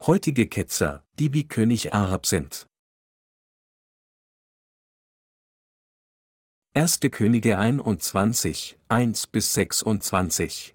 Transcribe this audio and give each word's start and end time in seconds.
heutige 0.00 0.46
Ketzer, 0.48 1.04
die 1.18 1.32
wie 1.32 1.48
König 1.48 1.94
Ahab 1.94 2.26
sind. 2.26 2.66
1. 6.74 7.00
Könige 7.10 7.56
21, 7.56 8.78
1 8.88 9.26
bis 9.28 9.54
26 9.54 10.74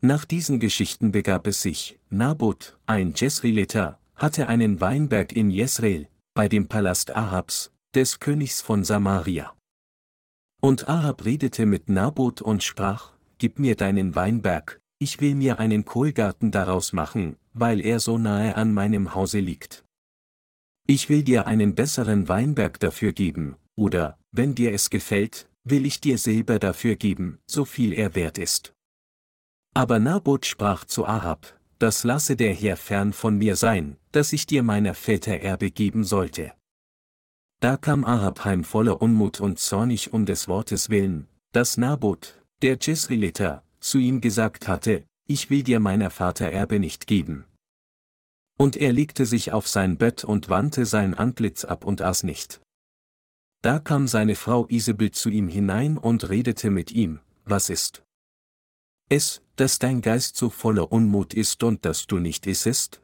Nach 0.00 0.24
diesen 0.24 0.60
Geschichten 0.60 1.10
begab 1.10 1.46
es 1.46 1.60
sich, 1.60 1.98
Nabot, 2.08 2.78
ein 2.86 3.14
Jezreeliter, 3.14 3.98
hatte 4.14 4.48
einen 4.48 4.80
Weinberg 4.80 5.32
in 5.32 5.50
Jezreel, 5.50 6.08
bei 6.34 6.48
dem 6.48 6.68
Palast 6.68 7.16
Ahabs, 7.16 7.72
des 7.94 8.20
Königs 8.20 8.60
von 8.60 8.84
Samaria. 8.84 9.56
Und 10.60 10.88
Ahab 10.88 11.24
redete 11.24 11.66
mit 11.66 11.88
Nabot 11.88 12.40
und 12.42 12.62
sprach, 12.62 13.12
Gib 13.38 13.58
mir 13.58 13.76
deinen 13.76 14.14
Weinberg, 14.14 14.80
ich 14.98 15.20
will 15.20 15.34
mir 15.34 15.58
einen 15.58 15.84
Kohlgarten 15.84 16.50
daraus 16.50 16.92
machen, 16.92 17.36
weil 17.52 17.80
er 17.80 18.00
so 18.00 18.18
nahe 18.18 18.56
an 18.56 18.72
meinem 18.72 19.14
Hause 19.14 19.40
liegt. 19.40 19.84
Ich 20.86 21.08
will 21.08 21.22
dir 21.22 21.46
einen 21.46 21.74
besseren 21.74 22.28
Weinberg 22.28 22.78
dafür 22.80 23.12
geben, 23.12 23.56
oder, 23.76 24.18
wenn 24.32 24.54
dir 24.54 24.72
es 24.72 24.90
gefällt, 24.90 25.48
will 25.64 25.86
ich 25.86 26.00
dir 26.00 26.18
Silber 26.18 26.58
dafür 26.58 26.96
geben, 26.96 27.38
so 27.46 27.64
viel 27.64 27.92
er 27.92 28.14
wert 28.14 28.38
ist. 28.38 28.74
Aber 29.74 29.98
Nabot 29.98 30.46
sprach 30.46 30.84
zu 30.84 31.06
Ahab, 31.06 31.58
das 31.78 32.04
lasse 32.04 32.36
der 32.36 32.54
Herr 32.54 32.76
fern 32.76 33.12
von 33.12 33.38
mir 33.38 33.56
sein, 33.56 33.96
dass 34.12 34.32
ich 34.32 34.46
dir 34.46 34.62
meiner 34.62 34.94
Väter 34.94 35.40
Erbe 35.40 35.70
geben 35.70 36.04
sollte. 36.04 36.52
Da 37.60 37.76
kam 37.76 38.04
Ahab 38.04 38.44
heim 38.44 38.62
voller 38.62 39.02
Unmut 39.02 39.40
und 39.40 39.58
zornig 39.58 40.12
um 40.12 40.26
des 40.26 40.48
Wortes 40.48 40.90
willen, 40.90 41.26
dass 41.52 41.76
Nabot, 41.76 42.40
der 42.62 42.76
Jezreeliter, 42.80 43.63
zu 43.84 43.98
ihm 43.98 44.20
gesagt 44.20 44.66
hatte, 44.66 45.04
ich 45.26 45.50
will 45.50 45.62
dir 45.62 45.78
meiner 45.78 46.10
Vater 46.10 46.46
Erbe 46.46 46.80
nicht 46.80 47.06
geben. 47.06 47.44
Und 48.56 48.76
er 48.76 48.92
legte 48.92 49.26
sich 49.26 49.52
auf 49.52 49.68
sein 49.68 49.98
Bett 49.98 50.24
und 50.24 50.48
wandte 50.48 50.86
sein 50.86 51.14
Antlitz 51.14 51.64
ab 51.64 51.84
und 51.84 52.00
aß 52.00 52.22
nicht. 52.22 52.60
Da 53.62 53.78
kam 53.78 54.08
seine 54.08 54.36
Frau 54.36 54.66
Isabel 54.68 55.10
zu 55.10 55.28
ihm 55.28 55.48
hinein 55.48 55.98
und 55.98 56.28
redete 56.28 56.70
mit 56.70 56.92
ihm, 56.92 57.20
was 57.44 57.68
ist? 57.70 58.02
Es, 59.10 59.42
dass 59.56 59.78
dein 59.78 60.00
Geist 60.00 60.36
so 60.36 60.50
voller 60.50 60.90
Unmut 60.90 61.34
ist 61.34 61.62
und 61.62 61.84
dass 61.84 62.06
du 62.06 62.18
nicht 62.18 62.46
issest? 62.46 63.02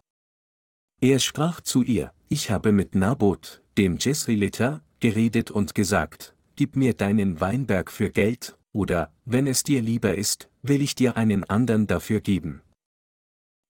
Er 1.01 1.19
sprach 1.19 1.61
zu 1.61 1.83
ihr, 1.83 2.13
ich 2.29 2.51
habe 2.51 2.73
mit 2.73 2.95
Nabot, 2.95 3.63
dem 3.77 3.99
Jezreeliter, 3.99 4.83
geredet 5.01 5.51
und 5.51 5.75
gesagt, 5.75 6.35
gib 6.57 6.77
mir 6.77 6.95
deinen 6.95 7.41
Weinberg 7.41 7.91
für 7.91 8.11
Geld, 8.11 8.57
oder, 8.73 9.13
wenn 9.25 9.47
es 9.47 9.63
dir 9.63 9.83
lieber 9.83 10.15
ist, 10.15 10.50
will 10.63 10.83
ich 10.83 10.95
dir 10.95 11.17
einen 11.17 11.45
andern 11.45 11.87
dafür 11.87 12.21
geben. 12.21 12.63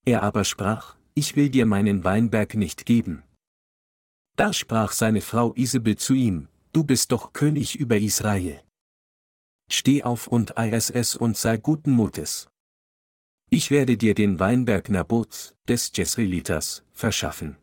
Er 0.04 0.22
aber 0.22 0.44
sprach, 0.44 0.96
ich 1.14 1.36
will 1.36 1.50
dir 1.50 1.66
meinen 1.66 2.04
Weinberg 2.04 2.54
nicht 2.54 2.86
geben. 2.86 3.22
Da 4.36 4.52
sprach 4.52 4.92
seine 4.92 5.20
Frau 5.20 5.52
Isabel 5.54 5.96
zu 5.96 6.14
ihm, 6.14 6.48
du 6.72 6.84
bist 6.84 7.12
doch 7.12 7.32
König 7.32 7.78
über 7.78 7.98
Israel. 7.98 8.62
Steh 9.70 10.02
auf 10.02 10.26
und 10.26 10.56
eis 10.56 10.90
es 10.90 11.14
und 11.14 11.36
sei 11.36 11.56
guten 11.56 11.92
Mutes. 11.92 12.48
Ich 13.50 13.70
werde 13.70 13.96
dir 13.96 14.14
den 14.14 14.40
Weinberg 14.40 14.88
Nabots, 14.88 15.54
des 15.68 15.90
Jezreeliters, 15.94 16.84
verschaffen. 16.92 17.56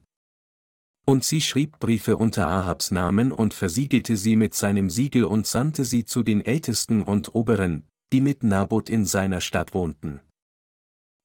Und 1.05 1.23
sie 1.23 1.39
schrieb 1.39 1.80
Briefe 1.80 2.17
unter 2.17 2.48
Ahabs 2.48 2.92
Namen 2.92 3.31
und 3.31 3.53
versiegelte 3.53 4.17
sie 4.17 4.36
mit 4.36 4.53
seinem 4.53 4.89
Siegel 4.89 5.23
und 5.23 5.48
sandte 5.48 5.86
sie 5.86 6.03
zu 6.03 6.23
den 6.23 6.42
Ältesten 6.45 7.02
und 7.02 7.33
Oberen, 7.33 7.88
die 8.14 8.22
mit 8.22 8.44
Nabot 8.44 8.90
in 8.90 9.06
seiner 9.06 9.42
Stadt 9.42 9.74
wohnten. 9.74 10.22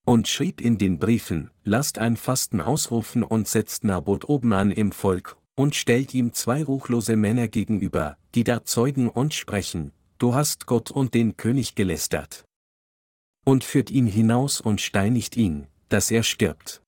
Und 0.04 0.26
schrieb 0.26 0.60
in 0.60 0.78
den 0.78 0.98
Briefen, 0.98 1.50
lasst 1.62 1.98
ein 1.98 2.16
Fasten 2.16 2.60
ausrufen 2.60 3.22
und 3.22 3.46
setzt 3.46 3.84
Nabot 3.84 4.28
oben 4.28 4.52
an 4.52 4.72
im 4.72 4.90
Volk, 4.90 5.36
und 5.54 5.74
stellt 5.76 6.12
ihm 6.14 6.32
zwei 6.32 6.64
ruchlose 6.64 7.16
Männer 7.16 7.48
gegenüber, 7.48 8.16
die 8.34 8.42
da 8.42 8.64
zeugen 8.64 9.08
und 9.08 9.34
sprechen, 9.34 9.92
du 10.18 10.34
hast 10.34 10.66
Gott 10.66 10.90
und 10.90 11.14
den 11.14 11.36
König 11.36 11.74
gelästert. 11.74 12.44
Und 13.44 13.64
führt 13.64 13.90
ihn 13.90 14.06
hinaus 14.06 14.60
und 14.60 14.80
steinigt 14.80 15.36
ihn, 15.36 15.66
dass 15.88 16.10
er 16.10 16.22
stirbt. 16.22 16.82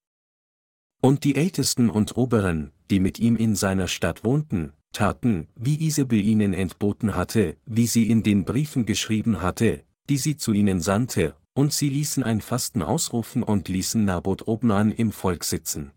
Und 1.00 1.24
die 1.24 1.36
Ältesten 1.36 1.90
und 1.90 2.16
Oberen, 2.16 2.72
die 2.90 2.98
mit 2.98 3.18
ihm 3.18 3.36
in 3.36 3.54
seiner 3.54 3.88
Stadt 3.88 4.24
wohnten, 4.24 4.72
taten, 4.94 5.48
wie 5.54 5.86
Isabel 5.86 6.20
ihnen 6.20 6.54
entboten 6.54 7.14
hatte, 7.14 7.56
wie 7.66 7.86
sie 7.86 8.08
in 8.08 8.22
den 8.22 8.44
Briefen 8.44 8.86
geschrieben 8.86 9.42
hatte, 9.42 9.84
die 10.08 10.16
sie 10.16 10.38
zu 10.38 10.52
ihnen 10.52 10.80
sandte, 10.80 11.34
und 11.52 11.72
sie 11.72 11.90
ließen 11.90 12.22
ein 12.22 12.40
Fasten 12.40 12.82
ausrufen 12.82 13.42
und 13.42 13.68
ließen 13.68 14.04
Nabot 14.04 14.48
obenan 14.48 14.90
im 14.90 15.12
Volk 15.12 15.44
sitzen. 15.44 15.92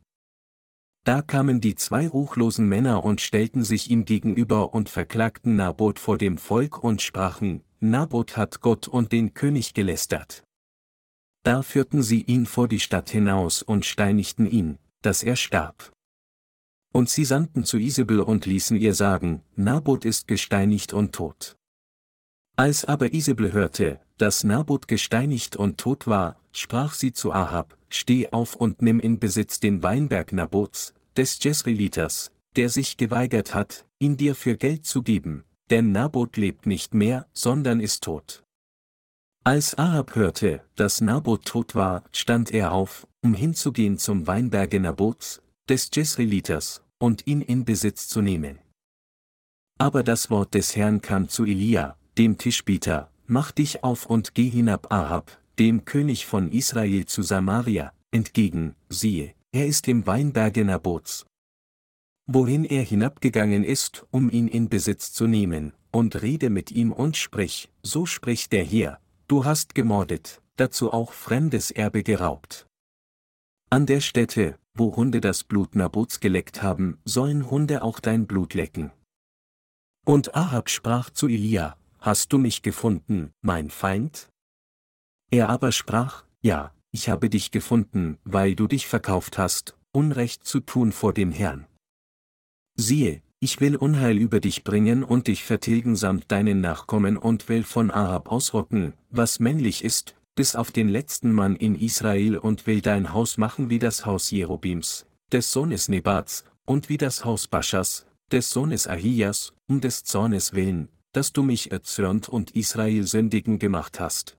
Da 1.03 1.22
kamen 1.22 1.62
die 1.62 1.75
zwei 1.75 2.07
ruchlosen 2.07 2.68
Männer 2.68 3.06
und 3.06 3.22
stellten 3.22 3.63
sich 3.63 3.90
ihm 3.90 4.03
gegenüber 4.03 4.74
und 4.74 4.90
verklagten 4.90 5.56
Nabot 5.56 6.00
vor 6.00 6.18
dem 6.18 6.38
Volk 6.38 6.84
und 6.84 7.02
sprachen, 7.02 7.63
Nabot 7.80 8.36
hat 8.36 8.59
Gott 8.59 8.90
und 8.90 9.13
den 9.13 9.34
König 9.34 9.74
gelästert. 9.74 10.44
Da 11.44 11.62
führten 11.62 12.03
sie 12.03 12.24
ihn 12.24 12.46
vor 12.46 12.68
die 12.68 12.81
Stadt 12.81 13.09
hinaus 13.09 13.62
und 13.62 13.86
steinigten 13.86 14.46
ihn, 14.46 14.80
dass 15.02 15.24
er 15.24 15.38
starb. 15.38 15.94
Und 16.97 17.09
sie 17.09 17.25
sandten 17.25 17.63
zu 17.63 17.78
Isabel 17.78 18.22
und 18.22 18.47
ließen 18.47 18.75
ihr 18.75 18.96
sagen, 18.96 19.44
Nabot 19.56 20.03
ist 20.03 20.28
gesteinigt 20.28 20.94
und 20.94 21.13
tot. 21.13 21.56
Als 22.56 22.85
aber 22.85 23.13
Isabel 23.13 23.53
hörte, 23.53 24.00
dass 24.18 24.44
Nabot 24.44 24.88
gesteinigt 24.88 25.56
und 25.56 25.78
tot 25.78 26.07
war, 26.07 26.41
sprach 26.52 26.96
sie 26.96 27.13
zu 27.13 27.31
Ahab, 27.31 27.78
Steh 27.90 28.30
auf 28.31 28.56
und 28.56 28.81
nimm 28.81 29.00
in 29.00 29.19
Besitz 29.19 29.59
den 29.59 29.84
Weinberg 29.84 30.34
Nabots, 30.34 30.96
des 31.16 31.38
Jezreeliters, 31.44 32.31
der 32.56 32.69
sich 32.69 32.97
geweigert 32.97 33.53
hat, 33.53 33.86
ihn 34.00 34.18
dir 34.18 34.34
für 34.34 34.57
Geld 34.57 34.88
zu 34.88 35.03
geben, 35.03 35.44
denn 35.69 35.91
Nabot 35.91 36.36
lebt 36.36 36.66
nicht 36.66 36.96
mehr, 36.96 37.28
sondern 37.31 37.80
ist 37.80 38.06
tot. 38.06 38.44
Als 39.44 39.78
Ahab 39.78 40.16
hörte, 40.16 40.63
dass 40.75 41.00
Nabot 41.00 41.46
tot 41.46 41.75
war, 41.75 42.03
stand 42.12 42.50
er 42.50 42.72
auf, 42.72 43.06
um 43.22 43.36
hinzugehen 43.36 44.00
zum 44.00 44.25
Weinberge 44.25 44.80
Nabots, 44.80 45.44
des 45.69 45.91
Jezreeliters, 45.94 46.81
und 47.00 47.28
ihn 47.28 47.41
in 47.41 47.66
Besitz 47.66 48.08
zu 48.08 48.22
nehmen. 48.22 48.59
Aber 49.78 50.03
das 50.03 50.30
Wort 50.30 50.53
des 50.53 50.75
Herrn 50.75 51.02
kam 51.02 51.30
zu 51.30 51.46
Elia, 51.46 51.97
dem 52.18 52.38
Tischbieter, 52.38 53.12
mach 53.28 53.52
dich 53.52 53.84
auf 53.84 54.08
und 54.08 54.34
geh 54.34 54.50
hinab 54.50 54.91
Ahab, 54.91 55.40
dem 55.59 55.86
König 55.86 56.25
von 56.25 56.52
Israel 56.52 57.06
zu 57.06 57.22
Samaria, 57.22 57.94
entgegen, 58.12 58.75
siehe, 58.90 59.34
er 59.52 59.68
ist 59.68 59.88
im 59.88 60.07
Weinberge 60.07 60.66
Nabots. 60.66 61.25
Wohin 62.25 62.66
er 62.66 62.84
hinabgegangen 62.84 63.63
ist, 63.63 64.06
um 64.12 64.30
ihn 64.30 64.47
in 64.47 64.69
Besitz 64.69 65.13
zu 65.13 65.28
nehmen, 65.28 65.74
und 65.91 66.22
rede 66.22 66.50
mit 66.50 66.72
ihm 66.72 66.91
und 66.91 67.16
sprich, 67.16 67.69
so 67.81 68.06
spricht 68.06 68.52
der 68.52 68.66
Herr, 68.66 69.00
du 69.28 69.46
hast 69.46 69.75
gemordet, 69.75 70.41
dazu 70.57 70.91
auch 70.91 71.13
fremdes 71.13 71.72
Erbe 71.72 72.03
geraubt. 72.03 72.68
An 73.69 73.86
der 73.86 74.02
Stätte, 74.02 74.57
wo 74.77 74.95
Hunde 74.95 75.21
das 75.21 75.43
Blut 75.43 75.75
Nabots 75.75 76.19
geleckt 76.19 76.61
haben, 76.61 76.99
sollen 77.05 77.49
Hunde 77.49 77.81
auch 77.83 77.99
dein 77.99 78.27
Blut 78.27 78.53
lecken. 78.53 78.91
Und 80.05 80.35
Ahab 80.35 80.69
sprach 80.69 81.09
zu 81.09 81.27
Elia, 81.27 81.75
Hast 81.99 82.31
du 82.31 82.38
mich 82.38 82.61
gefunden, 82.61 83.31
mein 83.41 83.69
Feind? 83.69 84.29
Er 85.31 85.49
aber 85.49 85.71
sprach, 85.71 86.23
Ja, 86.41 86.73
ich 86.91 87.09
habe 87.09 87.29
dich 87.29 87.51
gefunden, 87.51 88.17
weil 88.23 88.55
du 88.55 88.67
dich 88.67 88.88
verkauft 88.88 89.38
hast, 89.38 89.77
Unrecht 89.91 90.45
zu 90.45 90.59
tun 90.59 90.91
vor 90.91 91.13
dem 91.13 91.31
Herrn. 91.31 91.65
Siehe, 92.75 93.21
ich 93.39 93.61
will 93.61 93.75
Unheil 93.75 94.17
über 94.17 94.39
dich 94.39 94.63
bringen 94.63 95.03
und 95.03 95.27
dich 95.27 95.44
vertilgen 95.44 95.95
samt 95.95 96.31
deinen 96.31 96.61
Nachkommen 96.61 97.17
und 97.17 97.49
will 97.49 97.63
von 97.63 97.91
Ahab 97.91 98.31
ausrotten, 98.31 98.94
was 99.11 99.39
männlich 99.39 99.83
ist, 99.83 100.15
bis 100.38 100.56
auf 100.56 100.72
den 100.72 100.88
letzten 100.88 101.31
Mann 101.31 101.56
in 101.56 101.74
Israel 101.74 102.38
und 102.38 102.68
will 102.68 102.81
dein 102.81 103.12
Haus 103.12 103.39
machen 103.39 103.72
wie 103.72 103.80
das 103.80 104.06
Haus 104.06 104.30
Jerobims, 104.30 105.07
des 105.31 105.51
Sohnes 105.51 105.89
Nebats, 105.89 106.45
und 106.63 106.89
wie 106.89 106.98
das 106.98 107.25
Haus 107.25 107.48
Baschas, 107.48 108.06
des 108.31 108.51
Sohnes 108.51 108.88
Ahias, 108.88 109.54
um 109.68 109.81
des 109.81 110.04
Zornes 110.04 110.54
willen, 110.54 110.89
dass 111.12 111.34
du 111.34 111.42
mich 111.42 111.72
erzürnt 111.72 112.30
und 112.30 112.51
Israel 112.51 113.01
sündigen 113.07 113.57
gemacht 113.57 114.00
hast. 114.00 114.38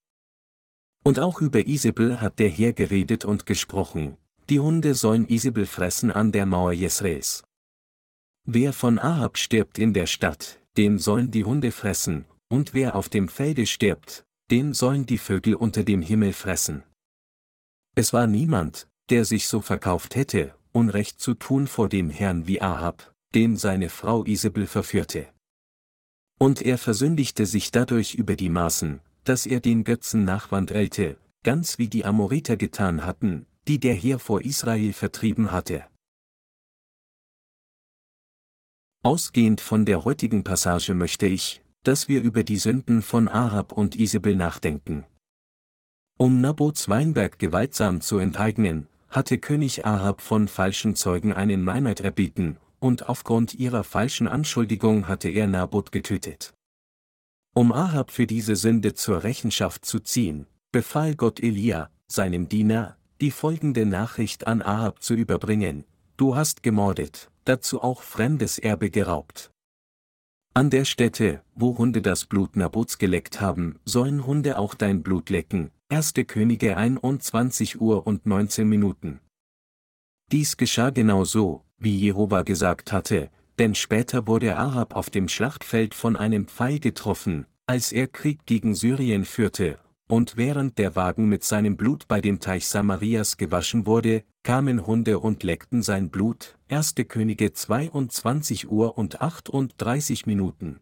Und 1.02 1.18
auch 1.18 1.40
über 1.40 1.66
Isabel 1.66 2.20
hat 2.20 2.38
der 2.38 2.48
Herr 2.48 2.72
geredet 2.72 3.24
und 3.24 3.44
gesprochen, 3.44 4.16
die 4.48 4.60
Hunde 4.60 4.94
sollen 4.94 5.26
Isabel 5.26 5.66
fressen 5.66 6.12
an 6.12 6.30
der 6.30 6.46
Mauer 6.46 6.72
Jesraels. 6.74 7.42
Wer 8.44 8.72
von 8.72 9.00
Ahab 9.00 9.36
stirbt 9.36 9.80
in 9.80 9.94
der 9.94 10.06
Stadt, 10.06 10.60
den 10.76 11.00
sollen 11.00 11.32
die 11.32 11.44
Hunde 11.44 11.72
fressen, 11.72 12.24
und 12.48 12.72
wer 12.72 12.94
auf 12.94 13.08
dem 13.08 13.28
Felde 13.28 13.66
stirbt, 13.66 14.24
den 14.50 14.74
sollen 14.74 15.06
die 15.06 15.18
Vögel 15.18 15.54
unter 15.54 15.84
dem 15.84 16.02
Himmel 16.02 16.32
fressen. 16.32 16.82
Es 17.94 18.12
war 18.12 18.26
niemand, 18.26 18.88
der 19.10 19.24
sich 19.24 19.46
so 19.48 19.60
verkauft 19.60 20.14
hätte, 20.14 20.54
Unrecht 20.72 21.20
zu 21.20 21.34
tun 21.34 21.66
vor 21.66 21.88
dem 21.88 22.10
Herrn 22.10 22.46
wie 22.46 22.60
Ahab, 22.60 23.12
den 23.34 23.56
seine 23.56 23.88
Frau 23.88 24.24
Isabel 24.24 24.66
verführte. 24.66 25.26
Und 26.38 26.62
er 26.62 26.78
versündigte 26.78 27.46
sich 27.46 27.70
dadurch 27.72 28.14
über 28.14 28.36
die 28.36 28.48
Maßen, 28.48 29.00
dass 29.24 29.44
er 29.44 29.60
den 29.60 29.84
Götzen 29.84 30.24
nachwandelte, 30.24 31.18
ganz 31.42 31.78
wie 31.78 31.88
die 31.88 32.04
Amoriter 32.04 32.56
getan 32.56 33.04
hatten, 33.04 33.46
die 33.66 33.78
der 33.78 33.94
Heer 33.94 34.18
vor 34.18 34.42
Israel 34.42 34.92
vertrieben 34.92 35.50
hatte. 35.52 35.86
Ausgehend 39.02 39.60
von 39.60 39.84
der 39.84 40.04
heutigen 40.04 40.44
Passage 40.44 40.94
möchte 40.94 41.26
ich, 41.26 41.62
dass 41.82 42.08
wir 42.08 42.22
über 42.22 42.44
die 42.44 42.58
Sünden 42.58 43.02
von 43.02 43.28
Ahab 43.28 43.72
und 43.72 43.96
Isabel 43.96 44.36
nachdenken. 44.36 45.04
Um 46.18 46.40
Nabots 46.40 46.88
Weinberg 46.88 47.38
gewaltsam 47.38 48.00
zu 48.00 48.18
enteignen, 48.18 48.88
hatte 49.08 49.38
König 49.38 49.86
Ahab 49.86 50.20
von 50.20 50.48
falschen 50.48 50.94
Zeugen 50.94 51.32
einen 51.32 51.62
Meineid 51.62 52.00
erbeten, 52.00 52.58
und 52.80 53.08
aufgrund 53.08 53.54
ihrer 53.54 53.84
falschen 53.84 54.28
Anschuldigung 54.28 55.08
hatte 55.08 55.28
er 55.28 55.46
Nabot 55.46 55.92
getötet. 55.92 56.54
Um 57.54 57.72
Ahab 57.72 58.10
für 58.10 58.26
diese 58.26 58.56
Sünde 58.56 58.94
zur 58.94 59.24
Rechenschaft 59.24 59.84
zu 59.84 60.00
ziehen, 60.00 60.46
befahl 60.70 61.14
Gott 61.14 61.40
Elia, 61.40 61.90
seinem 62.06 62.48
Diener, 62.48 62.96
die 63.20 63.30
folgende 63.30 63.86
Nachricht 63.86 64.46
an 64.46 64.62
Ahab 64.62 65.02
zu 65.02 65.14
überbringen, 65.14 65.84
Du 66.18 66.34
hast 66.34 66.64
gemordet, 66.64 67.30
dazu 67.44 67.80
auch 67.80 68.02
fremdes 68.02 68.58
Erbe 68.58 68.90
geraubt. 68.90 69.52
An 70.58 70.70
der 70.70 70.84
Stätte, 70.84 71.40
wo 71.54 71.78
Hunde 71.78 72.02
das 72.02 72.24
Blut 72.24 72.56
Nabots 72.56 72.98
geleckt 72.98 73.40
haben, 73.40 73.78
sollen 73.84 74.26
Hunde 74.26 74.58
auch 74.58 74.74
dein 74.74 75.04
Blut 75.04 75.30
lecken. 75.30 75.70
1. 75.88 76.14
Könige 76.26 76.76
21 76.76 77.80
Uhr 77.80 78.08
und 78.08 78.26
19 78.26 78.68
Minuten. 78.68 79.20
Dies 80.32 80.56
geschah 80.56 80.90
genau 80.90 81.22
so, 81.22 81.62
wie 81.78 81.96
Jehova 81.96 82.42
gesagt 82.42 82.90
hatte, 82.90 83.30
denn 83.60 83.76
später 83.76 84.26
wurde 84.26 84.56
Ahab 84.56 84.96
auf 84.96 85.10
dem 85.10 85.28
Schlachtfeld 85.28 85.94
von 85.94 86.16
einem 86.16 86.48
Pfeil 86.48 86.80
getroffen, 86.80 87.46
als 87.68 87.92
er 87.92 88.08
Krieg 88.08 88.44
gegen 88.44 88.74
Syrien 88.74 89.24
führte, 89.24 89.78
und 90.08 90.36
während 90.36 90.76
der 90.78 90.96
Wagen 90.96 91.28
mit 91.28 91.44
seinem 91.44 91.76
Blut 91.76 92.08
bei 92.08 92.20
dem 92.20 92.40
Teich 92.40 92.66
Samarias 92.66 93.36
gewaschen 93.36 93.86
wurde, 93.86 94.24
kamen 94.48 94.86
Hunde 94.86 95.18
und 95.18 95.42
leckten 95.42 95.82
sein 95.82 96.08
Blut. 96.08 96.56
1. 96.70 96.94
Könige 97.06 97.52
22 97.52 98.70
Uhr 98.70 98.96
und 98.96 99.20
38 99.20 100.24
Minuten. 100.24 100.80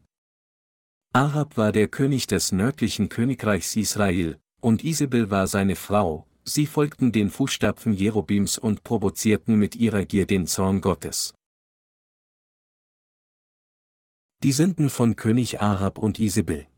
Ahab 1.13 1.57
war 1.57 1.73
der 1.73 1.89
König 1.89 2.29
des 2.29 2.53
nördlichen 2.53 3.09
Königreichs 3.09 3.75
Israel, 3.75 4.39
und 4.61 4.85
Isabel 4.85 5.31
war 5.31 5.49
seine 5.49 5.75
Frau, 5.75 6.29
sie 6.45 6.67
folgten 6.67 7.11
den 7.11 7.29
Fußstapfen 7.29 7.93
Jerobims 7.93 8.57
und 8.57 8.85
provozierten 8.85 9.57
mit 9.57 9.75
ihrer 9.75 10.05
Gier 10.05 10.29
den 10.29 10.47
Zorn 10.47 10.81
Gottes. 10.81 11.35
Die 14.45 14.53
Sünden 14.53 14.91
von 14.91 15.17
König 15.17 15.61
Ahab 15.61 15.99
und 15.99 16.21
Isabel 16.21 16.69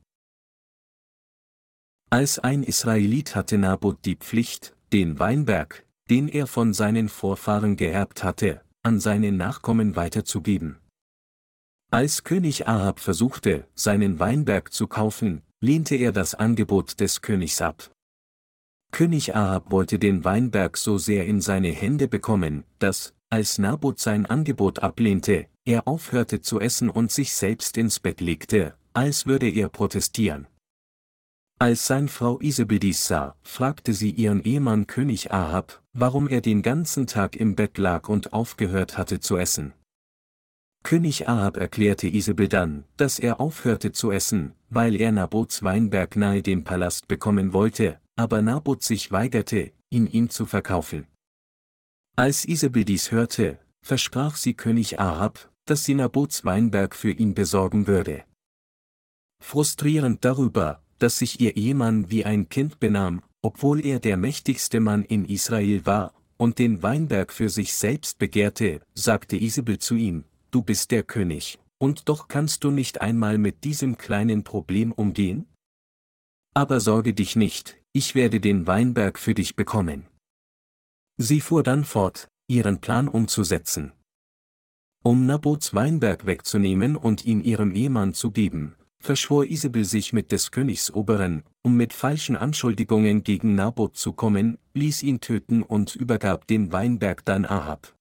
als 2.09 2.39
ein 2.39 2.63
Israelit 2.63 3.37
hatte 3.37 3.59
Nabot 3.59 4.03
die 4.07 4.17
Pflicht, 4.17 4.75
den 4.95 5.19
Weinberg, 5.19 5.85
den 6.11 6.29
er 6.29 6.47
von 6.47 6.73
seinen 6.73 7.09
Vorfahren 7.09 7.77
geerbt 7.77 8.25
hatte, 8.25 8.63
an 8.83 9.01
seine 9.01 9.33
Nachkommen 9.33 9.97
weiterzugeben. 9.97 10.79
Als 11.91 12.25
König 12.25 12.69
Ahab 12.69 13.01
versuchte, 13.01 13.67
seinen 13.75 14.19
Weinberg 14.19 14.73
zu 14.73 14.87
kaufen, 14.87 15.43
lehnte 15.61 15.97
er 15.97 16.13
das 16.13 16.35
Angebot 16.35 17.01
des 17.01 17.23
Königs 17.23 17.61
ab. 17.61 17.91
König 18.91 19.35
Ahab 19.35 19.71
wollte 19.71 19.99
den 19.99 20.25
Weinberg 20.25 20.77
so 20.77 20.99
sehr 20.99 21.27
in 21.27 21.41
seine 21.41 21.71
Hände 21.71 22.09
bekommen, 22.09 22.65
dass, 22.79 23.15
als 23.31 23.59
Nabot 23.59 23.99
sein 23.99 24.27
Angebot 24.27 24.79
ablehnte, 24.79 25.47
er 25.65 25.87
aufhörte 25.87 26.41
zu 26.41 26.61
essen 26.61 26.89
und 26.89 27.11
sich 27.11 27.33
selbst 27.35 27.77
ins 27.77 28.01
Bett 28.01 28.21
legte, 28.21 28.75
als 28.95 29.27
würde 29.27 29.49
er 29.49 29.69
protestieren. 29.69 30.47
Als 31.59 31.87
sein 31.87 32.09
Frau 32.09 32.39
Isabel 32.41 32.79
dies 32.79 33.07
sah, 33.07 33.35
fragte 33.43 33.93
sie 33.93 34.11
ihren 34.11 34.43
Ehemann 34.43 34.87
König 34.87 35.33
Ahab, 35.33 35.83
warum 36.01 36.29
er 36.29 36.41
den 36.41 36.63
ganzen 36.63 37.07
Tag 37.07 37.35
im 37.35 37.57
Bett 37.57 37.77
lag 37.77 38.09
und 38.09 38.33
aufgehört 38.33 38.97
hatte 38.97 39.19
zu 39.19 39.37
essen. 39.37 39.73
König 40.85 41.29
Ahab 41.29 41.57
erklärte 41.57 42.07
Isabel 42.07 42.47
dann, 42.49 42.85
dass 42.97 43.19
er 43.19 43.41
aufhörte 43.41 43.91
zu 43.91 44.13
essen, 44.13 44.55
weil 44.71 44.95
er 44.95 45.11
Nabots 45.11 45.63
Weinberg 45.63 46.15
nahe 46.17 46.43
dem 46.43 46.63
Palast 46.63 47.09
bekommen 47.09 47.53
wollte, 47.53 48.01
aber 48.17 48.43
Nabot 48.43 48.83
sich 48.83 49.11
weigerte, 49.11 49.73
ihn 49.91 50.07
ihm 50.07 50.31
zu 50.31 50.47
verkaufen. 50.47 51.07
Als 52.17 52.45
Isabel 52.45 52.85
dies 52.85 53.11
hörte, 53.11 53.59
versprach 53.83 54.37
sie 54.37 54.55
König 54.55 55.01
Ahab, 55.01 55.51
dass 55.65 55.85
sie 55.85 55.95
Nabots 55.95 56.45
Weinberg 56.45 56.95
für 56.95 57.11
ihn 57.11 57.35
besorgen 57.35 57.87
würde. 57.87 58.25
Frustrierend 59.43 60.25
darüber, 60.25 60.83
dass 60.99 61.19
sich 61.19 61.41
ihr 61.41 61.57
Ehemann 61.57 62.11
wie 62.11 62.25
ein 62.25 62.49
Kind 62.49 62.81
benahm, 62.81 63.23
obwohl 63.49 63.83
er 63.87 63.99
der 63.99 64.19
mächtigste 64.19 64.79
Mann 64.79 65.05
in 65.05 65.25
Israel 65.25 65.87
war, 65.87 66.13
und 66.37 66.59
den 66.59 66.83
Weinberg 66.83 67.33
für 67.33 67.49
sich 67.49 67.73
selbst 67.73 68.19
begehrte, 68.19 68.83
sagte 68.93 69.39
Isabel 69.39 69.79
zu 69.79 69.95
ihm, 69.95 70.25
du 70.51 70.61
bist 70.61 70.91
der 70.91 71.03
König, 71.03 71.59
und 71.79 72.11
doch 72.11 72.29
kannst 72.29 72.63
du 72.63 72.71
nicht 72.71 73.01
einmal 73.01 73.39
mit 73.39 73.65
diesem 73.65 73.97
kleinen 73.97 74.45
Problem 74.45 74.93
umgehen? 74.93 75.47
Aber 76.55 76.79
sorge 76.79 77.15
dich 77.15 77.37
nicht, 77.37 77.81
ich 77.95 78.15
werde 78.15 78.39
den 78.39 78.67
Weinberg 78.67 79.19
für 79.19 79.33
dich 79.33 79.57
bekommen. 79.57 80.07
Sie 81.17 81.41
fuhr 81.41 81.63
dann 81.63 81.85
fort, 81.85 82.29
ihren 82.49 82.83
Plan 82.83 83.09
umzusetzen. 83.09 83.93
Um 85.03 85.25
Nabots 85.25 85.73
Weinberg 85.73 86.27
wegzunehmen 86.27 86.97
und 86.97 87.25
ihn 87.25 87.41
ihrem 87.41 87.75
Ehemann 87.75 88.13
zu 88.13 88.31
geben, 88.31 88.77
verschwor 89.01 89.45
Isabel 89.45 89.85
sich 89.85 90.13
mit 90.13 90.33
des 90.33 90.51
Königs 90.51 90.93
Oberen, 90.93 91.45
um 91.63 91.77
mit 91.77 91.93
falschen 91.93 92.37
Anschuldigungen 92.37 93.23
gegen 93.23 93.55
Nabot 93.55 93.97
zu 93.97 94.13
kommen, 94.13 94.59
ließ 94.75 95.03
ihn 95.03 95.21
töten 95.21 95.63
und 95.63 95.95
übergab 95.95 96.47
den 96.47 96.73
Weinberg 96.73 97.25
dann 97.25 97.45
Ahab. 97.45 97.95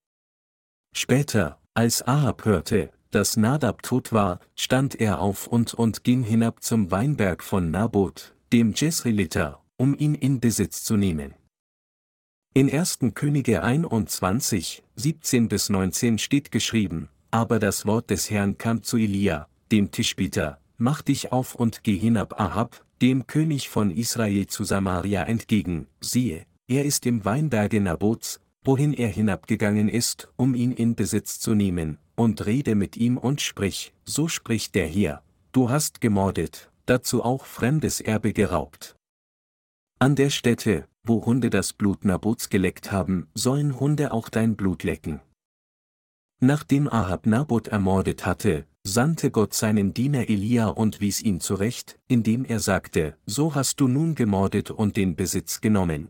Später, 0.96 1.60
als 1.74 2.06
Ahab 2.08 2.46
hörte, 2.46 2.92
dass 3.12 3.38
Nadab 3.38 3.84
tot 3.84 4.12
war, 4.12 4.40
stand 4.56 5.00
er 5.00 5.20
auf 5.20 5.48
und 5.48 5.74
und 5.74 6.04
ging 6.04 6.24
hinab 6.24 6.64
zum 6.64 6.92
Weinberg 6.92 7.44
von 7.44 7.72
Nabot, 7.72 8.36
dem 8.52 8.74
Jezreeliter, 8.74 9.64
um 9.78 9.98
ihn 9.98 10.16
in 10.16 10.40
Besitz 10.40 10.84
zu 10.84 10.98
nehmen. 10.98 11.34
In 12.54 12.72
1. 12.72 13.00
Könige 13.14 13.64
21, 13.64 14.84
17 14.96 15.48
bis 15.48 15.70
19 15.70 16.18
steht 16.18 16.52
geschrieben, 16.52 17.10
aber 17.30 17.60
das 17.60 17.86
Wort 17.86 18.10
des 18.10 18.32
Herrn 18.32 18.58
kam 18.58 18.82
zu 18.82 18.98
Elia, 18.98 19.48
dem 19.72 19.92
Tischbieter, 19.92 20.60
mach 20.78 21.02
dich 21.02 21.32
auf 21.32 21.56
und 21.56 21.84
geh 21.84 21.98
hinab 21.98 22.40
Ahab, 22.40 22.86
dem 23.02 23.28
König 23.28 23.70
von 23.70 23.92
Israel 23.92 24.48
zu 24.48 24.64
Samaria 24.64 25.24
entgegen, 25.24 25.88
siehe, 26.00 26.46
er 26.68 26.86
ist 26.86 27.06
im 27.06 27.26
Weinberge 27.26 27.80
Nabots, 27.80 28.40
wohin 28.64 28.94
er 28.94 29.10
hinabgegangen 29.10 29.88
ist, 29.88 30.30
um 30.36 30.56
ihn 30.56 30.72
in 30.72 30.96
Besitz 30.96 31.40
zu 31.40 31.54
nehmen, 31.54 31.98
und 32.16 32.46
rede 32.46 32.76
mit 32.76 32.98
ihm 32.98 33.18
und 33.18 33.42
sprich, 33.42 33.94
so 34.04 34.28
spricht 34.28 34.76
der 34.76 34.88
hier, 34.88 35.22
du 35.52 35.70
hast 35.70 36.02
gemordet, 36.02 36.72
dazu 36.86 37.24
auch 37.24 37.46
fremdes 37.46 38.02
Erbe 38.02 38.34
geraubt. 38.34 38.96
An 40.00 40.16
der 40.16 40.30
Stätte, 40.30 40.88
wo 41.04 41.26
Hunde 41.26 41.50
das 41.50 41.74
Blut 41.74 42.04
Nabots 42.04 42.50
geleckt 42.50 42.92
haben, 42.92 43.28
sollen 43.34 43.80
Hunde 43.80 44.12
auch 44.12 44.30
dein 44.30 44.56
Blut 44.56 44.84
lecken. 44.84 45.22
Nachdem 46.40 46.88
Ahab 46.88 47.26
Nabot 47.26 47.68
ermordet 47.68 48.26
hatte, 48.26 48.68
sandte 48.88 49.32
Gott 49.32 49.54
seinen 49.54 49.94
Diener 49.94 50.30
Elia 50.30 50.68
und 50.68 51.02
wies 51.02 51.22
ihn 51.22 51.40
zurecht, 51.42 52.00
indem 52.08 52.46
er 52.46 52.60
sagte, 52.60 53.18
so 53.26 53.54
hast 53.54 53.80
du 53.80 53.88
nun 53.88 54.16
gemordet 54.16 54.72
und 54.72 54.96
den 54.96 55.16
Besitz 55.16 55.62
genommen. 55.62 56.10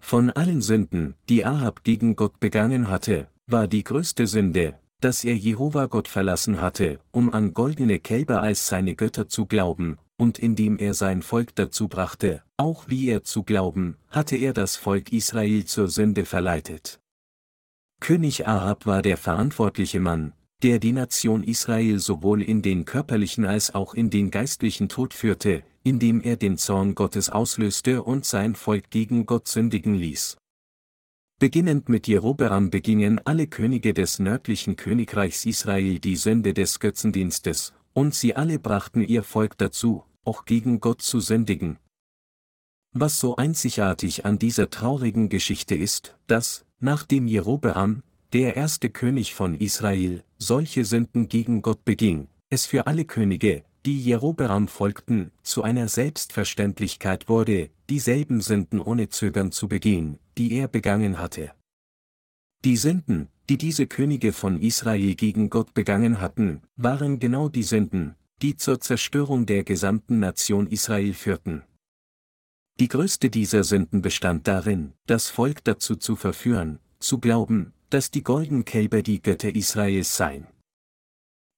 Von 0.00 0.30
allen 0.30 0.62
Sünden, 0.62 1.14
die 1.28 1.44
Ahab 1.44 1.84
gegen 1.84 2.16
Gott 2.16 2.40
begangen 2.40 2.88
hatte, 2.88 3.28
war 3.46 3.68
die 3.68 3.84
größte 3.84 4.26
Sünde, 4.26 4.78
dass 5.00 5.24
er 5.24 5.36
Jehova 5.36 5.86
Gott 5.86 6.08
verlassen 6.08 6.60
hatte, 6.60 7.00
um 7.12 7.32
an 7.32 7.52
goldene 7.52 7.98
Kälber 7.98 8.40
als 8.42 8.66
seine 8.68 8.94
Götter 8.94 9.28
zu 9.28 9.46
glauben, 9.46 9.98
und 10.16 10.38
indem 10.38 10.78
er 10.78 10.94
sein 10.94 11.22
Volk 11.22 11.54
dazu 11.54 11.86
brachte, 11.86 12.42
auch 12.56 12.88
wie 12.88 13.08
er 13.08 13.22
zu 13.22 13.44
glauben, 13.44 13.96
hatte 14.08 14.36
er 14.36 14.52
das 14.52 14.76
Volk 14.76 15.12
Israel 15.12 15.64
zur 15.66 15.88
Sünde 15.88 16.24
verleitet. 16.24 17.00
König 18.00 18.46
Ahab 18.46 18.86
war 18.86 19.02
der 19.02 19.16
verantwortliche 19.16 20.00
Mann, 20.00 20.32
der 20.62 20.80
die 20.80 20.92
Nation 20.92 21.44
Israel 21.44 22.00
sowohl 22.00 22.42
in 22.42 22.62
den 22.62 22.84
körperlichen 22.84 23.44
als 23.44 23.74
auch 23.74 23.94
in 23.94 24.10
den 24.10 24.30
geistlichen 24.30 24.88
Tod 24.88 25.14
führte, 25.14 25.62
indem 25.84 26.20
er 26.20 26.36
den 26.36 26.58
Zorn 26.58 26.94
Gottes 26.94 27.30
auslöste 27.30 28.02
und 28.02 28.24
sein 28.24 28.54
Volk 28.54 28.90
gegen 28.90 29.26
Gott 29.26 29.46
sündigen 29.46 29.94
ließ. 29.94 30.36
Beginnend 31.38 31.88
mit 31.88 32.08
Jerobeam 32.08 32.70
begingen 32.70 33.20
alle 33.24 33.46
Könige 33.46 33.94
des 33.94 34.18
nördlichen 34.18 34.74
Königreichs 34.74 35.46
Israel 35.46 36.00
die 36.00 36.16
Sünde 36.16 36.52
des 36.52 36.80
Götzendienstes, 36.80 37.72
und 37.92 38.14
sie 38.14 38.34
alle 38.34 38.58
brachten 38.58 39.02
ihr 39.02 39.22
Volk 39.22 39.56
dazu, 39.56 40.02
auch 40.24 40.44
gegen 40.44 40.80
Gott 40.80 41.00
zu 41.00 41.20
sündigen. 41.20 41.78
Was 42.92 43.20
so 43.20 43.36
einzigartig 43.36 44.24
an 44.24 44.40
dieser 44.40 44.70
traurigen 44.70 45.28
Geschichte 45.28 45.76
ist, 45.76 46.16
dass, 46.26 46.64
nachdem 46.80 47.28
Jerobeam, 47.28 48.02
der 48.32 48.56
erste 48.56 48.90
König 48.90 49.34
von 49.34 49.54
Israel, 49.54 50.22
solche 50.36 50.84
Sünden 50.84 51.28
gegen 51.28 51.62
Gott 51.62 51.84
beging, 51.84 52.28
es 52.50 52.66
für 52.66 52.86
alle 52.86 53.06
Könige, 53.06 53.64
die 53.86 53.98
Jerobeam 53.98 54.68
folgten, 54.68 55.30
zu 55.42 55.62
einer 55.62 55.88
Selbstverständlichkeit 55.88 57.28
wurde, 57.30 57.70
dieselben 57.88 58.42
Sünden 58.42 58.80
ohne 58.80 59.08
Zögern 59.08 59.50
zu 59.50 59.66
begehen, 59.66 60.18
die 60.36 60.52
er 60.52 60.68
begangen 60.68 61.18
hatte. 61.18 61.52
Die 62.64 62.76
Sünden, 62.76 63.28
die 63.48 63.56
diese 63.56 63.86
Könige 63.86 64.34
von 64.34 64.60
Israel 64.60 65.14
gegen 65.14 65.48
Gott 65.48 65.72
begangen 65.72 66.20
hatten, 66.20 66.60
waren 66.76 67.18
genau 67.20 67.48
die 67.48 67.62
Sünden, 67.62 68.14
die 68.42 68.56
zur 68.56 68.78
Zerstörung 68.80 69.46
der 69.46 69.64
gesamten 69.64 70.18
Nation 70.18 70.66
Israel 70.66 71.14
führten. 71.14 71.62
Die 72.78 72.88
größte 72.88 73.30
dieser 73.30 73.64
Sünden 73.64 74.02
bestand 74.02 74.46
darin, 74.46 74.92
das 75.06 75.28
Volk 75.28 75.64
dazu 75.64 75.96
zu 75.96 76.14
verführen, 76.14 76.78
zu 77.00 77.18
glauben, 77.18 77.72
dass 77.90 78.10
die 78.10 78.22
goldenen 78.22 78.64
Kälber 78.64 79.02
die 79.02 79.22
Götter 79.22 79.54
Israels 79.54 80.16
seien. 80.16 80.46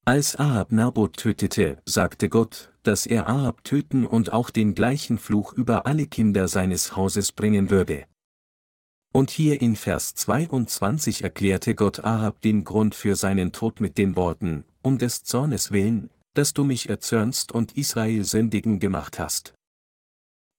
Als 0.03 0.35
Ahab 0.35 0.71
Nabot 0.71 1.15
tötete, 1.15 1.81
sagte 1.85 2.27
Gott, 2.27 2.73
dass 2.83 3.05
er 3.05 3.29
Ahab 3.29 3.63
töten 3.63 4.07
und 4.07 4.33
auch 4.33 4.49
den 4.49 4.73
gleichen 4.73 5.19
Fluch 5.19 5.53
über 5.53 5.85
alle 5.85 6.07
Kinder 6.07 6.47
seines 6.47 6.95
Hauses 6.95 7.31
bringen 7.31 7.69
würde. 7.69 8.05
Und 9.13 9.29
hier 9.29 9.61
in 9.61 9.75
Vers 9.75 10.15
22 10.15 11.23
erklärte 11.23 11.75
Gott 11.75 12.03
Ahab 12.03 12.41
den 12.41 12.63
Grund 12.63 12.95
für 12.95 13.15
seinen 13.15 13.51
Tod 13.51 13.79
mit 13.81 13.97
den 13.97 14.15
Worten, 14.15 14.63
um 14.81 14.97
des 14.97 15.23
Zornes 15.23 15.71
willen, 15.71 16.09
dass 16.33 16.53
du 16.53 16.63
mich 16.63 16.89
erzürnst 16.89 17.51
und 17.51 17.77
Israel 17.77 18.23
sündigen 18.23 18.79
gemacht 18.79 19.19
hast. 19.19 19.53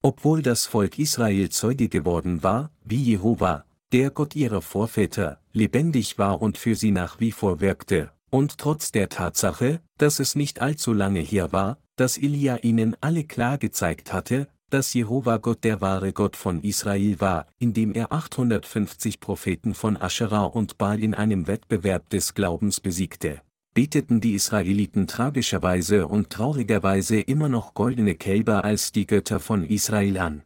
Obwohl 0.02 0.42
das 0.42 0.66
Volk 0.66 0.98
Israel 0.98 1.48
Zeuge 1.48 1.88
geworden 1.88 2.42
war, 2.42 2.70
wie 2.84 3.02
Jehova, 3.02 3.64
der 3.92 4.10
Gott 4.10 4.34
ihrer 4.34 4.62
Vorväter, 4.62 5.38
lebendig 5.52 6.18
war 6.18 6.40
und 6.40 6.56
für 6.56 6.74
sie 6.74 6.90
nach 6.90 7.20
wie 7.20 7.30
vor 7.30 7.60
wirkte, 7.60 8.10
und 8.30 8.56
trotz 8.56 8.90
der 8.90 9.10
Tatsache, 9.10 9.80
dass 9.98 10.18
es 10.18 10.34
nicht 10.34 10.62
allzu 10.62 10.94
lange 10.94 11.20
her 11.20 11.52
war, 11.52 11.78
dass 11.96 12.16
Elia 12.16 12.56
ihnen 12.58 12.96
alle 13.02 13.24
klar 13.24 13.58
gezeigt 13.58 14.12
hatte, 14.12 14.48
dass 14.70 14.94
Jehova 14.94 15.36
Gott 15.36 15.64
der 15.64 15.82
wahre 15.82 16.14
Gott 16.14 16.36
von 16.36 16.62
Israel 16.62 17.20
war, 17.20 17.46
indem 17.58 17.92
er 17.92 18.10
850 18.10 19.20
Propheten 19.20 19.74
von 19.74 19.98
Asherah 19.98 20.44
und 20.44 20.78
Baal 20.78 21.02
in 21.02 21.12
einem 21.12 21.46
Wettbewerb 21.46 22.08
des 22.08 22.32
Glaubens 22.32 22.80
besiegte, 22.80 23.42
beteten 23.74 24.22
die 24.22 24.32
Israeliten 24.32 25.06
tragischerweise 25.06 26.06
und 26.06 26.30
traurigerweise 26.30 27.20
immer 27.20 27.50
noch 27.50 27.74
goldene 27.74 28.14
Kälber 28.14 28.64
als 28.64 28.92
die 28.92 29.06
Götter 29.06 29.40
von 29.40 29.64
Israel 29.64 30.16
an. 30.16 30.42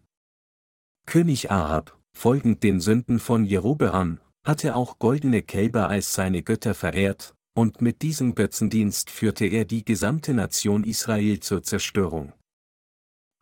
König 1.07 1.53
Ahab, 1.53 1.96
folgend 2.17 2.63
den 2.63 2.81
Sünden 2.81 3.19
von 3.19 3.45
Jerobeam, 3.45 4.21
hatte 4.45 4.75
auch 4.75 4.99
goldene 4.99 5.43
Kälber 5.43 5.89
als 5.89 6.15
seine 6.15 6.43
Götter 6.43 6.75
verehrt, 6.75 7.35
und 7.55 7.83
mit 7.83 8.01
diesem 8.01 8.35
Götzendienst 8.35 9.11
führte 9.11 9.45
er 9.45 9.67
die 9.67 9.85
gesamte 9.85 10.33
Nation 10.33 10.83
Israel 10.85 11.41
zur 11.41 11.63
Zerstörung. 11.63 12.33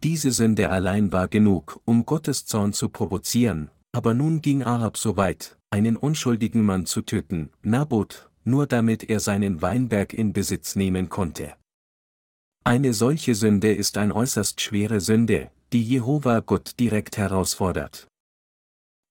Diese 0.02 0.33
Sünde 0.33 0.71
allein 0.71 1.12
war 1.12 1.28
genug, 1.28 1.81
um 1.85 2.04
Gottes 2.04 2.47
Zorn 2.47 2.73
zu 2.73 2.88
provozieren, 2.88 3.71
aber 3.93 4.12
nun 4.12 4.43
ging 4.43 4.64
Ahab 4.64 4.97
so 4.97 5.16
weit, 5.16 5.57
einen 5.71 5.97
unschuldigen 5.97 6.62
Mann 6.64 6.85
zu 6.85 7.02
töten, 7.02 7.50
Nabot, 7.62 8.28
nur 8.43 8.66
damit 8.66 9.09
er 9.09 9.21
seinen 9.21 9.62
Weinberg 9.62 10.12
in 10.12 10.33
Besitz 10.33 10.75
nehmen 10.75 11.09
konnte. 11.09 11.54
Eine 12.64 12.93
solche 12.93 13.37
Sünde 13.37 13.73
ist 13.73 13.99
ein 13.99 14.11
äußerst 14.11 14.61
schwere 14.61 15.00
Sünde, 15.00 15.50
die 15.73 15.83
Jehova 15.83 16.40
Gott 16.40 16.78
direkt 16.81 17.19
herausfordert. 17.19 18.09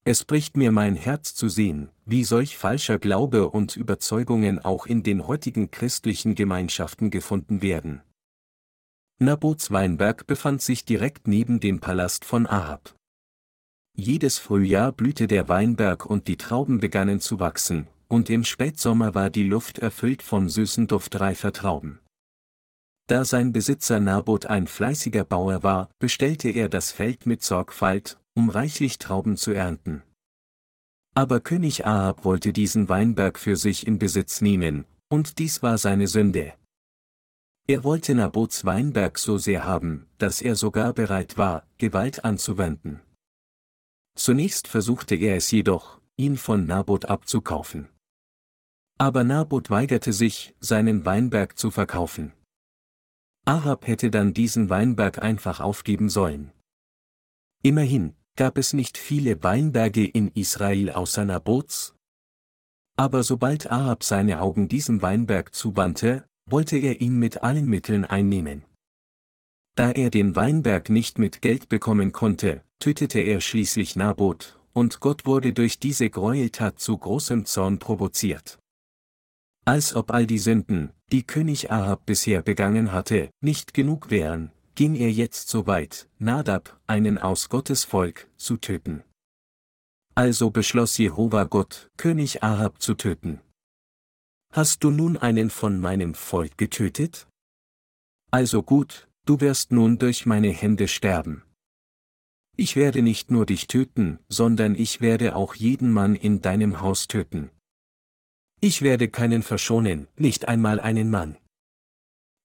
Es 0.05 0.25
bricht 0.25 0.57
mir 0.57 0.74
mein 0.74 0.95
Herz 0.95 1.33
zu 1.33 1.48
sehen, 1.48 1.89
wie 2.05 2.25
solch 2.25 2.57
falscher 2.57 3.00
Glaube 3.00 3.50
und 3.50 3.77
Überzeugungen 3.77 4.60
auch 4.60 4.86
in 4.86 5.01
den 5.01 5.27
heutigen 5.27 5.72
christlichen 5.72 6.36
Gemeinschaften 6.36 7.10
gefunden 7.10 7.62
werden. 7.62 8.01
Nabots 9.19 9.72
Weinberg 9.72 10.27
befand 10.27 10.62
sich 10.62 10.83
direkt 10.83 11.29
neben 11.29 11.62
dem 11.62 11.79
Palast 11.79 12.25
von 12.25 12.48
Ahab. 12.48 12.93
Jedes 13.95 14.39
Frühjahr 14.39 14.91
blühte 14.91 15.27
der 15.27 15.48
Weinberg 15.48 16.05
und 16.05 16.27
die 16.27 16.36
Trauben 16.36 16.79
begannen 16.79 17.22
zu 17.22 17.39
wachsen, 17.39 17.88
und 18.10 18.29
im 18.29 18.43
Spätsommer 18.43 19.15
war 19.15 19.29
die 19.29 19.48
Luft 19.48 19.79
erfüllt 19.79 20.22
vom 20.22 20.50
süßen 20.50 20.88
Duft 20.88 21.17
reifer 21.19 21.53
Trauben. 21.53 22.00
Da 23.13 23.25
sein 23.25 23.51
Besitzer 23.53 24.00
Nabot 24.00 24.48
ein 24.48 24.65
fleißiger 24.65 25.24
Bauer 25.24 25.62
war, 25.62 25.91
bestellte 26.00 26.50
er 26.50 26.67
das 26.67 26.91
Feld 26.91 27.27
mit 27.27 27.43
Sorgfalt 27.43 28.20
um 28.34 28.50
reichlich 28.50 28.98
Trauben 28.98 29.38
zu 29.38 29.51
ernten. 29.51 30.01
Aber 31.13 31.39
König 31.39 31.86
Ahab 31.86 32.25
wollte 32.25 32.51
diesen 32.53 32.89
Weinberg 32.89 33.38
für 33.38 33.55
sich 33.55 33.86
in 33.86 34.00
Besitz 34.00 34.41
nehmen, 34.41 34.86
und 35.10 35.38
dies 35.38 35.62
war 35.62 35.77
seine 35.77 36.08
Sünde. 36.08 36.55
Er 37.67 37.84
wollte 37.84 38.15
Nabots 38.15 38.65
Weinberg 38.65 39.20
so 39.20 39.38
sehr 39.38 39.63
haben, 39.63 40.08
dass 40.17 40.41
er 40.41 40.55
sogar 40.55 40.91
bereit 40.93 41.38
war, 41.38 41.67
Gewalt 41.77 42.25
anzuwenden. 42.25 43.00
Zunächst 44.15 44.67
versuchte 44.67 45.13
er 45.13 45.36
es 45.36 45.51
jedoch, 45.51 46.01
ihn 46.15 46.36
von 46.36 46.65
Nabot 46.65 47.05
abzukaufen. 47.05 47.89
Aber 48.98 49.24
Nabot 49.24 49.70
weigerte 49.70 50.13
sich, 50.13 50.55
seinen 50.60 51.05
Weinberg 51.05 51.60
zu 51.60 51.70
verkaufen. 51.70 52.34
Ahab 53.46 53.88
hätte 53.88 54.10
dann 54.10 54.34
diesen 54.34 54.70
Weinberg 54.70 55.22
einfach 55.22 55.60
aufgeben 55.60 56.10
sollen. 56.10 56.52
Immerhin, 57.62 58.16
gab 58.36 58.58
es 58.58 58.74
nicht 58.74 58.98
viele 58.98 59.44
Weinberge 59.44 60.06
in 60.06 60.30
Israel 60.30 60.92
außer 60.92 61.26
Nabots? 61.26 61.96
Aber 62.96 63.24
sobald 63.24 63.70
Ahab 63.70 64.04
seine 64.04 64.42
Augen 64.42 64.70
diesem 64.70 65.02
Weinberg 65.02 65.54
zuwandte, 65.54 66.26
wollte 66.50 66.78
er 66.78 67.02
ihn 67.02 67.20
mit 67.20 67.44
allen 67.44 67.66
Mitteln 67.66 68.06
einnehmen. 68.06 68.64
Da 69.76 69.92
er 69.92 70.10
den 70.10 70.36
Weinberg 70.36 70.90
nicht 70.90 71.18
mit 71.18 71.42
Geld 71.42 71.68
bekommen 71.68 72.12
konnte, 72.12 72.64
tötete 72.80 73.20
er 73.20 73.42
schließlich 73.42 73.96
Nabot, 73.96 74.60
und 74.72 75.00
Gott 75.00 75.26
wurde 75.26 75.52
durch 75.54 75.80
diese 75.80 76.10
Gräueltat 76.10 76.80
zu 76.80 76.98
großem 76.98 77.46
Zorn 77.46 77.80
provoziert. 77.80 78.60
Als 79.66 79.96
ob 79.96 80.12
all 80.12 80.28
die 80.28 80.40
Sünden, 80.40 80.92
die 81.13 81.24
König 81.24 81.72
Ahab 81.72 82.08
bisher 82.08 82.41
begangen 82.41 82.91
hatte, 82.91 83.29
nicht 83.39 83.75
genug 83.75 84.10
wären, 84.10 84.51
ging 84.74 84.96
er 84.96 85.12
jetzt 85.12 85.48
so 85.48 85.67
weit, 85.67 86.10
Nadab, 86.17 86.82
einen 86.88 87.20
aus 87.20 87.50
Gottes 87.50 87.84
Volk, 87.84 88.27
zu 88.36 88.58
töten. 88.58 89.03
Also 90.15 90.50
beschloss 90.50 90.98
Jehova 90.98 91.43
Gott, 91.43 91.91
König 91.98 92.41
Ahab 92.41 92.82
zu 92.82 92.96
töten. 92.96 93.41
Hast 94.51 94.84
du 94.84 94.89
nun 94.89 95.15
einen 95.15 95.51
von 95.51 95.79
meinem 95.79 96.15
Volk 96.15 96.58
getötet? 96.58 97.27
Also 98.32 98.63
gut, 98.63 99.08
du 99.25 99.39
wirst 99.39 99.72
nun 99.72 100.00
durch 100.00 100.25
meine 100.25 100.50
Hände 100.50 100.88
sterben. 100.88 101.43
Ich 102.58 102.75
werde 102.75 103.03
nicht 103.03 103.29
nur 103.29 103.46
dich 103.46 103.67
töten, 103.67 104.17
sondern 104.29 104.74
ich 104.74 105.00
werde 105.00 105.36
auch 105.36 105.53
jeden 105.53 105.91
Mann 105.91 106.15
in 106.15 106.41
deinem 106.41 106.82
Haus 106.82 107.08
töten. 107.08 107.51
Ich 108.63 108.82
werde 108.82 109.10
keinen 109.10 109.43
verschonen, 109.43 110.08
nicht 110.15 110.48
einmal 110.48 110.79
einen 110.79 111.10
Mann. 111.10 111.36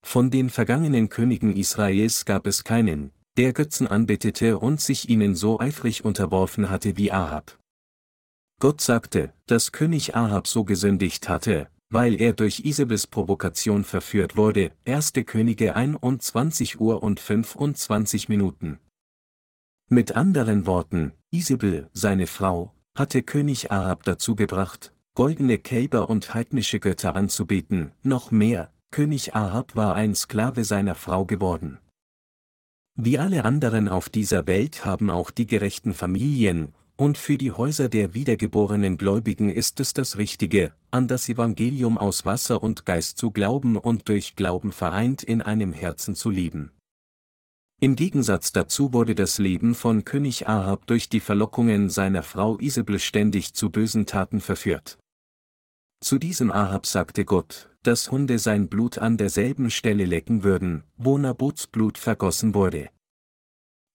Von 0.05 0.33
den 0.33 0.51
vergangenen 0.51 1.11
Königen 1.11 1.55
Israels 1.55 2.25
gab 2.25 2.49
es 2.49 2.65
keinen, 2.65 3.13
der 3.37 3.53
Götzen 3.53 3.87
anbetete 3.87 4.59
und 4.59 4.81
sich 4.81 5.09
ihnen 5.09 5.37
so 5.37 5.61
eifrig 5.61 6.05
unterworfen 6.05 6.71
hatte 6.71 6.97
wie 6.97 7.13
Ahab. 7.13 7.57
Gott 8.59 8.81
sagte, 8.81 9.33
dass 9.47 9.71
König 9.71 10.17
Ahab 10.17 10.49
so 10.49 10.65
gesündigt 10.65 11.29
hatte, 11.29 11.69
weil 11.89 12.21
er 12.21 12.33
durch 12.33 12.65
Isabels 12.65 13.07
Provokation 13.07 13.85
verführt 13.85 14.37
wurde, 14.37 14.73
1. 14.87 15.13
Könige 15.25 15.77
21 15.77 16.81
Uhr 16.81 17.01
und 17.01 17.21
25 17.21 18.29
Minuten. 18.29 18.81
Mit 19.89 20.17
anderen 20.17 20.67
Worten, 20.67 21.13
Isabel, 21.31 21.89
seine 21.93 22.27
Frau, 22.27 22.75
hatte 22.97 23.23
König 23.23 23.71
Ahab 23.71 24.03
dazu 24.03 24.35
gebracht, 24.35 24.93
goldene 25.19 25.59
Kälber 25.59 26.09
und 26.09 26.33
heidnische 26.33 26.79
Götter 26.79 27.17
anzubeten, 27.17 27.91
noch 28.05 28.31
mehr, 28.31 28.71
König 28.93 29.35
Ahab 29.35 29.75
war 29.75 29.97
ein 29.97 30.15
Sklave 30.15 30.63
seiner 30.63 30.95
Frau 30.95 31.27
geworden. 31.27 31.79
Wie 32.95 33.19
alle 33.19 33.45
anderen 33.45 33.89
auf 33.89 34.09
dieser 34.09 34.47
Welt 34.47 34.85
haben 34.85 35.11
auch 35.11 35.33
die 35.33 35.49
gerechten 35.49 35.93
Familien, 35.93 36.73
und 36.95 37.19
für 37.19 37.37
die 37.37 37.51
Häuser 37.51 37.89
der 37.89 38.15
wiedergeborenen 38.15 38.97
Gläubigen 38.97 39.51
ist 39.51 39.81
es 39.81 39.93
das 39.93 40.19
Richtige, 40.19 40.73
an 40.93 41.09
das 41.09 41.29
Evangelium 41.29 41.99
aus 41.99 42.25
Wasser 42.25 42.63
und 42.63 42.87
Geist 42.87 43.19
zu 43.19 43.33
glauben 43.33 43.77
und 43.77 44.09
durch 44.09 44.37
Glauben 44.37 44.71
vereint 44.71 45.25
in 45.25 45.43
einem 45.43 45.73
Herzen 45.73 46.15
zu 46.15 46.31
lieben. 46.31 46.71
Im 47.81 47.97
Gegensatz 47.97 48.53
dazu 48.53 48.93
wurde 48.93 49.17
das 49.17 49.39
Leben 49.39 49.75
von 49.75 50.05
König 50.05 50.47
Ahab 50.47 50.87
durch 50.87 51.09
die 51.09 51.19
Verlockungen 51.19 51.91
seiner 51.91 52.23
Frau 52.23 52.57
Isabel 52.61 53.01
ständig 53.01 53.55
zu 53.55 53.71
bösen 53.71 54.07
Taten 54.07 54.41
verführt. 54.41 54.97
Zu 56.01 56.19
diesem 56.19 56.53
Ahab 56.53 56.87
sagte 56.87 57.25
Gott, 57.25 57.71
dass 57.83 58.11
Hunde 58.11 58.39
sein 58.39 58.69
Blut 58.69 58.99
an 58.99 59.17
derselben 59.17 59.71
Stelle 59.71 60.05
lecken 60.05 60.45
würden, 60.45 60.85
wo 60.97 61.19
Nabots 61.19 61.67
Blut 61.67 61.99
vergossen 61.99 62.55
wurde. 62.55 62.91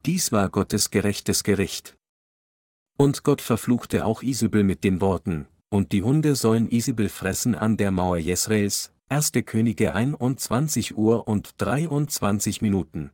Dies 0.05 0.33
war 0.33 0.49
Gottes 0.49 0.91
gerechtes 0.91 1.43
Gericht. 1.43 1.95
Und 2.97 3.23
Gott 3.23 3.41
verfluchte 3.41 4.05
auch 4.05 4.21
Isabel 4.21 4.63
mit 4.63 4.83
den 4.83 4.99
Worten, 4.99 5.47
und 5.69 5.93
die 5.93 6.03
Hunde 6.03 6.35
sollen 6.35 6.69
Isabel 6.69 7.07
fressen 7.07 7.55
an 7.55 7.77
der 7.77 7.91
Mauer 7.91 8.17
Jesraels, 8.17 8.91
1. 9.07 9.31
Könige 9.45 9.95
21 9.95 10.97
Uhr 10.97 11.27
und 11.27 11.53
23 11.57 12.61
Minuten. 12.61 13.11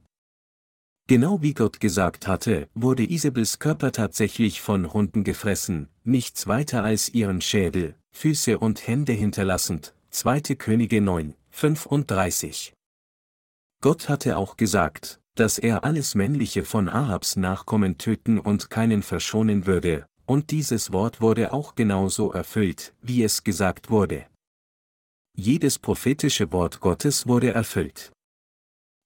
Genau 1.08 1.42
wie 1.42 1.54
Gott 1.54 1.80
gesagt 1.80 2.28
hatte, 2.28 2.70
wurde 2.74 3.04
Isabels 3.10 3.60
Körper 3.60 3.92
tatsächlich 3.92 4.62
von 4.62 4.94
Hunden 4.94 5.24
gefressen, 5.24 5.90
nichts 6.04 6.48
weiter 6.48 6.84
als 6.84 7.10
ihren 7.10 7.42
Schädel, 7.42 7.96
Füße 8.12 8.60
und 8.60 8.88
Hände 8.88 9.14
hinterlassend. 9.14 9.94
2. 10.12 10.56
Könige 10.56 11.02
9, 11.02 11.36
35. 11.52 12.74
Gott 13.82 14.10
hatte 14.10 14.38
auch 14.38 14.58
gesagt, 14.58 15.22
dass 15.36 15.58
er 15.58 15.84
alles 15.84 16.16
Männliche 16.16 16.66
von 16.66 16.90
Ahabs 16.90 17.38
Nachkommen 17.38 17.98
töten 17.98 18.40
und 18.40 18.70
keinen 18.70 19.04
verschonen 19.04 19.66
würde, 19.66 20.06
und 20.26 20.52
dieses 20.52 20.92
Wort 20.92 21.22
wurde 21.22 21.54
auch 21.54 21.76
genauso 21.76 22.32
erfüllt, 22.32 22.94
wie 23.02 23.24
es 23.24 23.44
gesagt 23.44 23.90
wurde. 23.90 24.26
Jedes 25.38 25.80
prophetische 25.80 26.52
Wort 26.52 26.82
Gottes 26.82 27.26
wurde 27.26 27.54
erfüllt. 27.54 28.12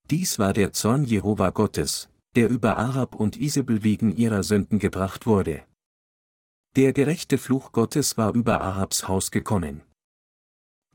Dies 0.09 0.39
war 0.39 0.53
der 0.53 0.73
Zorn 0.73 1.03
Jehova 1.03 1.51
Gottes, 1.51 2.09
der 2.35 2.49
über 2.49 2.77
Arab 2.77 3.15
und 3.15 3.37
Isabel 3.37 3.83
wegen 3.83 4.15
ihrer 4.15 4.41
Sünden 4.41 4.79
gebracht 4.79 5.27
wurde. 5.27 5.63
Der 6.75 6.91
gerechte 6.91 7.37
Fluch 7.37 7.71
Gottes 7.71 8.17
war 8.17 8.33
über 8.33 8.61
Ahabs 8.61 9.07
Haus 9.07 9.29
gekommen. 9.29 9.83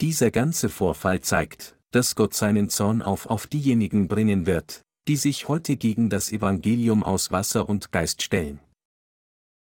Dieser 0.00 0.32
ganze 0.32 0.68
Vorfall 0.68 1.20
zeigt, 1.20 1.78
dass 1.92 2.16
Gott 2.16 2.35
seinen 2.35 2.68
Zorn 2.68 3.00
auf 3.00 3.26
auf 3.26 3.47
diejenigen 3.47 4.08
bringen 4.08 4.47
wird, 4.47 4.82
die 5.06 5.14
sich 5.14 5.47
heute 5.47 5.76
gegen 5.76 6.11
das 6.11 6.32
Evangelium 6.32 7.04
aus 7.04 7.30
Wasser 7.30 7.68
und 7.68 7.92
Geist 7.92 8.23
stellen. 8.23 8.58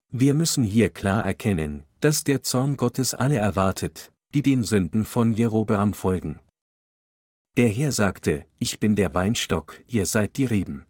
Wir 0.10 0.34
müssen 0.34 0.64
hier 0.64 0.90
klar 0.90 1.26
erkennen, 1.26 1.84
dass 2.00 2.24
der 2.24 2.42
Zorn 2.44 2.78
Gottes 2.78 3.14
alle 3.14 3.38
erwartet, 3.38 4.14
die 4.34 4.42
den 4.42 4.64
Sünden 4.64 5.04
von 5.04 5.34
Jerobeam 5.34 5.94
folgen. 5.94 6.40
Der 7.58 7.68
Herr 7.68 7.92
sagte, 7.92 8.46
ich 8.58 8.80
bin 8.80 8.96
der 8.96 9.14
Weinstock, 9.14 9.84
ihr 9.88 10.06
seid 10.06 10.38
die 10.38 10.46
Reben. 10.46 10.86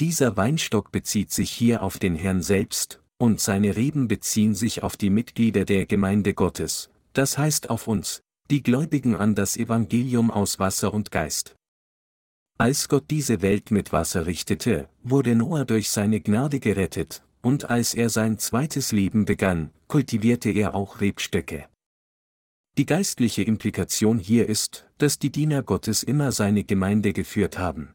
Dieser 0.00 0.38
Weinstock 0.38 0.90
bezieht 0.90 1.30
sich 1.32 1.50
hier 1.50 1.82
auf 1.82 1.98
den 1.98 2.14
Herrn 2.14 2.42
selbst, 2.42 3.02
und 3.18 3.40
seine 3.40 3.76
Reben 3.76 4.08
beziehen 4.08 4.54
sich 4.54 4.82
auf 4.82 4.96
die 4.96 5.10
Mitglieder 5.10 5.64
der 5.64 5.86
Gemeinde 5.86 6.34
Gottes, 6.34 6.90
das 7.12 7.38
heißt 7.38 7.70
auf 7.70 7.88
uns, 7.88 8.20
die 8.50 8.62
Gläubigen 8.62 9.16
an 9.16 9.34
das 9.34 9.56
Evangelium 9.56 10.30
aus 10.30 10.58
Wasser 10.58 10.92
und 10.92 11.10
Geist. 11.10 11.56
Als 12.58 12.88
Gott 12.88 13.04
diese 13.10 13.42
Welt 13.42 13.70
mit 13.70 13.92
Wasser 13.92 14.26
richtete, 14.26 14.88
wurde 15.02 15.34
Noah 15.34 15.64
durch 15.64 15.90
seine 15.90 16.20
Gnade 16.20 16.60
gerettet, 16.60 17.22
und 17.42 17.68
als 17.68 17.94
er 17.94 18.08
sein 18.08 18.38
zweites 18.38 18.92
Leben 18.92 19.24
begann, 19.24 19.70
kultivierte 19.88 20.50
er 20.50 20.74
auch 20.74 21.00
Rebstöcke. 21.00 21.68
Die 22.78 22.86
geistliche 22.86 23.42
Implikation 23.42 24.18
hier 24.18 24.48
ist, 24.48 24.86
dass 24.98 25.18
die 25.18 25.30
Diener 25.30 25.62
Gottes 25.62 26.02
immer 26.02 26.32
seine 26.32 26.64
Gemeinde 26.64 27.12
geführt 27.12 27.58
haben. 27.58 27.94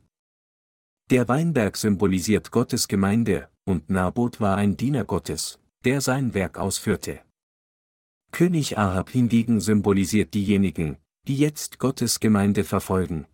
Der 1.12 1.28
Weinberg 1.28 1.78
symbolisiert 1.78 2.52
Gottes 2.52 2.88
Gemeinde, 2.88 3.50
und 3.66 3.90
Nabot 3.90 4.40
war 4.40 4.58
ein 4.58 4.78
Diener 4.78 5.06
Gottes, 5.06 5.60
der 5.86 6.02
sein 6.02 6.34
Werk 6.34 6.58
ausführte. 6.58 7.22
König 8.32 8.78
Ahab 8.78 9.10
hingegen 9.10 9.60
symbolisiert 9.60 10.34
diejenigen, 10.34 10.98
die 11.28 11.38
jetzt 11.38 11.80
Gottes 11.80 12.20
Gemeinde 12.20 12.64
verfolgen. 12.64 13.28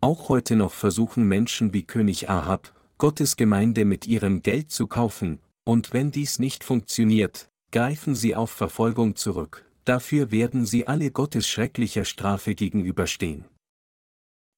Auch 0.00 0.28
heute 0.28 0.56
noch 0.56 0.72
versuchen 0.72 1.26
Menschen 1.26 1.72
wie 1.72 1.82
König 1.82 2.28
Ahab, 2.28 2.74
Gottes 2.98 3.36
Gemeinde 3.36 3.84
mit 3.84 4.06
ihrem 4.06 4.42
Geld 4.42 4.70
zu 4.70 4.86
kaufen, 4.86 5.40
und 5.64 5.92
wenn 5.92 6.10
dies 6.10 6.38
nicht 6.38 6.64
funktioniert, 6.64 7.48
greifen 7.72 8.14
sie 8.14 8.36
auf 8.36 8.50
Verfolgung 8.50 9.16
zurück 9.16 9.66
dafür 9.86 10.30
werden 10.30 10.66
sie 10.66 10.86
alle 10.86 11.10
Gottes 11.10 11.48
schrecklicher 11.48 12.04
Strafe 12.04 12.54
gegenüberstehen. 12.54 13.46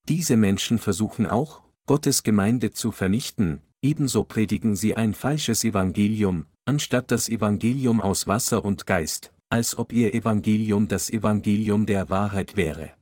Diese 0.09 0.37
Menschen 0.37 0.79
versuchen 0.79 1.27
auch, 1.27 1.63
Gottes 1.87 2.23
Gemeinde 2.23 2.73
zu 2.73 2.91
vernichten, 2.93 3.63
ebenso 3.83 4.25
predigen 4.25 4.77
sie 4.77 4.97
ein 4.97 5.15
falsches 5.15 5.65
Evangelium, 5.65 6.47
anstatt 6.65 7.11
das 7.11 7.29
Evangelium 7.29 8.01
aus 8.01 8.27
Wasser 8.27 8.65
und 8.65 8.87
Geist, 8.87 9.33
als 9.49 9.79
ob 9.79 9.93
ihr 9.93 10.15
Evangelium 10.15 10.89
das 10.89 11.11
Evangelium 11.11 11.87
der 11.87 12.11
Wahrheit 12.11 12.57
wäre. 12.57 12.93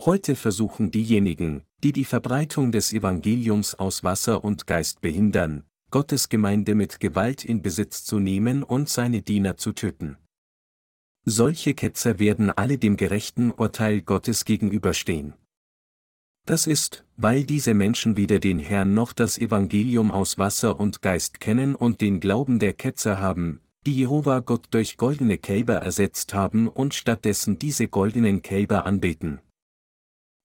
Heute 0.00 0.36
versuchen 0.36 0.90
diejenigen, 0.90 1.62
die 1.82 1.92
die 1.92 2.04
Verbreitung 2.04 2.72
des 2.72 2.92
Evangeliums 2.92 3.74
aus 3.74 4.04
Wasser 4.04 4.44
und 4.44 4.66
Geist 4.66 5.00
behindern, 5.00 5.64
Gottes 5.90 6.28
Gemeinde 6.28 6.74
mit 6.74 7.00
Gewalt 7.00 7.44
in 7.44 7.62
Besitz 7.62 8.04
zu 8.04 8.18
nehmen 8.18 8.62
und 8.62 8.88
seine 8.88 9.22
Diener 9.22 9.56
zu 9.56 9.72
töten. 9.72 10.16
Solche 11.24 11.74
Ketzer 11.74 12.18
werden 12.18 12.50
alle 12.50 12.78
dem 12.78 12.96
gerechten 12.96 13.52
Urteil 13.52 14.00
Gottes 14.00 14.44
gegenüberstehen. 14.44 15.34
Das 16.44 16.66
ist, 16.66 17.04
weil 17.16 17.44
diese 17.44 17.72
Menschen 17.72 18.16
weder 18.16 18.40
den 18.40 18.58
Herrn 18.58 18.94
noch 18.94 19.12
das 19.12 19.38
Evangelium 19.38 20.10
aus 20.10 20.38
Wasser 20.38 20.80
und 20.80 21.00
Geist 21.00 21.40
kennen 21.40 21.74
und 21.74 22.00
den 22.00 22.18
Glauben 22.18 22.58
der 22.58 22.72
Ketzer 22.72 23.20
haben, 23.20 23.60
die 23.86 23.94
Jehova 23.94 24.40
Gott 24.40 24.66
durch 24.70 24.96
goldene 24.96 25.38
Kälber 25.38 25.74
ersetzt 25.74 26.34
haben 26.34 26.68
und 26.68 26.94
stattdessen 26.94 27.58
diese 27.58 27.88
goldenen 27.88 28.42
Kälber 28.42 28.86
anbeten. 28.86 29.40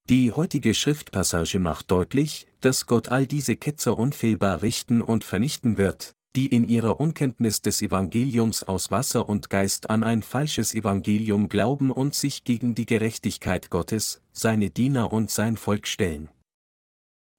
Die 0.10 0.32
heutige 0.32 0.74
Schriftpassage 0.74 1.60
macht 1.60 1.92
deutlich, 1.92 2.48
dass 2.62 2.86
Gott 2.86 3.10
all 3.10 3.28
diese 3.28 3.56
Ketzer 3.56 3.98
unfehlbar 3.98 4.62
richten 4.62 5.02
und 5.02 5.24
vernichten 5.24 5.78
wird, 5.78 6.16
die 6.38 6.46
in 6.46 6.70
ihrer 6.70 7.00
Unkenntnis 7.00 7.64
des 7.64 7.82
Evangeliums 7.82 8.62
aus 8.62 8.92
Wasser 8.92 9.28
und 9.28 9.50
Geist 9.50 9.90
an 9.90 10.04
ein 10.04 10.22
falsches 10.22 10.76
Evangelium 10.76 11.50
glauben 11.50 11.90
und 11.90 12.14
sich 12.14 12.44
gegen 12.44 12.76
die 12.76 12.86
Gerechtigkeit 12.86 13.72
Gottes, 13.72 14.22
seine 14.34 14.70
Diener 14.70 15.12
und 15.12 15.32
sein 15.32 15.58
Volk 15.58 15.88
stellen. 15.88 16.30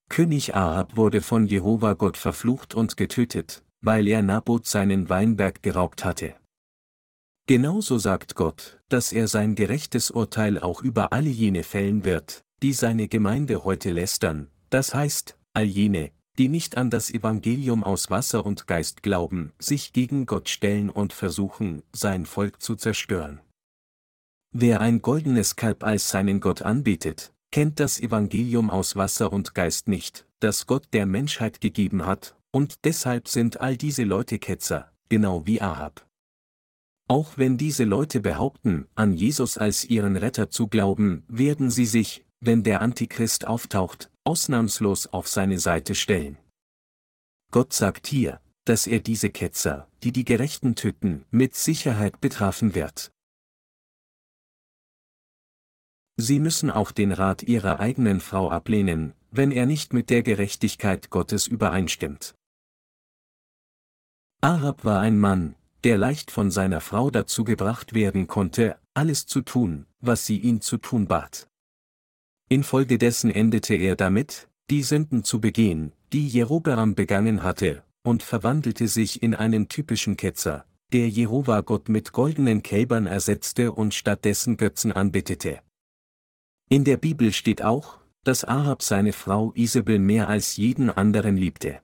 König 0.09 0.57
Ahab 0.57 0.97
wurde 0.97 1.21
von 1.21 1.47
Jehova 1.47 1.95
Gott 1.95 2.17
verflucht 2.17 2.75
und 2.75 2.97
getötet, 2.97 3.63
weil 3.83 4.09
er 4.09 4.23
Nabot 4.23 4.67
seinen 4.67 5.09
Weinberg 5.09 5.63
geraubt 5.63 6.05
hatte. 6.05 6.35
Genauso 7.47 7.99
sagt 7.99 8.35
Gott, 8.35 8.81
dass 8.89 9.13
er 9.13 9.29
sein 9.29 9.55
gerechtes 9.55 10.11
Urteil 10.11 10.59
auch 10.59 10.83
über 10.83 11.13
alle 11.13 11.31
jene 11.31 11.63
fällen 11.63 12.05
wird, 12.05 12.43
die 12.63 12.73
seine 12.73 13.07
Gemeinde 13.07 13.63
heute 13.63 13.93
lästern, 13.93 14.49
das 14.71 14.93
heißt, 14.93 15.39
all 15.53 15.67
jene, 15.67 16.11
die 16.39 16.49
nicht 16.49 16.77
an 16.77 16.89
das 16.89 17.11
Evangelium 17.11 17.83
aus 17.83 18.11
Wasser 18.11 18.47
und 18.47 18.67
Geist 18.67 19.03
glauben, 19.03 19.53
sich 19.59 19.93
gegen 19.93 20.25
Gott 20.25 20.49
stellen 20.49 20.89
und 20.89 21.13
versuchen, 21.13 21.83
sein 21.93 22.27
Volk 22.27 22.63
zu 22.63 22.77
zerstören. 22.77 23.41
Wer 24.53 24.81
ein 24.81 25.03
goldenes 25.03 25.57
Kalb 25.57 25.85
als 25.85 26.09
seinen 26.09 26.41
Gott 26.41 26.63
anbetet, 26.63 27.35
kennt 27.51 27.81
das 27.81 28.01
Evangelium 28.01 28.71
aus 28.71 28.97
Wasser 28.97 29.33
und 29.33 29.55
Geist 29.55 29.89
nicht, 29.89 30.27
das 30.41 30.67
Gott 30.67 30.89
der 30.93 31.07
Menschheit 31.07 31.61
gegeben 31.61 32.07
hat, 32.07 32.37
und 32.51 32.85
deshalb 32.85 33.29
sind 33.29 33.61
all 33.61 33.77
diese 33.77 34.05
Leute 34.05 34.39
Ketzer, 34.39 34.93
genau 35.09 35.47
wie 35.47 35.61
Ahab. 35.61 36.07
Auch 37.09 37.37
wenn 37.37 37.57
diese 37.57 37.85
Leute 37.85 38.21
behaupten, 38.21 38.87
an 38.95 39.15
Jesus 39.15 39.59
als 39.59 39.85
ihren 39.85 40.17
Retter 40.17 40.51
zu 40.51 40.69
glauben, 40.69 41.25
werden 41.27 41.71
sie 41.71 41.87
sich, 41.87 42.25
wenn 42.41 42.63
der 42.63 42.81
Antichrist 42.81 43.47
auftaucht, 43.47 44.11
ausnahmslos 44.25 45.07
auf 45.09 45.29
seine 45.29 45.59
Seite 45.59 45.95
stellen. 45.95 46.39
Gott 47.51 47.73
sagt 47.73 48.07
hier, 48.07 48.41
dass 48.65 48.87
er 48.87 49.01
diese 49.01 49.31
Ketzer, 49.31 49.89
die 50.03 50.13
die 50.13 50.25
Gerechten 50.25 50.75
töten, 50.75 51.25
mit 51.31 51.55
Sicherheit 51.55 52.21
betrafen 52.21 52.75
wird. 52.75 53.11
Sie 56.17 56.41
müssen 56.41 56.71
auch 56.71 56.91
den 56.91 57.13
Rat 57.13 57.45
ihrer 57.45 57.81
eigenen 57.81 58.21
Frau 58.21 58.51
ablehnen, 58.51 59.15
wenn 59.31 59.53
er 59.53 59.67
nicht 59.67 59.93
mit 59.93 60.11
der 60.11 60.23
Gerechtigkeit 60.23 61.11
Gottes 61.11 61.47
übereinstimmt. 61.47 62.35
Arab 64.41 64.85
war 64.85 65.01
ein 65.01 65.19
Mann, 65.19 65.55
der 65.85 65.97
leicht 65.97 66.31
von 66.31 66.51
seiner 66.51 66.81
Frau 66.81 67.11
dazu 67.11 67.45
gebracht 67.45 67.95
werden 67.95 68.27
konnte, 68.27 68.79
alles 68.95 69.27
zu 69.27 69.43
tun, 69.43 69.87
was 70.01 70.27
sie 70.27 70.39
ihn 70.39 70.61
zu 70.61 70.77
tun 70.77 71.07
bat. 71.07 71.48
Infolgedessen 72.49 73.31
endete 73.31 73.75
er 73.75 73.95
damit, 73.95 74.49
die 74.71 74.83
Sünden 74.83 75.23
zu 75.23 75.41
begehen, 75.41 75.93
die 76.13 76.27
Jerobeam 76.27 76.95
begangen 76.95 77.43
hatte, 77.43 77.83
und 78.03 78.23
verwandelte 78.23 78.89
sich 78.89 79.23
in 79.23 79.35
einen 79.35 79.69
typischen 79.69 80.17
Ketzer, 80.17 80.65
der 80.93 81.09
Jehova 81.11 81.61
Gott 81.61 81.91
mit 81.91 82.13
goldenen 82.13 82.63
Kälbern 82.63 83.07
ersetzte 83.07 83.73
und 83.73 83.93
stattdessen 83.93 84.57
Götzen 84.57 84.93
anbetete. 84.93 85.61
In 86.71 86.85
der 86.85 86.97
Bibel 86.97 87.33
steht 87.33 87.63
auch, 87.63 87.99
dass 88.25 88.45
Ahab 88.45 88.83
seine 88.83 89.13
Frau 89.13 89.53
Isabel 89.55 89.99
mehr 89.99 90.29
als 90.29 90.57
jeden 90.57 90.91
anderen 90.91 91.37
liebte. 91.37 91.81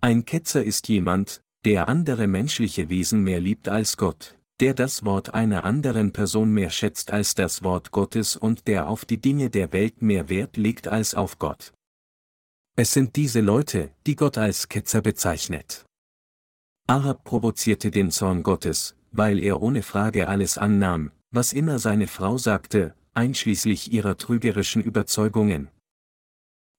Ein 0.00 0.24
Ketzer 0.24 0.64
ist 0.64 0.88
jemand, 0.88 1.42
der 1.66 1.88
andere 1.88 2.26
menschliche 2.26 2.88
Wesen 2.88 3.22
mehr 3.22 3.40
liebt 3.40 3.68
als 3.68 3.98
Gott, 3.98 4.38
der 4.60 4.74
das 4.74 5.04
Wort 5.04 5.32
einer 5.32 5.64
anderen 5.64 6.12
Person 6.12 6.52
mehr 6.52 6.70
schätzt 6.70 7.12
als 7.12 7.34
das 7.34 7.62
Wort 7.62 7.90
Gottes 7.92 8.36
und 8.36 8.68
der 8.68 8.88
auf 8.88 9.06
die 9.06 9.18
Dinge 9.18 9.48
der 9.48 9.72
Welt 9.72 10.02
mehr 10.02 10.28
Wert 10.28 10.58
legt 10.58 10.86
als 10.86 11.14
auf 11.14 11.38
Gott. 11.38 11.72
Es 12.76 12.92
sind 12.92 13.16
diese 13.16 13.40
Leute, 13.40 13.90
die 14.06 14.16
Gott 14.16 14.36
als 14.38 14.68
Ketzer 14.68 15.00
bezeichnet. 15.00 15.86
Ahab 16.86 17.24
provozierte 17.24 17.90
den 17.90 18.10
Zorn 18.10 18.42
Gottes, 18.42 18.96
weil 19.12 19.38
er 19.38 19.62
ohne 19.62 19.82
Frage 19.82 20.28
alles 20.28 20.58
annahm, 20.58 21.10
was 21.30 21.52
immer 21.52 21.78
seine 21.78 22.06
Frau 22.06 22.36
sagte, 22.36 22.94
einschließlich 23.14 23.92
ihrer 23.92 24.16
trügerischen 24.16 24.82
Überzeugungen. 24.82 25.68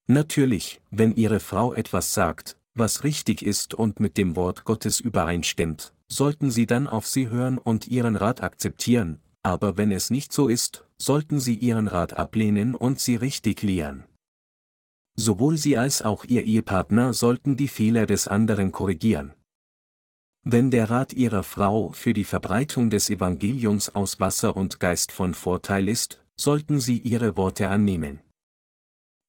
Natürlich, 0.07 0.81
wenn 0.89 1.15
Ihre 1.15 1.39
Frau 1.39 1.73
etwas 1.73 2.13
sagt, 2.13 2.57
was 2.73 3.03
richtig 3.03 3.43
ist 3.45 3.73
und 3.73 3.99
mit 3.99 4.17
dem 4.17 4.35
Wort 4.35 4.65
Gottes 4.65 4.99
übereinstimmt, 4.99 5.93
sollten 6.11 6.51
Sie 6.51 6.65
dann 6.65 6.87
auf 6.87 7.07
sie 7.07 7.29
hören 7.29 7.57
und 7.57 7.87
Ihren 7.87 8.17
Rat 8.17 8.43
akzeptieren, 8.43 9.21
aber 9.43 9.77
wenn 9.77 9.91
es 9.91 10.09
nicht 10.09 10.33
so 10.33 10.49
ist, 10.49 10.85
sollten 10.97 11.39
Sie 11.39 11.55
Ihren 11.55 11.87
Rat 11.87 12.13
ablehnen 12.13 12.75
und 12.75 12.99
sie 12.99 13.15
richtig 13.15 13.63
lehren. 13.63 14.03
Sowohl 15.15 15.57
Sie 15.57 15.77
als 15.77 16.01
auch 16.01 16.25
Ihr 16.25 16.43
Ehepartner 16.43 17.13
sollten 17.13 17.55
die 17.55 17.67
Fehler 17.67 18.05
des 18.05 18.27
anderen 18.27 18.71
korrigieren. 18.71 19.33
Wenn 20.43 20.71
der 20.71 20.89
Rat 20.89 21.13
Ihrer 21.13 21.43
Frau 21.43 21.91
für 21.91 22.13
die 22.13 22.23
Verbreitung 22.23 22.89
des 22.89 23.09
Evangeliums 23.09 23.93
aus 23.95 24.19
Wasser 24.19 24.57
und 24.57 24.79
Geist 24.79 25.11
von 25.11 25.33
Vorteil 25.33 25.87
ist, 25.87 26.23
sollten 26.35 26.79
Sie 26.79 26.97
Ihre 26.97 27.37
Worte 27.37 27.69
annehmen. 27.69 28.19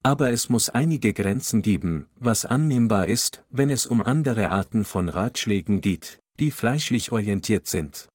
Aber 0.02 0.30
es 0.30 0.48
muss 0.48 0.68
einige 0.68 1.12
Grenzen 1.12 1.62
geben, 1.62 2.08
was 2.16 2.44
annehmbar 2.44 3.06
ist, 3.06 3.44
wenn 3.50 3.70
es 3.70 3.86
um 3.86 4.02
andere 4.02 4.50
Arten 4.50 4.84
von 4.84 5.08
Ratschlägen 5.08 5.80
geht, 5.80 6.21
die 6.42 6.50
fleischlich 6.50 7.12
orientiert 7.12 7.68
sind. 7.68 8.08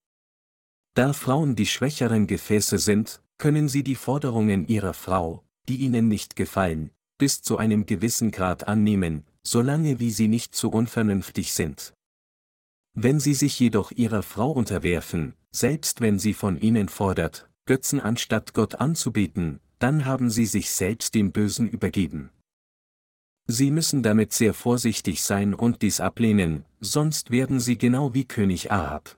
Da 0.95 1.13
Frauen 1.13 1.55
die 1.55 1.65
schwächeren 1.65 2.27
Gefäße 2.27 2.77
sind, 2.77 3.21
können 3.37 3.69
sie 3.69 3.83
die 3.83 3.95
Forderungen 3.95 4.67
ihrer 4.67 4.93
Frau, 4.93 5.45
die 5.69 5.77
ihnen 5.77 6.09
nicht 6.09 6.35
gefallen, 6.35 6.91
bis 7.17 7.41
zu 7.41 7.57
einem 7.57 7.85
gewissen 7.85 8.31
Grad 8.31 8.67
annehmen, 8.67 9.23
solange 9.43 10.01
wie 10.01 10.11
sie 10.11 10.27
nicht 10.27 10.55
zu 10.55 10.69
unvernünftig 10.69 11.53
sind. 11.53 11.93
Wenn 12.93 13.21
sie 13.21 13.33
sich 13.33 13.57
jedoch 13.61 13.91
ihrer 13.91 14.23
Frau 14.23 14.51
unterwerfen, 14.51 15.33
selbst 15.51 16.01
wenn 16.01 16.19
sie 16.19 16.33
von 16.33 16.59
ihnen 16.59 16.89
fordert, 16.89 17.49
Götzen 17.65 18.01
anstatt 18.01 18.53
Gott 18.53 18.75
anzubeten, 18.75 19.61
dann 19.79 20.03
haben 20.03 20.29
sie 20.29 20.47
sich 20.47 20.71
selbst 20.71 21.15
dem 21.15 21.31
Bösen 21.31 21.69
übergeben. 21.69 22.29
Sie 23.47 23.71
müssen 23.71 24.03
damit 24.03 24.33
sehr 24.33 24.53
vorsichtig 24.53 25.23
sein 25.23 25.53
und 25.53 25.81
dies 25.81 26.01
ablehnen, 26.01 26.65
sonst 26.81 27.31
werden 27.31 27.61
sie 27.61 27.77
genau 27.77 28.13
wie 28.13 28.25
König 28.25 28.71
Ahab. 28.71 29.17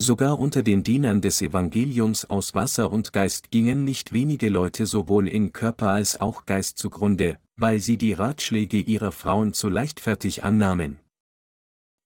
Sogar 0.00 0.38
unter 0.38 0.62
den 0.62 0.82
Dienern 0.82 1.20
des 1.20 1.42
Evangeliums 1.42 2.24
aus 2.24 2.54
Wasser 2.54 2.90
und 2.90 3.12
Geist 3.12 3.50
gingen 3.50 3.84
nicht 3.84 4.12
wenige 4.12 4.48
Leute 4.48 4.86
sowohl 4.86 5.28
in 5.28 5.52
Körper 5.52 5.90
als 5.90 6.20
auch 6.20 6.46
Geist 6.46 6.78
zugrunde, 6.78 7.38
weil 7.56 7.80
sie 7.80 7.98
die 7.98 8.12
Ratschläge 8.12 8.78
ihrer 8.78 9.12
Frauen 9.12 9.52
zu 9.52 9.68
leichtfertig 9.68 10.44
annahmen. 10.44 10.98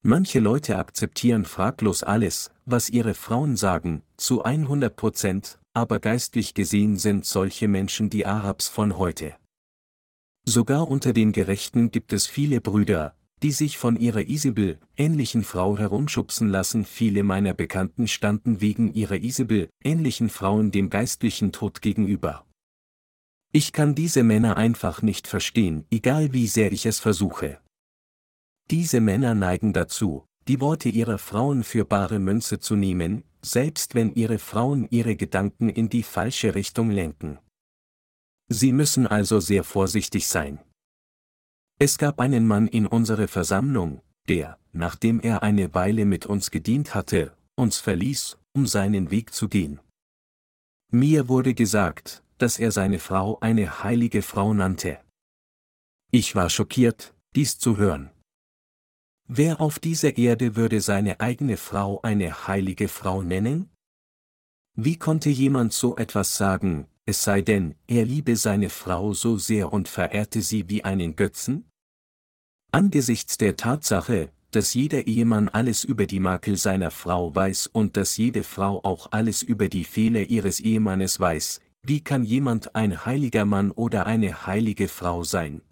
Manche 0.02 0.40
Leute 0.40 0.78
akzeptieren 0.78 1.44
fraglos 1.44 2.02
alles, 2.02 2.50
was 2.64 2.88
ihre 2.88 3.14
Frauen 3.14 3.56
sagen, 3.56 4.02
zu 4.16 4.42
100 4.42 4.96
Prozent, 4.96 5.60
aber 5.74 6.00
geistlich 6.00 6.54
gesehen 6.54 6.96
sind 6.96 7.26
solche 7.26 7.68
Menschen 7.68 8.10
die 8.10 8.26
Arabs 8.26 8.68
von 8.68 8.98
heute. 8.98 9.36
Sogar 10.44 10.88
unter 10.88 11.12
den 11.12 11.32
Gerechten 11.32 11.90
gibt 11.90 12.12
es 12.12 12.26
viele 12.26 12.60
Brüder, 12.60 13.14
die 13.42 13.52
sich 13.52 13.78
von 13.78 13.96
ihrer 13.96 14.28
Isabel, 14.28 14.78
ähnlichen 14.96 15.44
Frau 15.44 15.78
herumschubsen 15.78 16.48
lassen. 16.48 16.84
Viele 16.84 17.22
meiner 17.22 17.54
Bekannten 17.54 18.08
standen 18.08 18.60
wegen 18.60 18.92
ihrer 18.92 19.16
Isabel, 19.16 19.68
ähnlichen 19.82 20.28
Frauen 20.28 20.70
dem 20.70 20.90
geistlichen 20.90 21.52
Tod 21.52 21.82
gegenüber. 21.82 22.44
Ich 23.52 23.72
kann 23.72 23.94
diese 23.94 24.22
Männer 24.22 24.56
einfach 24.56 25.02
nicht 25.02 25.28
verstehen, 25.28 25.84
egal 25.90 26.32
wie 26.32 26.46
sehr 26.46 26.72
ich 26.72 26.86
es 26.86 27.00
versuche. 27.00 27.58
Diese 28.70 29.00
Männer 29.00 29.34
neigen 29.34 29.72
dazu, 29.72 30.24
die 30.48 30.60
Worte 30.60 30.88
ihrer 30.88 31.18
Frauen 31.18 31.62
für 31.62 31.84
bare 31.84 32.18
Münze 32.18 32.58
zu 32.58 32.76
nehmen, 32.76 33.24
selbst 33.42 33.94
wenn 33.94 34.14
ihre 34.14 34.38
Frauen 34.38 34.86
ihre 34.90 35.16
Gedanken 35.16 35.68
in 35.68 35.88
die 35.88 36.02
falsche 36.02 36.54
Richtung 36.54 36.90
lenken. 36.90 37.38
Sie 38.52 38.72
müssen 38.72 39.06
also 39.06 39.40
sehr 39.40 39.64
vorsichtig 39.64 40.28
sein. 40.28 40.58
Es 41.78 41.96
gab 41.96 42.20
einen 42.20 42.46
Mann 42.46 42.68
in 42.68 42.86
unserer 42.86 43.26
Versammlung, 43.26 44.02
der, 44.28 44.58
nachdem 44.72 45.20
er 45.20 45.42
eine 45.42 45.74
Weile 45.74 46.04
mit 46.04 46.26
uns 46.26 46.50
gedient 46.50 46.94
hatte, 46.94 47.34
uns 47.56 47.78
verließ, 47.78 48.38
um 48.52 48.66
seinen 48.66 49.10
Weg 49.10 49.32
zu 49.32 49.48
gehen. 49.48 49.80
Mir 50.90 51.28
wurde 51.28 51.54
gesagt, 51.54 52.22
dass 52.36 52.58
er 52.58 52.72
seine 52.72 52.98
Frau 52.98 53.38
eine 53.40 53.82
heilige 53.82 54.20
Frau 54.20 54.52
nannte. 54.52 55.00
Ich 56.10 56.34
war 56.34 56.50
schockiert, 56.50 57.14
dies 57.34 57.58
zu 57.58 57.78
hören. 57.78 58.10
Wer 59.28 59.62
auf 59.62 59.78
dieser 59.78 60.18
Erde 60.18 60.56
würde 60.56 60.82
seine 60.82 61.20
eigene 61.20 61.56
Frau 61.56 62.02
eine 62.02 62.46
heilige 62.48 62.88
Frau 62.88 63.22
nennen? 63.22 63.70
Wie 64.74 64.98
konnte 64.98 65.30
jemand 65.30 65.72
so 65.72 65.96
etwas 65.96 66.36
sagen, 66.36 66.86
es 67.04 67.22
sei 67.22 67.42
denn, 67.42 67.74
er 67.86 68.04
liebe 68.04 68.36
seine 68.36 68.70
Frau 68.70 69.12
so 69.12 69.36
sehr 69.36 69.72
und 69.72 69.88
verehrte 69.88 70.40
sie 70.40 70.68
wie 70.68 70.84
einen 70.84 71.16
Götzen? 71.16 71.68
Angesichts 72.70 73.36
der 73.38 73.56
Tatsache, 73.56 74.30
dass 74.52 74.74
jeder 74.74 75.06
Ehemann 75.06 75.48
alles 75.48 75.82
über 75.82 76.06
die 76.06 76.20
Makel 76.20 76.56
seiner 76.56 76.90
Frau 76.90 77.34
weiß 77.34 77.66
und 77.68 77.96
dass 77.96 78.16
jede 78.16 78.44
Frau 78.44 78.84
auch 78.84 79.10
alles 79.10 79.42
über 79.42 79.68
die 79.68 79.84
Fehler 79.84 80.22
ihres 80.22 80.60
Ehemannes 80.60 81.18
weiß, 81.18 81.60
wie 81.84 82.00
kann 82.00 82.24
jemand 82.24 82.76
ein 82.76 83.04
heiliger 83.04 83.44
Mann 83.44 83.72
oder 83.72 84.06
eine 84.06 84.46
heilige 84.46 84.88
Frau 84.88 85.24
sein? 85.24 85.62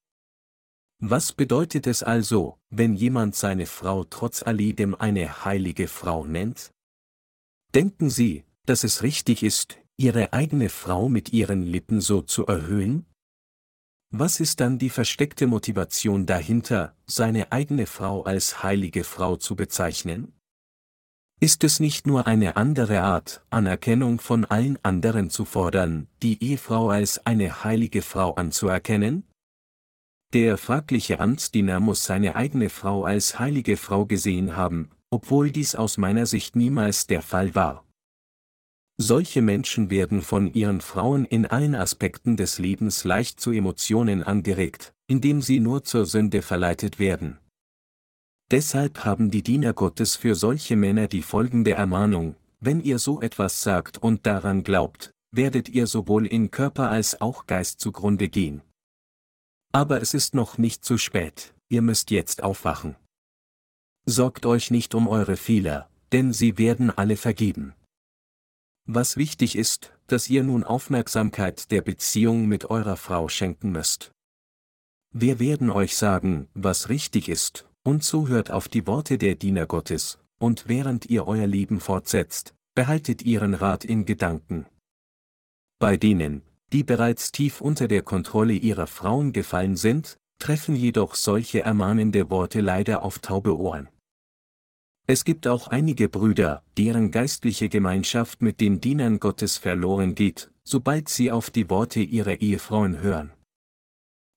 Was 0.99 1.33
bedeutet 1.33 1.87
es 1.87 2.03
also, 2.03 2.59
wenn 2.69 2.95
jemand 2.95 3.35
seine 3.35 3.67
Frau 3.67 4.05
trotz 4.05 4.43
alledem 4.43 4.95
eine 4.95 5.45
heilige 5.45 5.89
Frau 5.89 6.27
nennt? 6.27 6.73
Denken 7.75 8.11
Sie, 8.11 8.45
dass 8.67 8.83
es 8.83 9.03
richtig 9.03 9.43
ist, 9.43 9.79
Ihre 10.01 10.33
eigene 10.33 10.71
Frau 10.71 11.11
mit 11.11 11.35
Ihren 11.35 11.63
Lippen 11.63 12.01
so 12.01 12.23
zu 12.23 12.47
erhöhen? 12.47 13.05
Was 14.11 14.41
ist 14.41 14.61
dann 14.61 14.79
die 14.79 14.89
versteckte 14.89 15.47
Motivation 15.47 16.25
dahinter, 16.25 16.97
seine 17.05 17.53
eigene 17.53 17.85
Frau 17.85 18.23
als 18.23 18.63
heilige 18.63 19.05
Frau 19.05 19.37
zu 19.37 19.57
bezeichnen? 19.57 20.33
Ist 21.39 21.65
es 21.65 21.81
nicht 21.81 22.07
nur 22.07 22.27
eine 22.27 22.57
andere 22.57 23.03
Art, 23.03 23.45
Anerkennung 23.51 24.21
von 24.21 24.47
allen 24.47 24.79
anderen 24.83 25.29
zu 25.29 25.45
fordern, 25.45 26.09
die 26.23 26.43
Ehefrau 26.43 26.89
als 26.89 27.27
eine 27.27 27.63
heilige 27.63 28.01
Frau 28.01 28.33
anzuerkennen? 28.37 29.25
Der 30.33 30.57
fragliche 30.57 31.21
Amtsdiener 31.21 31.79
muss 31.79 32.05
seine 32.05 32.37
eigene 32.37 32.71
Frau 32.71 33.05
als 33.05 33.39
heilige 33.39 33.77
Frau 33.77 34.07
gesehen 34.07 34.57
haben, 34.57 34.89
obwohl 35.11 35.51
dies 35.51 35.75
aus 35.75 35.99
meiner 35.99 36.25
Sicht 36.25 36.57
niemals 36.57 37.07
der 37.07 37.21
Fall 37.21 37.55
war. 37.55 37.85
Solche 39.03 39.41
Menschen 39.41 39.89
werden 39.89 40.21
von 40.21 40.53
ihren 40.53 40.83
Frauen 40.83 41.25
in 41.25 41.47
allen 41.47 41.75
Aspekten 41.75 42.37
des 42.37 42.59
Lebens 42.59 43.03
leicht 43.05 43.41
zu 43.41 43.51
Emotionen 43.51 44.23
angeregt, 44.23 44.93
indem 45.07 45.41
sie 45.41 45.59
nur 45.59 45.85
zur 45.85 46.05
Sünde 46.05 46.43
verleitet 46.43 46.99
werden. 46.99 47.39
Deshalb 48.51 49.07
haben 49.07 49.31
die 49.31 49.43
Diener 49.43 49.73
Gottes 49.73 50.17
für 50.17 50.35
solche 50.35 50.77
Männer 50.77 51.09
die 51.09 51.23
folgende 51.23 51.73
Ermahnung, 51.73 52.37
wenn 52.61 52.83
ihr 52.83 52.99
so 52.99 53.23
etwas 53.23 53.63
sagt 53.63 53.97
und 53.97 54.27
daran 54.27 54.65
glaubt, 54.65 55.13
werdet 55.35 55.71
ihr 55.71 55.87
sowohl 55.87 56.27
in 56.27 56.51
Körper 56.51 56.91
als 56.91 57.23
auch 57.23 57.47
Geist 57.47 57.81
zugrunde 57.81 58.29
gehen. 58.29 58.61
Aber 59.73 60.03
es 60.03 60.13
ist 60.13 60.35
noch 60.35 60.59
nicht 60.59 60.85
zu 60.85 60.99
spät, 60.99 61.55
ihr 61.71 61.81
müsst 61.81 62.11
jetzt 62.11 62.43
aufwachen. 62.43 62.97
Sorgt 64.05 64.45
euch 64.45 64.71
nicht 64.71 64.95
um 64.95 65.09
eure 65.09 65.39
Fehler, 65.39 65.89
denn 66.13 66.35
sie 66.35 66.59
werden 66.59 66.91
alle 66.91 67.17
vergeben. 67.17 67.73
Was 68.93 69.17
wichtig 69.17 69.55
ist, 69.55 69.93
dass 70.09 70.29
ihr 70.29 70.43
nun 70.43 70.65
Aufmerksamkeit 70.65 71.71
der 71.71 71.81
Beziehung 71.81 72.47
mit 72.47 72.71
eurer 72.71 72.97
Frau 72.97 73.29
schenken 73.29 73.71
müsst. 73.71 74.11
Wir 75.15 75.39
werden 75.39 75.71
euch 75.71 75.97
sagen, 75.97 76.49
was 76.55 76.89
richtig 76.89 77.29
ist, 77.29 77.69
und 77.85 78.03
so 78.03 78.27
hört 78.27 78.51
auf 78.51 78.67
die 78.67 78.89
Worte 78.89 79.17
der 79.17 79.37
Diener 79.37 79.67
Gottes, 79.67 80.19
und 80.41 80.67
während 80.67 81.07
ihr 81.07 81.29
euer 81.29 81.47
Leben 81.47 81.79
fortsetzt, 81.79 82.53
behaltet 82.75 83.23
ihren 83.23 83.55
Rat 83.55 83.85
in 83.85 84.07
Gedanken. 84.07 84.67
Bei 85.79 85.97
denen, 85.97 86.43
die 86.73 86.83
bereits 86.83 87.31
tief 87.31 87.61
unter 87.61 87.87
der 87.87 88.03
Kontrolle 88.03 88.55
ihrer 88.55 88.89
Frauen 88.89 89.33
gefallen 89.33 89.77
sind, 89.77 90.19
treffen 90.41 90.75
jedoch 90.75 91.15
solche 91.15 91.61
ermahnende 91.61 92.29
Worte 92.29 92.61
leider 92.61 93.05
auf 93.05 93.21
taube 93.21 93.57
Ohren. 93.57 93.89
Es 95.13 95.25
gibt 95.25 95.49
auch 95.49 95.67
einige 95.67 96.09
Brüder, 96.09 96.63
deren 96.79 97.11
geistliche 97.11 97.69
Gemeinschaft 97.69 98.43
mit 98.43 98.61
den 98.61 98.81
Dienern 98.81 99.19
Gottes 99.19 99.59
verloren 99.59 100.15
geht, 100.15 100.53
sobald 100.63 101.09
sie 101.09 101.33
auf 101.33 101.51
die 101.51 101.69
Worte 101.69 101.99
ihrer 101.99 102.41
Ehefrauen 102.41 103.01
hören. 103.01 103.33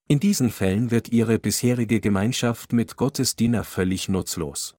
In 0.08 0.20
diesen 0.20 0.50
Fällen 0.50 0.90
wird 0.90 1.10
ihre 1.10 1.38
bisherige 1.38 2.00
Gemeinschaft 2.00 2.74
mit 2.74 2.96
Gottes 2.96 3.36
Diener 3.36 3.64
völlig 3.64 4.10
nutzlos. 4.10 4.76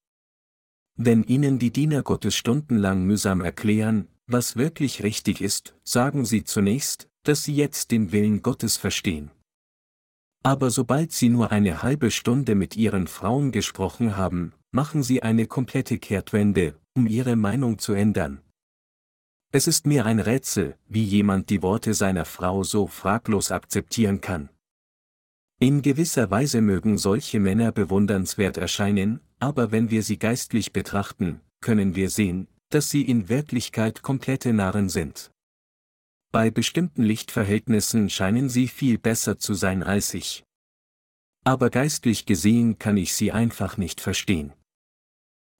Wenn 0.96 1.22
ihnen 1.22 1.60
die 1.60 1.70
Diener 1.70 2.02
Gottes 2.02 2.34
stundenlang 2.34 3.04
mühsam 3.04 3.40
erklären, 3.40 4.08
was 4.26 4.56
wirklich 4.56 5.04
richtig 5.04 5.40
ist, 5.40 5.76
sagen 5.84 6.24
sie 6.24 6.42
zunächst, 6.42 7.08
dass 7.22 7.44
sie 7.44 7.54
jetzt 7.54 7.92
den 7.92 8.10
Willen 8.10 8.42
Gottes 8.42 8.76
verstehen. 8.76 9.30
Aber 10.46 10.70
sobald 10.70 11.10
sie 11.10 11.30
nur 11.30 11.50
eine 11.52 11.82
halbe 11.82 12.10
Stunde 12.10 12.54
mit 12.54 12.76
ihren 12.76 13.06
Frauen 13.06 13.50
gesprochen 13.50 14.16
haben, 14.16 14.52
machen 14.72 15.02
sie 15.02 15.22
eine 15.22 15.46
komplette 15.46 15.98
Kehrtwende, 15.98 16.78
um 16.94 17.06
ihre 17.06 17.34
Meinung 17.34 17.78
zu 17.78 17.94
ändern. 17.94 18.42
Es 19.52 19.66
ist 19.66 19.86
mir 19.86 20.04
ein 20.04 20.20
Rätsel, 20.20 20.76
wie 20.86 21.02
jemand 21.02 21.48
die 21.48 21.62
Worte 21.62 21.94
seiner 21.94 22.26
Frau 22.26 22.62
so 22.62 22.86
fraglos 22.86 23.52
akzeptieren 23.52 24.20
kann. 24.20 24.50
In 25.60 25.80
gewisser 25.80 26.30
Weise 26.30 26.60
mögen 26.60 26.98
solche 26.98 27.40
Männer 27.40 27.72
bewundernswert 27.72 28.58
erscheinen, 28.58 29.20
aber 29.38 29.72
wenn 29.72 29.90
wir 29.90 30.02
sie 30.02 30.18
geistlich 30.18 30.72
betrachten, 30.72 31.40
können 31.62 31.94
wir 31.94 32.10
sehen, 32.10 32.48
dass 32.68 32.90
sie 32.90 33.02
in 33.02 33.30
Wirklichkeit 33.30 34.02
komplette 34.02 34.52
Narren 34.52 34.90
sind. 34.90 35.30
Bei 36.34 36.50
bestimmten 36.50 37.04
Lichtverhältnissen 37.04 38.10
scheinen 38.10 38.48
sie 38.48 38.66
viel 38.66 38.98
besser 38.98 39.38
zu 39.38 39.54
sein 39.54 39.84
als 39.84 40.14
ich. 40.14 40.42
Aber 41.44 41.70
geistlich 41.70 42.26
gesehen 42.26 42.76
kann 42.80 42.96
ich 42.96 43.14
sie 43.14 43.30
einfach 43.30 43.76
nicht 43.76 44.00
verstehen. 44.00 44.52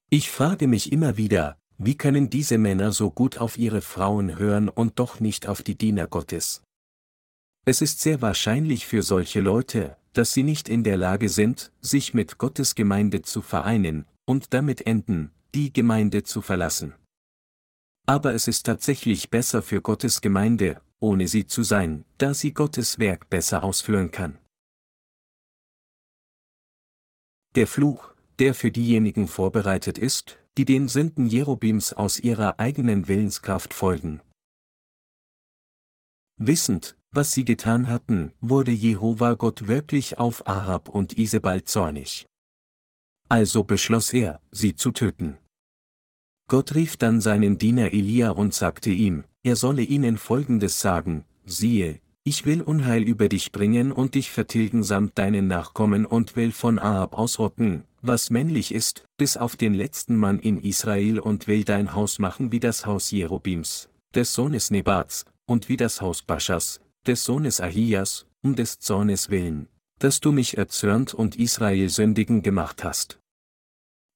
Ich 0.09 0.29
frage 0.29 0.67
mich 0.67 0.91
immer 0.91 1.15
wieder, 1.15 1.57
wie 1.77 1.95
können 1.95 2.29
diese 2.29 2.57
Männer 2.57 2.91
so 2.91 3.09
gut 3.09 3.37
auf 3.37 3.57
ihre 3.57 3.79
Frauen 3.79 4.37
hören 4.37 4.67
und 4.67 4.99
doch 4.99 5.21
nicht 5.21 5.47
auf 5.47 5.63
die 5.63 5.77
Diener 5.77 6.07
Gottes? 6.07 6.61
Es 7.63 7.81
ist 7.81 8.01
sehr 8.01 8.21
wahrscheinlich 8.21 8.85
für 8.85 9.01
solche 9.01 9.39
Leute, 9.39 9.95
dass 10.11 10.33
sie 10.33 10.43
nicht 10.43 10.67
in 10.67 10.83
der 10.83 10.97
Lage 10.97 11.29
sind, 11.29 11.71
sich 11.79 12.13
mit 12.13 12.37
Gottes 12.37 12.75
Gemeinde 12.75 13.21
zu 13.21 13.41
vereinen, 13.41 14.05
und 14.25 14.53
damit 14.53 14.85
enden, 14.85 15.31
die 15.53 15.71
Gemeinde 15.71 16.23
zu 16.23 16.41
verlassen. 16.41 16.95
Aber 18.05 18.33
es 18.33 18.47
ist 18.47 18.65
tatsächlich 18.65 19.29
besser 19.29 19.61
für 19.61 19.81
Gottes 19.81 20.21
Gemeinde, 20.21 20.81
ohne 20.99 21.27
sie 21.27 21.47
zu 21.47 21.63
sein, 21.63 22.05
da 22.17 22.33
sie 22.33 22.53
Gottes 22.53 22.99
Werk 22.99 23.29
besser 23.29 23.63
ausführen 23.63 24.11
kann. 24.11 24.37
Der 27.55 27.67
Fluch, 27.67 28.13
der 28.39 28.53
für 28.53 28.71
diejenigen 28.71 29.27
vorbereitet 29.27 29.97
ist, 29.97 30.37
die 30.57 30.65
den 30.65 30.87
Sünden 30.87 31.27
Jerobims 31.27 31.93
aus 31.93 32.19
ihrer 32.19 32.59
eigenen 32.59 33.07
Willenskraft 33.07 33.73
folgen. 33.73 34.21
Wissend, 36.37 36.97
was 37.11 37.31
sie 37.31 37.45
getan 37.45 37.87
hatten, 37.87 38.33
wurde 38.41 38.71
Jehova 38.71 39.35
Gott 39.35 39.67
wirklich 39.67 40.17
auf 40.17 40.47
Ahab 40.47 40.89
und 40.89 41.17
Isebal 41.17 41.63
zornig. 41.63 42.25
Also 43.29 43.63
beschloss 43.63 44.11
er, 44.13 44.41
sie 44.51 44.75
zu 44.75 44.91
töten. 44.91 45.37
Gott 46.47 46.75
rief 46.75 46.97
dann 46.97 47.21
seinen 47.21 47.57
Diener 47.57 47.93
Elia 47.93 48.29
und 48.29 48.53
sagte 48.53 48.91
ihm, 48.91 49.23
er 49.43 49.55
solle 49.55 49.81
ihnen 49.81 50.17
folgendes 50.17 50.79
sagen, 50.79 51.25
siehe, 51.45 51.99
ich 52.23 52.45
will 52.45 52.61
Unheil 52.61 53.03
über 53.03 53.29
dich 53.29 53.51
bringen 53.51 53.91
und 53.91 54.15
dich 54.15 54.31
vertilgen 54.31 54.83
samt 54.83 55.17
deinen 55.17 55.47
Nachkommen 55.47 56.05
und 56.05 56.35
will 56.35 56.51
von 56.51 56.79
Ahab 56.79 57.17
ausrotten, 57.17 57.83
was 58.01 58.29
männlich 58.29 58.73
ist, 58.73 59.05
bis 59.17 59.37
auf 59.37 59.55
den 59.55 59.73
letzten 59.73 60.15
Mann 60.15 60.39
in 60.39 60.59
Israel 60.59 61.19
und 61.19 61.47
will 61.47 61.63
dein 61.63 61.93
Haus 61.93 62.19
machen 62.19 62.51
wie 62.51 62.59
das 62.59 62.85
Haus 62.85 63.11
Jerobims, 63.11 63.89
des 64.13 64.33
Sohnes 64.33 64.71
Nebats, 64.71 65.25
und 65.45 65.69
wie 65.69 65.77
das 65.77 66.01
Haus 66.01 66.21
Baschas, 66.23 66.79
des 67.05 67.23
Sohnes 67.23 67.61
Ahias, 67.61 68.25
um 68.41 68.55
des 68.55 68.79
Zornes 68.79 69.29
willen, 69.29 69.67
dass 69.99 70.19
du 70.19 70.31
mich 70.31 70.57
erzürnt 70.57 71.13
und 71.13 71.35
Israel 71.35 71.89
sündigen 71.89 72.41
gemacht 72.41 72.83
hast. 72.83 73.19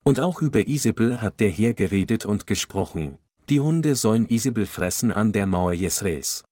Und 0.04 0.20
auch 0.20 0.42
über 0.42 0.68
Isabel 0.68 1.22
hat 1.22 1.40
der 1.40 1.50
Herr 1.50 1.74
geredet 1.74 2.26
und 2.26 2.48
gesprochen, 2.48 3.18
die 3.50 3.60
Hunde 3.60 3.96
sollen 3.96 4.28
Isabel 4.28 4.66
fressen 4.66 5.12
an 5.12 5.32
der 5.32 5.46
Mauer 5.46 5.74
Jesraels. 5.74 6.44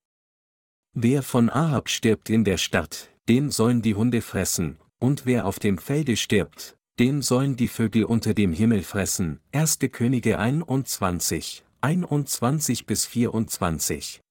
Wer 0.94 1.22
von 1.22 1.50
Ahab 1.50 1.90
stirbt 1.90 2.30
in 2.30 2.44
der 2.44 2.58
Stadt, 2.58 3.10
den 3.30 3.52
sollen 3.52 3.82
die 3.82 3.96
Hunde 3.96 4.22
fressen, 4.22 4.78
und 5.00 5.26
wer 5.26 5.46
auf 5.46 5.60
dem 5.60 5.78
Felde 5.78 6.18
stirbt, 6.18 6.76
den 7.00 7.22
sollen 7.22 7.56
die 7.56 7.68
Vögel 7.68 8.06
unter 8.06 8.34
dem 8.34 8.52
Himmel 8.52 8.82
fressen. 8.82 9.40
1. 9.52 9.80
Könige 9.92 10.40
21, 10.40 11.64
21 11.82 12.86
bis 12.88 13.06
24. 13.06 14.22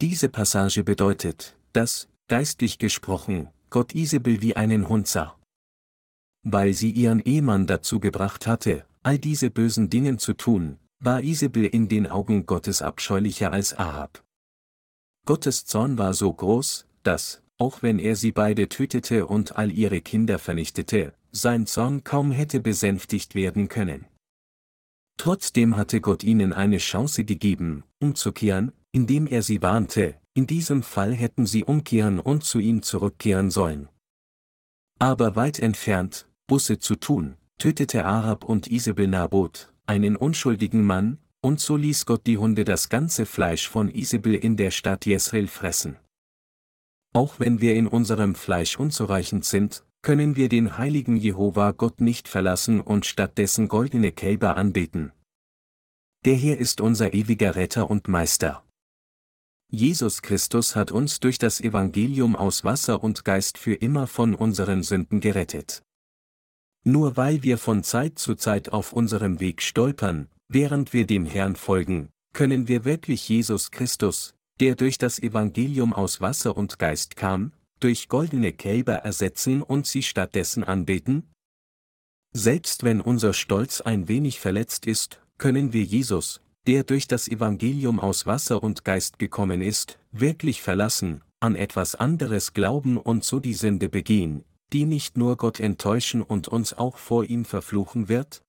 Diese 0.00 0.28
Passage 0.28 0.84
bedeutet, 0.84 1.56
dass, 1.74 2.08
geistlich 2.28 2.78
gesprochen, 2.78 3.50
Gott 3.68 3.94
Isabel 3.94 4.40
wie 4.40 4.56
einen 4.56 4.88
Hund 4.88 5.06
sah. 5.08 5.37
Weil 6.42 6.72
sie 6.72 6.90
ihren 6.90 7.20
Ehemann 7.20 7.66
dazu 7.66 8.00
gebracht 8.00 8.46
hatte, 8.46 8.84
all 9.02 9.18
diese 9.18 9.50
bösen 9.50 9.90
Dingen 9.90 10.18
zu 10.18 10.34
tun, 10.34 10.78
war 11.00 11.22
Isabel 11.22 11.64
in 11.64 11.88
den 11.88 12.06
Augen 12.06 12.46
Gottes 12.46 12.82
abscheulicher 12.82 13.52
als 13.52 13.76
Ahab. 13.78 14.24
Gottes 15.26 15.64
Zorn 15.64 15.98
war 15.98 16.14
so 16.14 16.32
groß, 16.32 16.86
dass, 17.02 17.42
auch 17.58 17.82
wenn 17.82 17.98
er 17.98 18.16
sie 18.16 18.32
beide 18.32 18.68
tötete 18.68 19.26
und 19.26 19.56
all 19.56 19.70
ihre 19.70 20.00
Kinder 20.00 20.38
vernichtete, 20.38 21.12
sein 21.32 21.66
Zorn 21.66 22.04
kaum 22.04 22.30
hätte 22.30 22.60
besänftigt 22.60 23.34
werden 23.34 23.68
können. 23.68 24.06
Trotzdem 25.18 25.76
hatte 25.76 26.00
Gott 26.00 26.22
ihnen 26.22 26.52
eine 26.52 26.78
Chance 26.78 27.24
gegeben, 27.24 27.84
umzukehren, 27.98 28.72
indem 28.92 29.26
er 29.26 29.42
sie 29.42 29.60
warnte, 29.62 30.14
in 30.34 30.46
diesem 30.46 30.82
Fall 30.82 31.12
hätten 31.12 31.46
sie 31.46 31.64
umkehren 31.64 32.20
und 32.20 32.44
zu 32.44 32.60
ihm 32.60 32.82
zurückkehren 32.82 33.50
sollen. 33.50 33.88
Aber 35.00 35.36
weit 35.36 35.58
entfernt, 35.58 36.27
Busse 36.48 36.78
zu 36.78 36.96
tun, 36.96 37.36
tötete 37.58 38.06
Arab 38.06 38.42
und 38.42 38.68
Isabel 38.68 39.06
Nabot, 39.06 39.72
einen 39.84 40.16
unschuldigen 40.16 40.82
Mann, 40.82 41.18
und 41.42 41.60
so 41.60 41.76
ließ 41.76 42.06
Gott 42.06 42.26
die 42.26 42.38
Hunde 42.38 42.64
das 42.64 42.88
ganze 42.88 43.26
Fleisch 43.26 43.68
von 43.68 43.90
Isabel 43.90 44.34
in 44.34 44.56
der 44.56 44.70
Stadt 44.70 45.04
Jesrael 45.04 45.46
fressen. 45.46 45.98
Auch 47.12 47.38
wenn 47.38 47.60
wir 47.60 47.74
in 47.74 47.86
unserem 47.86 48.34
Fleisch 48.34 48.78
unzureichend 48.78 49.44
sind, 49.44 49.84
können 50.00 50.36
wir 50.36 50.48
den 50.48 50.78
heiligen 50.78 51.16
Jehova 51.16 51.72
Gott 51.72 52.00
nicht 52.00 52.28
verlassen 52.28 52.80
und 52.80 53.04
stattdessen 53.04 53.68
goldene 53.68 54.10
Kälber 54.10 54.56
anbeten. 54.56 55.12
Der 56.24 56.34
Herr 56.34 56.56
ist 56.56 56.80
unser 56.80 57.12
ewiger 57.12 57.56
Retter 57.56 57.90
und 57.90 58.08
Meister. 58.08 58.64
Jesus 59.70 60.22
Christus 60.22 60.74
hat 60.74 60.92
uns 60.92 61.20
durch 61.20 61.36
das 61.36 61.60
Evangelium 61.60 62.36
aus 62.36 62.64
Wasser 62.64 63.04
und 63.04 63.26
Geist 63.26 63.58
für 63.58 63.74
immer 63.74 64.06
von 64.06 64.34
unseren 64.34 64.82
Sünden 64.82 65.20
gerettet. 65.20 65.82
Nur 66.88 67.18
weil 67.18 67.42
wir 67.42 67.58
von 67.58 67.84
Zeit 67.84 68.18
zu 68.18 68.34
Zeit 68.34 68.72
auf 68.72 68.94
unserem 68.94 69.40
Weg 69.40 69.60
stolpern, 69.60 70.26
während 70.48 70.94
wir 70.94 71.06
dem 71.06 71.26
Herrn 71.26 71.54
folgen, 71.54 72.08
können 72.32 72.66
wir 72.66 72.86
wirklich 72.86 73.28
Jesus 73.28 73.70
Christus, 73.70 74.34
der 74.58 74.74
durch 74.74 74.96
das 74.96 75.18
Evangelium 75.18 75.92
aus 75.92 76.22
Wasser 76.22 76.56
und 76.56 76.78
Geist 76.78 77.14
kam, 77.14 77.52
durch 77.78 78.08
goldene 78.08 78.54
Kälber 78.54 78.94
ersetzen 78.94 79.60
und 79.60 79.86
sie 79.86 80.02
stattdessen 80.02 80.64
anbeten? 80.64 81.30
Selbst 82.32 82.84
wenn 82.84 83.02
unser 83.02 83.34
Stolz 83.34 83.82
ein 83.82 84.08
wenig 84.08 84.40
verletzt 84.40 84.86
ist, 84.86 85.20
können 85.36 85.74
wir 85.74 85.82
Jesus, 85.82 86.40
der 86.66 86.84
durch 86.84 87.06
das 87.06 87.28
Evangelium 87.28 88.00
aus 88.00 88.24
Wasser 88.24 88.62
und 88.62 88.86
Geist 88.86 89.18
gekommen 89.18 89.60
ist, 89.60 89.98
wirklich 90.10 90.62
verlassen, 90.62 91.20
an 91.38 91.54
etwas 91.54 91.96
anderes 91.96 92.54
glauben 92.54 92.96
und 92.96 93.24
so 93.24 93.40
die 93.40 93.52
Sünde 93.52 93.90
begehen, 93.90 94.42
die 94.72 94.84
nicht 94.84 95.16
nur 95.16 95.36
Gott 95.36 95.60
enttäuschen 95.60 96.22
und 96.22 96.48
uns 96.48 96.74
auch 96.74 96.96
vor 96.96 97.24
ihm 97.24 97.44
verfluchen 97.44 98.08
wird? 98.08 98.42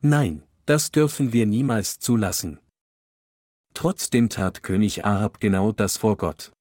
Nein, 0.00 0.42
das 0.66 0.90
dürfen 0.90 1.32
wir 1.32 1.46
niemals 1.46 1.98
zulassen. 1.98 2.58
Trotzdem 3.74 4.28
tat 4.28 4.62
König 4.62 5.04
Ahab 5.04 5.40
genau 5.40 5.72
das 5.72 5.96
vor 5.96 6.16
Gott. 6.16 6.52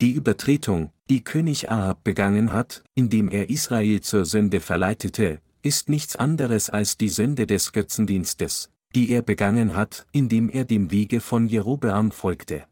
Die 0.00 0.12
Übertretung, 0.12 0.92
die 1.10 1.22
König 1.24 1.70
Ahab 1.70 2.04
begangen 2.04 2.52
hat, 2.52 2.82
indem 2.94 3.28
er 3.28 3.50
Israel 3.50 4.00
zur 4.00 4.24
Sünde 4.24 4.60
verleitete, 4.60 5.40
ist 5.62 5.88
nichts 5.88 6.16
anderes 6.16 6.70
als 6.70 6.96
die 6.96 7.08
Sünde 7.08 7.46
des 7.46 7.72
Götzendienstes, 7.72 8.70
die 8.94 9.10
er 9.10 9.22
begangen 9.22 9.76
hat, 9.76 10.06
indem 10.12 10.48
er 10.48 10.64
dem 10.64 10.90
Wege 10.90 11.20
von 11.20 11.48
Jerobeam 11.48 12.12
folgte. 12.12 12.64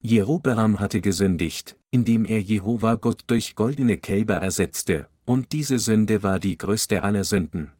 Jerobeam 0.00 0.78
hatte 0.78 1.00
gesündigt, 1.00 1.76
indem 1.90 2.24
er 2.24 2.40
Jehova 2.40 2.94
Gott 2.94 3.24
durch 3.26 3.56
goldene 3.56 3.98
Kälber 3.98 4.34
ersetzte, 4.34 5.08
und 5.24 5.52
diese 5.52 5.80
Sünde 5.80 6.22
war 6.22 6.38
die 6.38 6.56
größte 6.56 7.02
aller 7.02 7.24
Sünden. 7.24 7.72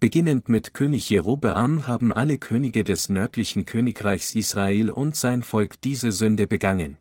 Beginnend 0.00 0.48
mit 0.48 0.74
König 0.74 1.10
Jerobeam 1.10 1.86
haben 1.86 2.12
alle 2.12 2.38
Könige 2.38 2.82
des 2.82 3.08
nördlichen 3.08 3.66
Königreichs 3.66 4.34
Israel 4.34 4.90
und 4.90 5.14
sein 5.14 5.42
Volk 5.42 5.80
diese 5.82 6.12
Sünde 6.12 6.46
begangen. 6.46 6.96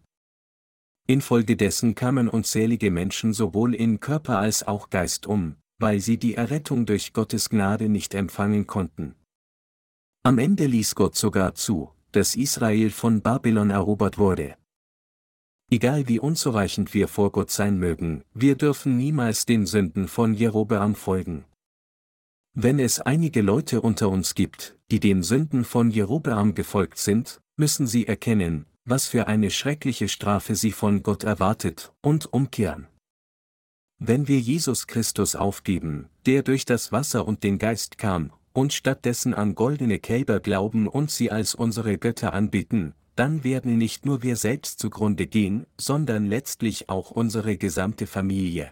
Infolgedessen 1.07 1.95
kamen 1.95 2.29
unzählige 2.29 2.91
Menschen 2.91 3.33
sowohl 3.33 3.73
in 3.73 4.01
Körper 4.01 4.37
als 4.37 4.67
auch 4.67 4.89
Geist 4.89 5.25
um, 5.25 5.55
weil 5.79 5.99
sie 5.99 6.17
die 6.17 6.35
Errettung 6.35 6.85
durch 6.85 7.13
Gottes 7.13 7.49
Gnade 7.49 7.89
nicht 7.89 8.13
empfangen 8.13 8.67
konnten. 8.67 9.15
Am 10.23 10.37
Ende 10.37 10.67
ließ 10.67 10.93
Gott 10.93 11.15
sogar 11.15 11.55
zu, 11.55 11.91
dass 12.11 12.35
Israel 12.35 12.89
von 12.89 13.21
Babylon 13.21 13.69
erobert 13.69 14.17
wurde. 14.17 14.55
Egal 15.69 16.07
wie 16.09 16.19
unzureichend 16.19 16.93
wir 16.93 17.07
vor 17.07 17.31
Gott 17.31 17.49
sein 17.49 17.77
mögen, 17.77 18.23
wir 18.33 18.55
dürfen 18.55 18.97
niemals 18.97 19.45
den 19.45 19.65
Sünden 19.65 20.07
von 20.07 20.33
Jerobeam 20.33 20.95
folgen. 20.95 21.45
Wenn 22.53 22.79
es 22.79 22.99
einige 22.99 23.41
Leute 23.41 23.79
unter 23.79 24.09
uns 24.09 24.35
gibt, 24.35 24.77
die 24.91 24.99
den 24.99 25.23
Sünden 25.23 25.63
von 25.63 25.89
Jerobeam 25.89 26.53
gefolgt 26.53 26.97
sind, 26.97 27.39
müssen 27.55 27.87
sie 27.87 28.05
erkennen, 28.07 28.65
was 28.83 29.07
für 29.07 29.27
eine 29.27 29.49
schreckliche 29.49 30.09
Strafe 30.09 30.55
sie 30.55 30.73
von 30.73 31.03
Gott 31.03 31.23
erwartet, 31.23 31.93
und 32.01 32.33
umkehren. 32.33 32.87
Wenn 33.99 34.27
wir 34.27 34.39
Jesus 34.39 34.87
Christus 34.87 35.35
aufgeben, 35.35 36.09
der 36.25 36.43
durch 36.43 36.65
das 36.65 36.91
Wasser 36.91 37.25
und 37.25 37.43
den 37.43 37.59
Geist 37.59 37.97
kam, 37.97 38.33
und 38.53 38.73
stattdessen 38.73 39.33
an 39.33 39.55
goldene 39.55 39.99
Kälber 39.99 40.39
glauben 40.39 40.87
und 40.87 41.11
sie 41.11 41.31
als 41.31 41.55
unsere 41.55 41.97
Götter 41.97 42.33
anbeten, 42.33 42.93
dann 43.15 43.43
werden 43.43 43.77
nicht 43.77 44.05
nur 44.05 44.23
wir 44.23 44.35
selbst 44.35 44.79
zugrunde 44.79 45.27
gehen, 45.27 45.65
sondern 45.79 46.25
letztlich 46.25 46.89
auch 46.89 47.11
unsere 47.11 47.57
gesamte 47.57 48.07
Familie. 48.07 48.71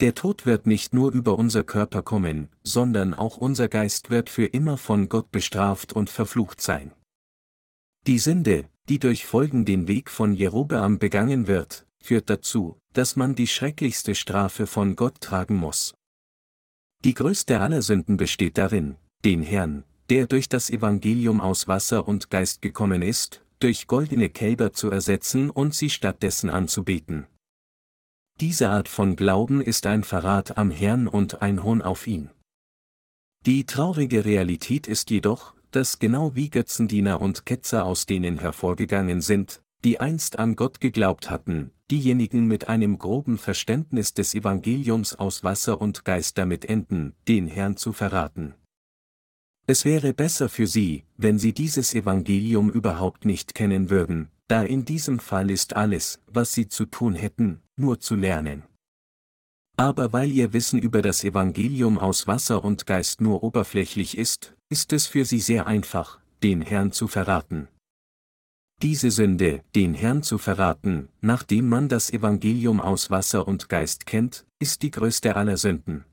Der 0.00 0.14
Tod 0.14 0.46
wird 0.46 0.66
nicht 0.66 0.94
nur 0.94 1.12
über 1.12 1.36
unser 1.36 1.64
Körper 1.64 2.02
kommen, 2.02 2.48
sondern 2.62 3.14
auch 3.14 3.36
unser 3.36 3.68
Geist 3.68 4.10
wird 4.10 4.30
für 4.30 4.46
immer 4.46 4.76
von 4.76 5.08
Gott 5.08 5.32
bestraft 5.32 5.92
und 5.92 6.08
verflucht 6.08 6.60
sein. 6.60 6.92
Die 8.06 8.20
Sünde, 8.20 8.68
die 8.88 9.00
durch 9.00 9.26
Folgen 9.26 9.64
den 9.64 9.88
Weg 9.88 10.08
von 10.08 10.32
Jerobeam 10.34 10.98
begangen 10.98 11.48
wird, 11.48 11.84
führt 12.00 12.30
dazu, 12.30 12.78
dass 12.92 13.16
man 13.16 13.34
die 13.34 13.48
schrecklichste 13.48 14.14
Strafe 14.14 14.66
von 14.66 14.94
Gott 14.94 15.20
tragen 15.20 15.56
muss. 15.56 15.94
Die 17.04 17.14
größte 17.14 17.60
aller 17.60 17.82
Sünden 17.82 18.16
besteht 18.16 18.58
darin, 18.58 18.96
den 19.24 19.42
Herrn, 19.42 19.84
der 20.10 20.26
durch 20.26 20.48
das 20.48 20.70
Evangelium 20.70 21.40
aus 21.40 21.68
Wasser 21.68 22.08
und 22.08 22.30
Geist 22.30 22.62
gekommen 22.62 23.02
ist, 23.02 23.44
durch 23.60 23.86
goldene 23.86 24.28
Kälber 24.28 24.72
zu 24.72 24.90
ersetzen 24.90 25.50
und 25.50 25.74
sie 25.74 25.90
stattdessen 25.90 26.50
anzubeten. 26.50 27.26
Diese 28.40 28.70
Art 28.70 28.88
von 28.88 29.16
Glauben 29.16 29.60
ist 29.60 29.86
ein 29.86 30.04
Verrat 30.04 30.58
am 30.58 30.70
Herrn 30.70 31.08
und 31.08 31.42
ein 31.42 31.62
Hohn 31.62 31.82
auf 31.82 32.06
ihn. 32.06 32.30
Die 33.46 33.64
traurige 33.64 34.24
Realität 34.24 34.86
ist 34.86 35.10
jedoch, 35.10 35.54
dass 35.70 35.98
genau 35.98 36.34
wie 36.34 36.50
Götzendiener 36.50 37.20
und 37.20 37.46
Ketzer 37.46 37.84
aus 37.84 38.06
denen 38.06 38.38
hervorgegangen 38.38 39.20
sind, 39.20 39.60
die 39.84 40.00
einst 40.00 40.38
an 40.38 40.56
Gott 40.56 40.80
geglaubt 40.80 41.30
hatten, 41.30 41.70
diejenigen 41.90 42.46
mit 42.46 42.68
einem 42.68 42.98
groben 42.98 43.38
Verständnis 43.38 44.14
des 44.14 44.34
Evangeliums 44.34 45.14
aus 45.14 45.44
Wasser 45.44 45.80
und 45.80 46.04
Geist 46.04 46.38
damit 46.38 46.64
enden, 46.64 47.14
den 47.28 47.46
Herrn 47.46 47.76
zu 47.76 47.92
verraten. 47.92 48.54
Es 49.66 49.84
wäre 49.84 50.14
besser 50.14 50.48
für 50.48 50.66
sie, 50.66 51.04
wenn 51.16 51.38
sie 51.38 51.52
dieses 51.52 51.94
Evangelium 51.94 52.70
überhaupt 52.70 53.24
nicht 53.24 53.54
kennen 53.54 53.90
würden, 53.90 54.30
da 54.48 54.62
in 54.62 54.84
diesem 54.84 55.18
Fall 55.18 55.50
ist 55.50 55.76
alles, 55.76 56.20
was 56.26 56.52
sie 56.52 56.68
zu 56.68 56.86
tun 56.86 57.14
hätten, 57.14 57.60
nur 57.76 58.00
zu 58.00 58.16
lernen. 58.16 58.62
Aber 59.76 60.12
weil 60.12 60.30
ihr 60.32 60.52
Wissen 60.52 60.80
über 60.80 61.02
das 61.02 61.22
Evangelium 61.22 61.98
aus 61.98 62.26
Wasser 62.26 62.64
und 62.64 62.86
Geist 62.86 63.20
nur 63.20 63.44
oberflächlich 63.44 64.18
ist, 64.18 64.54
ist 64.70 64.92
es 64.92 65.06
für 65.06 65.24
sie 65.24 65.38
sehr 65.38 65.66
einfach, 65.66 66.18
den 66.42 66.62
Herrn 66.62 66.90
zu 66.90 67.06
verraten. 67.06 67.68
Diese 68.80 69.10
Sünde, 69.10 69.64
den 69.74 69.92
Herrn 69.92 70.22
zu 70.22 70.38
verraten, 70.38 71.08
nachdem 71.20 71.68
man 71.68 71.88
das 71.88 72.12
Evangelium 72.12 72.80
aus 72.80 73.10
Wasser 73.10 73.48
und 73.48 73.68
Geist 73.68 74.06
kennt, 74.06 74.46
ist 74.60 74.82
die 74.82 74.92
größte 74.92 75.34
aller 75.34 75.56
Sünden. 75.56 76.04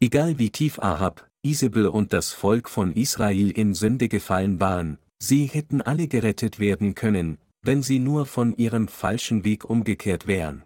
Egal 0.00 0.40
wie 0.40 0.50
tief 0.50 0.80
Ahab, 0.80 1.30
Isabel 1.42 1.86
und 1.86 2.12
das 2.12 2.32
Volk 2.32 2.68
von 2.68 2.92
Israel 2.92 3.52
in 3.52 3.74
Sünde 3.74 4.08
gefallen 4.08 4.58
waren, 4.58 4.98
sie 5.20 5.46
hätten 5.46 5.80
alle 5.80 6.08
gerettet 6.08 6.58
werden 6.58 6.96
können, 6.96 7.38
wenn 7.62 7.84
sie 7.84 8.00
nur 8.00 8.26
von 8.26 8.56
ihrem 8.56 8.88
falschen 8.88 9.44
Weg 9.44 9.64
umgekehrt 9.64 10.26
wären. 10.26 10.64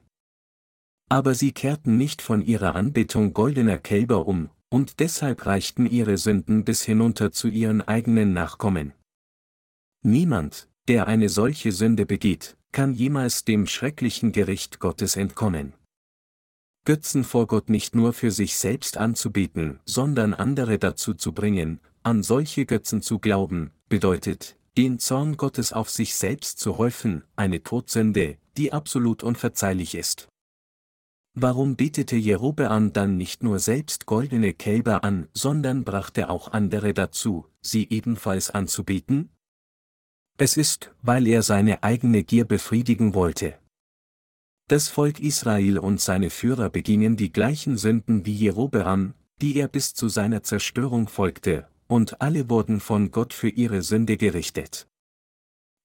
Aber 1.10 1.34
sie 1.34 1.52
kehrten 1.52 1.98
nicht 1.98 2.22
von 2.22 2.40
ihrer 2.40 2.74
Anbetung 2.74 3.34
goldener 3.34 3.76
Kälber 3.76 4.26
um, 4.26 4.48
und 4.70 5.00
deshalb 5.00 5.44
reichten 5.44 5.84
ihre 5.84 6.16
Sünden 6.16 6.64
bis 6.64 6.82
hinunter 6.82 7.30
zu 7.30 7.48
ihren 7.48 7.82
eigenen 7.82 8.32
Nachkommen. 8.32 8.94
Niemand, 10.02 10.68
der 10.88 11.06
eine 11.06 11.28
solche 11.28 11.70
Sünde 11.70 12.06
begeht, 12.06 12.56
kann 12.72 12.94
jemals 12.94 13.44
dem 13.44 13.66
schrecklichen 13.66 14.32
Gericht 14.32 14.80
Gottes 14.80 15.16
entkommen. 15.16 15.74
Götzen 16.84 17.24
vor 17.24 17.46
Gott 17.46 17.68
nicht 17.68 17.94
nur 17.94 18.14
für 18.14 18.30
sich 18.30 18.56
selbst 18.56 18.96
anzubeten, 18.96 19.80
sondern 19.84 20.32
andere 20.32 20.78
dazu 20.78 21.12
zu 21.12 21.32
bringen, 21.32 21.80
an 22.02 22.22
solche 22.22 22.64
Götzen 22.64 23.02
zu 23.02 23.18
glauben, 23.18 23.72
bedeutet, 23.90 24.56
den 24.78 24.98
Zorn 24.98 25.36
Gottes 25.36 25.74
auf 25.74 25.90
sich 25.90 26.14
selbst 26.14 26.58
zu 26.58 26.78
häufen, 26.78 27.24
eine 27.36 27.62
Todsünde, 27.62 28.38
die 28.56 28.72
absolut 28.72 29.22
unverzeihlich 29.22 29.94
ist. 29.94 30.28
Warum 31.34 31.76
betete 31.76 32.16
Jerobeam 32.16 32.92
dann 32.92 33.16
nicht 33.16 33.42
nur 33.42 33.58
selbst 33.58 34.06
goldene 34.06 34.54
Kälber 34.54 35.04
an, 35.04 35.28
sondern 35.34 35.84
brachte 35.84 36.30
auch 36.30 36.52
andere 36.52 36.94
dazu, 36.94 37.46
sie 37.60 37.86
ebenfalls 37.90 38.50
anzubeten? 38.50 39.28
Es 40.40 40.56
ist, 40.56 40.92
weil 41.02 41.26
er 41.26 41.42
seine 41.42 41.82
eigene 41.82 42.22
Gier 42.22 42.44
befriedigen 42.44 43.12
wollte. 43.12 43.58
Das 44.68 44.88
Volk 44.88 45.18
Israel 45.18 45.78
und 45.78 46.00
seine 46.00 46.30
Führer 46.30 46.70
begingen 46.70 47.16
die 47.16 47.32
gleichen 47.32 47.76
Sünden 47.76 48.24
wie 48.24 48.34
Jerobeam, 48.34 49.14
die 49.42 49.56
er 49.56 49.66
bis 49.66 49.94
zu 49.94 50.08
seiner 50.08 50.44
Zerstörung 50.44 51.08
folgte, 51.08 51.66
und 51.88 52.20
alle 52.20 52.48
wurden 52.48 52.78
von 52.78 53.10
Gott 53.10 53.32
für 53.32 53.48
ihre 53.48 53.82
Sünde 53.82 54.16
gerichtet. 54.16 54.86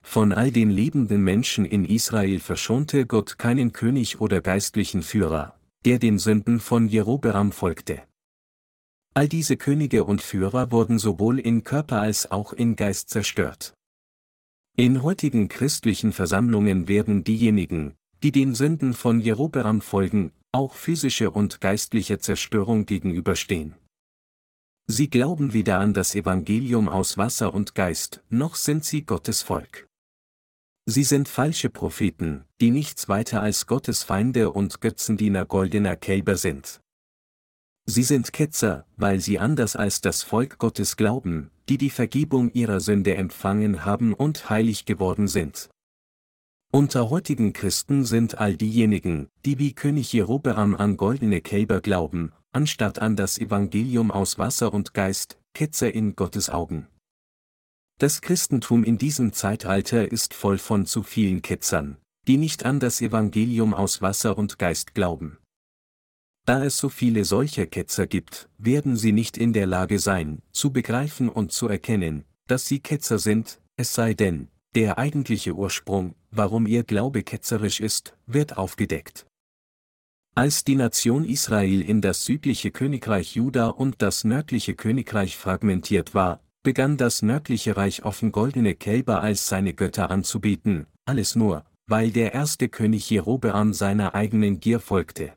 Von 0.06 0.32
all 0.32 0.52
den 0.52 0.70
lebenden 0.70 1.24
Menschen 1.24 1.66
in 1.66 1.84
Israel 1.84 2.39
verschonte 2.39 3.08
Gott 3.08 3.39
keinen 3.39 3.72
König 3.72 4.22
oder 4.22 4.39
geistlichen 4.42 5.02
Führer, 5.02 5.58
der 5.84 5.98
den 5.98 6.20
Sünden 6.20 6.60
von 6.60 6.88
Jerobeam 6.88 7.52
folgte. 7.54 8.04
All 9.16 9.28
diese 9.28 9.58
Könige 9.58 10.04
und 10.04 10.22
Führer 10.22 10.72
wurden 10.72 11.00
sowohl 11.00 11.39
in 11.39 11.63
Körper 11.63 12.02
als 12.02 12.30
auch 12.30 12.54
in 12.54 12.76
Geist 12.76 13.10
zerstört. 13.10 13.74
In 14.76 15.04
heutigen 15.04 15.50
christlichen 15.50 16.12
Versammlungen 16.12 16.88
werden 16.88 17.24
diejenigen, 17.24 17.94
die 18.24 18.32
den 18.32 18.56
Sünden 18.56 18.96
von 18.96 19.20
Jerobeam 19.20 19.82
folgen, 19.82 20.32
auch 20.52 20.74
physische 20.74 21.30
und 21.30 21.62
geistliche 21.62 22.18
Zerstörung 22.18 22.88
gegenüberstehen. 22.88 23.76
Sie 24.88 25.12
glauben 25.12 25.54
weder 25.54 25.78
an 25.78 25.94
das 25.94 26.16
Evangelium 26.16 26.90
aus 26.90 27.20
Wasser 27.20 27.54
und 27.54 27.76
Geist, 27.76 28.24
noch 28.30 28.56
sind 28.56 28.84
sie 28.84 29.06
Gottes 29.06 29.44
Volk. 29.44 29.88
Sie 30.88 31.04
sind 31.04 31.30
falsche 31.30 31.70
Propheten, 31.70 32.44
die 32.60 32.72
nichts 32.72 33.08
weiter 33.08 33.44
als 33.44 33.68
Gottes 33.68 34.02
Feinde 34.02 34.50
und 34.50 34.82
Götzendiener 34.82 35.46
goldener 35.46 35.96
Kälber 35.96 36.36
sind. 36.36 36.83
Sie 37.86 38.04
sind 38.04 38.32
Ketzer, 38.32 38.86
weil 38.96 39.19
sie 39.19 39.39
anders 39.39 39.76
als 39.76 40.00
das 40.00 40.24
Volk 40.24 40.58
Gottes 40.58 40.96
glauben, 40.96 41.52
die 41.67 41.78
die 41.78 41.89
Vergebung 41.89 42.52
ihrer 42.52 42.80
Sünde 42.80 43.15
empfangen 43.15 43.84
haben 43.84 44.13
und 44.13 44.50
heilig 44.50 44.86
geworden 44.86 45.28
sind. 45.28 45.69
Unter 46.72 47.10
heutigen 47.10 47.54
Christen 47.54 48.04
sind 48.06 48.39
all 48.39 48.56
diejenigen, 48.58 49.28
die 49.46 49.60
wie 49.60 49.74
König 49.74 50.12
Jerobeam 50.12 50.76
an 50.76 50.98
goldene 50.98 51.41
Kälber 51.41 51.82
glauben, 51.82 52.32
anstatt 52.52 53.00
an 53.00 53.15
das 53.15 53.38
Evangelium 53.38 54.12
aus 54.12 54.39
Wasser 54.39 54.74
und 54.74 54.93
Geist, 54.93 55.38
Ketzer 55.54 55.93
in 55.93 56.15
Gottes 56.15 56.50
Augen. 56.50 56.88
Das 58.00 58.22
Christentum 58.22 58.84
in 58.84 58.98
diesem 58.98 59.34
Zeitalter 59.34 60.12
ist 60.12 60.34
voll 60.34 60.58
von 60.58 60.86
zu 60.86 61.04
vielen 61.04 61.41
Ketzern, 61.41 61.98
die 62.28 62.38
nicht 62.38 62.65
an 62.65 62.80
das 62.80 63.02
Evangelium 63.02 63.74
aus 63.74 64.02
Wasser 64.02 64.38
und 64.38 64.58
Geist 64.58 64.96
glauben. 64.96 65.38
Da 66.45 66.63
es 66.63 66.77
so 66.77 66.89
viele 66.89 67.23
solcher 67.23 67.65
Ketzer 67.65 68.06
gibt, 68.06 68.49
werden 68.58 68.97
sie 68.97 69.13
nicht 69.13 69.38
in 69.38 69.53
der 69.53 69.65
Lage 69.65 69.99
sein, 69.99 70.41
zu 70.51 70.73
begreifen 70.73 71.29
und 71.29 71.53
zu 71.53 71.69
erkennen, 71.69 72.25
dass 72.47 72.65
sie 72.65 72.79
Ketzer 72.79 73.17
sind, 73.17 73.62
es 73.77 73.93
sei 73.93 74.13
denn, 74.13 74.49
der 74.75 74.97
eigentliche 74.97 75.53
Ursprung, 75.53 76.15
warum 76.32 76.67
ihr 76.67 76.84
Glaube 76.84 77.23
ketzerisch 77.23 77.79
ist, 77.79 78.17
wird 78.25 78.58
aufgedeckt. 78.58 79.25
Als 80.36 80.63
die 80.63 80.75
Nation 80.75 81.25
Israel 81.25 81.82
in 81.82 82.01
das 82.01 82.25
südliche 82.25 82.71
Königreich 82.71 83.36
Juda 83.36 83.67
und 83.67 84.01
das 84.01 84.23
nördliche 84.23 84.73
Königreich 84.73 85.38
fragmentiert 85.38 86.15
war, 86.15 86.41
begann 86.63 86.97
das 86.97 87.21
nördliche 87.21 87.77
Reich 87.77 88.03
offen 88.03 88.32
goldene 88.32 88.73
Kälber 88.73 89.21
als 89.21 89.47
seine 89.47 89.73
Götter 89.73 90.10
anzubieten, 90.10 90.88
alles 91.06 91.36
nur, 91.36 91.65
weil 91.88 92.12
der 92.12 92.34
erste 92.34 92.67
König 92.67 93.10
Jerobeam 93.10 93.73
seiner 93.73 94.15
eigenen 94.15 94.60
Gier 94.60 94.79
folgte. 94.79 95.34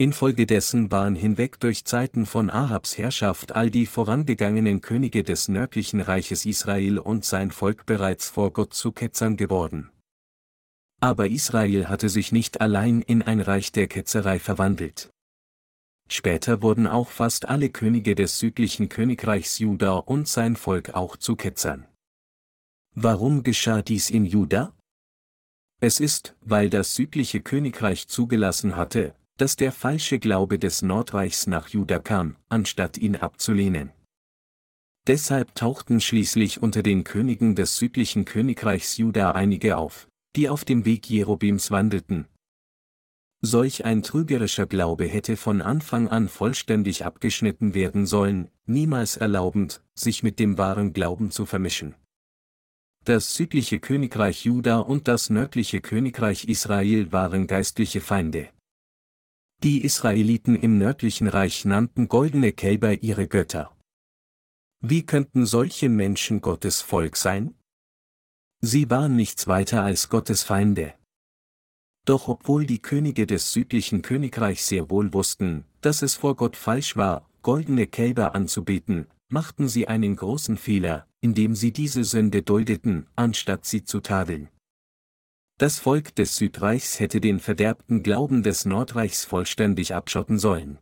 Infolgedessen 0.00 0.92
waren 0.92 1.16
hinweg 1.16 1.58
durch 1.58 1.84
Zeiten 1.84 2.24
von 2.24 2.50
Ahabs 2.50 2.96
Herrschaft 2.98 3.56
all 3.56 3.68
die 3.68 3.84
vorangegangenen 3.84 4.80
Könige 4.80 5.24
des 5.24 5.48
nördlichen 5.48 6.00
Reiches 6.00 6.46
Israel 6.46 7.00
und 7.00 7.24
sein 7.24 7.50
Volk 7.50 7.84
bereits 7.84 8.28
vor 8.28 8.52
Gott 8.52 8.74
zu 8.74 8.92
Ketzern 8.92 9.36
geworden. 9.36 9.90
Aber 11.00 11.26
Israel 11.26 11.88
hatte 11.88 12.08
sich 12.08 12.30
nicht 12.30 12.60
allein 12.60 13.02
in 13.02 13.22
ein 13.22 13.40
Reich 13.40 13.72
der 13.72 13.88
Ketzerei 13.88 14.38
verwandelt. 14.38 15.10
Später 16.08 16.62
wurden 16.62 16.86
auch 16.86 17.10
fast 17.10 17.48
alle 17.48 17.68
Könige 17.68 18.14
des 18.14 18.38
südlichen 18.38 18.88
Königreichs 18.88 19.58
Juda 19.58 19.94
und 19.96 20.28
sein 20.28 20.54
Volk 20.54 20.90
auch 20.90 21.16
zu 21.16 21.34
Ketzern. 21.34 21.88
Warum 22.94 23.42
geschah 23.42 23.82
dies 23.82 24.10
in 24.10 24.24
Juda? 24.24 24.72
Es 25.80 25.98
ist, 25.98 26.36
weil 26.40 26.70
das 26.70 26.94
südliche 26.94 27.40
Königreich 27.40 28.06
zugelassen 28.06 28.76
hatte, 28.76 29.16
dass 29.38 29.56
der 29.56 29.72
falsche 29.72 30.18
Glaube 30.18 30.58
des 30.58 30.82
Nordreichs 30.82 31.46
nach 31.46 31.68
Juda 31.68 32.00
kam, 32.00 32.36
anstatt 32.48 32.98
ihn 32.98 33.16
abzulehnen. 33.16 33.92
Deshalb 35.06 35.54
tauchten 35.54 36.02
schließlich 36.02 36.60
unter 36.60 36.82
den 36.82 37.02
Königen 37.04 37.54
des 37.54 37.76
südlichen 37.76 38.26
Königreichs 38.26 38.98
Juda 38.98 39.30
einige 39.30 39.78
auf, 39.78 40.08
die 40.36 40.50
auf 40.50 40.66
dem 40.66 40.84
Weg 40.84 41.08
Jerobims 41.08 41.70
wandelten. 41.70 42.26
Solch 43.40 43.84
ein 43.84 44.02
trügerischer 44.02 44.66
Glaube 44.66 45.06
hätte 45.06 45.36
von 45.36 45.62
Anfang 45.62 46.08
an 46.08 46.28
vollständig 46.28 47.04
abgeschnitten 47.04 47.72
werden 47.72 48.04
sollen, 48.04 48.50
niemals 48.66 49.16
erlaubend, 49.16 49.82
sich 49.94 50.24
mit 50.24 50.40
dem 50.40 50.58
wahren 50.58 50.92
Glauben 50.92 51.30
zu 51.30 51.46
vermischen. 51.46 51.94
Das 53.04 53.34
südliche 53.34 53.78
Königreich 53.78 54.44
Juda 54.44 54.80
und 54.80 55.06
das 55.06 55.30
nördliche 55.30 55.80
Königreich 55.80 56.46
Israel 56.46 57.12
waren 57.12 57.46
geistliche 57.46 58.00
Feinde. 58.00 58.48
Die 59.64 59.82
Israeliten 59.82 60.54
im 60.54 60.78
nördlichen 60.78 61.26
Reich 61.26 61.64
nannten 61.64 62.06
goldene 62.06 62.52
Kälber 62.52 63.02
ihre 63.02 63.26
Götter. 63.26 63.76
Wie 64.80 65.04
könnten 65.04 65.46
solche 65.46 65.88
Menschen 65.88 66.40
Gottes 66.40 66.80
Volk 66.80 67.16
sein? 67.16 67.56
Sie 68.60 68.88
waren 68.88 69.16
nichts 69.16 69.48
weiter 69.48 69.82
als 69.82 70.10
Gottes 70.10 70.44
Feinde. 70.44 70.94
Doch 72.04 72.28
obwohl 72.28 72.66
die 72.66 72.80
Könige 72.80 73.26
des 73.26 73.52
südlichen 73.52 74.02
Königreichs 74.02 74.68
sehr 74.68 74.90
wohl 74.90 75.12
wussten, 75.12 75.64
dass 75.80 76.02
es 76.02 76.14
vor 76.14 76.36
Gott 76.36 76.54
falsch 76.54 76.96
war, 76.96 77.28
goldene 77.42 77.88
Kälber 77.88 78.36
anzubeten, 78.36 79.08
machten 79.28 79.66
sie 79.66 79.88
einen 79.88 80.14
großen 80.14 80.56
Fehler, 80.56 81.08
indem 81.20 81.56
sie 81.56 81.72
diese 81.72 82.04
Sünde 82.04 82.42
duldeten, 82.42 83.08
anstatt 83.16 83.66
sie 83.66 83.82
zu 83.82 83.98
tadeln. 84.00 84.48
Das 85.58 85.80
Volk 85.80 86.14
des 86.14 86.36
Südreichs 86.36 87.00
hätte 87.00 87.20
den 87.20 87.40
verderbten 87.40 88.04
Glauben 88.04 88.44
des 88.44 88.64
Nordreichs 88.64 89.24
vollständig 89.24 89.92
abschotten 89.92 90.38
sollen. 90.38 90.78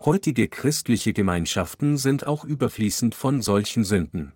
Heutige 0.00 0.48
christliche 0.48 1.12
Gemeinschaften 1.12 1.98
sind 1.98 2.26
auch 2.26 2.44
überfließend 2.44 3.14
von 3.14 3.42
solchen 3.42 3.84
Sünden. 3.84 4.32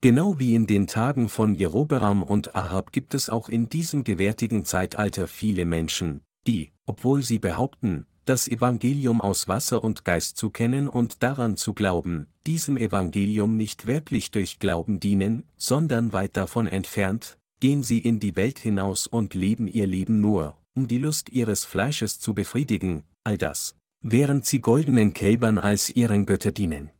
Genau 0.00 0.38
wie 0.38 0.54
in 0.54 0.66
den 0.66 0.86
Tagen 0.86 1.28
von 1.28 1.54
Jerobeam 1.54 2.22
und 2.22 2.56
Ahab 2.56 2.90
gibt 2.90 3.12
es 3.12 3.28
auch 3.28 3.50
in 3.50 3.68
diesem 3.68 4.04
gewärtigen 4.04 4.64
Zeitalter 4.64 5.28
viele 5.28 5.66
Menschen, 5.66 6.22
die, 6.46 6.72
obwohl 6.86 7.22
sie 7.22 7.38
behaupten, 7.38 8.06
das 8.24 8.48
Evangelium 8.48 9.20
aus 9.20 9.46
Wasser 9.46 9.84
und 9.84 10.06
Geist 10.06 10.38
zu 10.38 10.48
kennen 10.48 10.88
und 10.88 11.22
daran 11.22 11.58
zu 11.58 11.74
glauben, 11.74 12.31
diesem 12.46 12.76
Evangelium 12.76 13.56
nicht 13.56 13.86
wirklich 13.86 14.30
durch 14.30 14.58
Glauben 14.58 15.00
dienen, 15.00 15.44
sondern 15.56 16.12
weit 16.12 16.36
davon 16.36 16.66
entfernt, 16.66 17.38
gehen 17.60 17.82
sie 17.82 17.98
in 17.98 18.20
die 18.20 18.36
Welt 18.36 18.58
hinaus 18.58 19.06
und 19.06 19.34
leben 19.34 19.68
ihr 19.68 19.86
Leben 19.86 20.20
nur, 20.20 20.56
um 20.74 20.88
die 20.88 20.98
Lust 20.98 21.30
ihres 21.30 21.64
Fleisches 21.64 22.18
zu 22.18 22.34
befriedigen, 22.34 23.04
all 23.24 23.38
das, 23.38 23.76
während 24.02 24.46
sie 24.46 24.60
goldenen 24.60 25.14
Kälbern 25.14 25.58
als 25.58 25.90
ihren 25.90 26.26
Götter 26.26 26.52
dienen. 26.52 26.90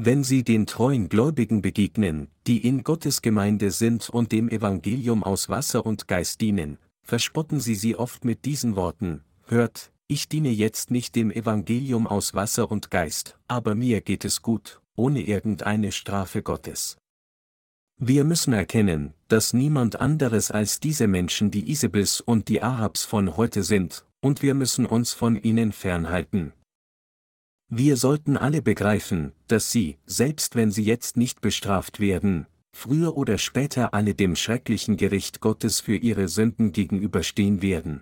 Wenn 0.00 0.22
Sie 0.22 0.44
den 0.44 0.66
treuen 0.66 1.08
Gläubigen 1.08 1.60
begegnen, 1.60 2.28
die 2.46 2.64
in 2.64 2.84
Gottes 2.84 3.20
Gemeinde 3.20 3.72
sind 3.72 4.08
und 4.08 4.30
dem 4.30 4.48
Evangelium 4.48 5.24
aus 5.24 5.48
Wasser 5.48 5.84
und 5.84 6.06
Geist 6.06 6.40
dienen, 6.40 6.78
verspotten 7.02 7.58
Sie 7.58 7.74
sie 7.74 7.96
oft 7.96 8.24
mit 8.24 8.44
diesen 8.44 8.76
Worten, 8.76 9.24
Hört, 9.48 9.90
ich 10.08 10.28
diene 10.28 10.50
jetzt 10.50 10.90
nicht 10.90 11.14
dem 11.14 11.30
Evangelium 11.30 12.06
aus 12.06 12.34
Wasser 12.34 12.70
und 12.70 12.90
Geist, 12.90 13.38
aber 13.46 13.74
mir 13.74 14.00
geht 14.00 14.24
es 14.24 14.42
gut, 14.42 14.80
ohne 14.96 15.20
irgendeine 15.20 15.92
Strafe 15.92 16.42
Gottes. 16.42 16.96
Wir 18.00 18.24
müssen 18.24 18.52
erkennen, 18.52 19.14
dass 19.28 19.52
niemand 19.52 20.00
anderes 20.00 20.50
als 20.50 20.80
diese 20.80 21.06
Menschen 21.06 21.50
die 21.50 21.70
Isabels 21.70 22.20
und 22.20 22.48
die 22.48 22.62
Ahabs 22.62 23.04
von 23.04 23.36
heute 23.36 23.62
sind, 23.62 24.04
und 24.20 24.42
wir 24.42 24.54
müssen 24.54 24.86
uns 24.86 25.12
von 25.12 25.36
ihnen 25.36 25.72
fernhalten, 25.72 26.52
wir 27.70 27.98
sollten 27.98 28.38
alle 28.38 28.62
begreifen, 28.62 29.32
dass 29.46 29.70
sie, 29.70 29.98
selbst 30.06 30.56
wenn 30.56 30.70
sie 30.70 30.84
jetzt 30.84 31.18
nicht 31.18 31.42
bestraft 31.42 32.00
werden, 32.00 32.46
früher 32.74 33.14
oder 33.14 33.36
später 33.36 33.92
alle 33.92 34.14
dem 34.14 34.36
schrecklichen 34.36 34.96
Gericht 34.96 35.40
Gottes 35.42 35.78
für 35.80 35.96
ihre 35.96 36.28
Sünden 36.28 36.72
gegenüberstehen 36.72 37.60
werden. 37.60 38.00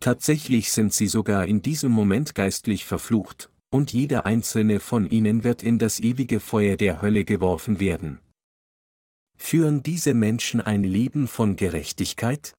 Tatsächlich 0.00 0.72
sind 0.72 0.92
sie 0.92 1.06
sogar 1.06 1.46
in 1.46 1.62
diesem 1.62 1.92
Moment 1.92 2.34
geistlich 2.34 2.84
verflucht, 2.84 3.50
und 3.70 3.92
jeder 3.92 4.26
einzelne 4.26 4.78
von 4.78 5.08
ihnen 5.10 5.42
wird 5.42 5.62
in 5.62 5.78
das 5.78 5.98
ewige 5.98 6.40
Feuer 6.40 6.76
der 6.76 7.02
Hölle 7.02 7.24
geworfen 7.24 7.80
werden. 7.80 8.20
Führen 9.36 9.82
diese 9.82 10.14
Menschen 10.14 10.60
ein 10.60 10.84
Leben 10.84 11.26
von 11.26 11.56
Gerechtigkeit? 11.56 12.54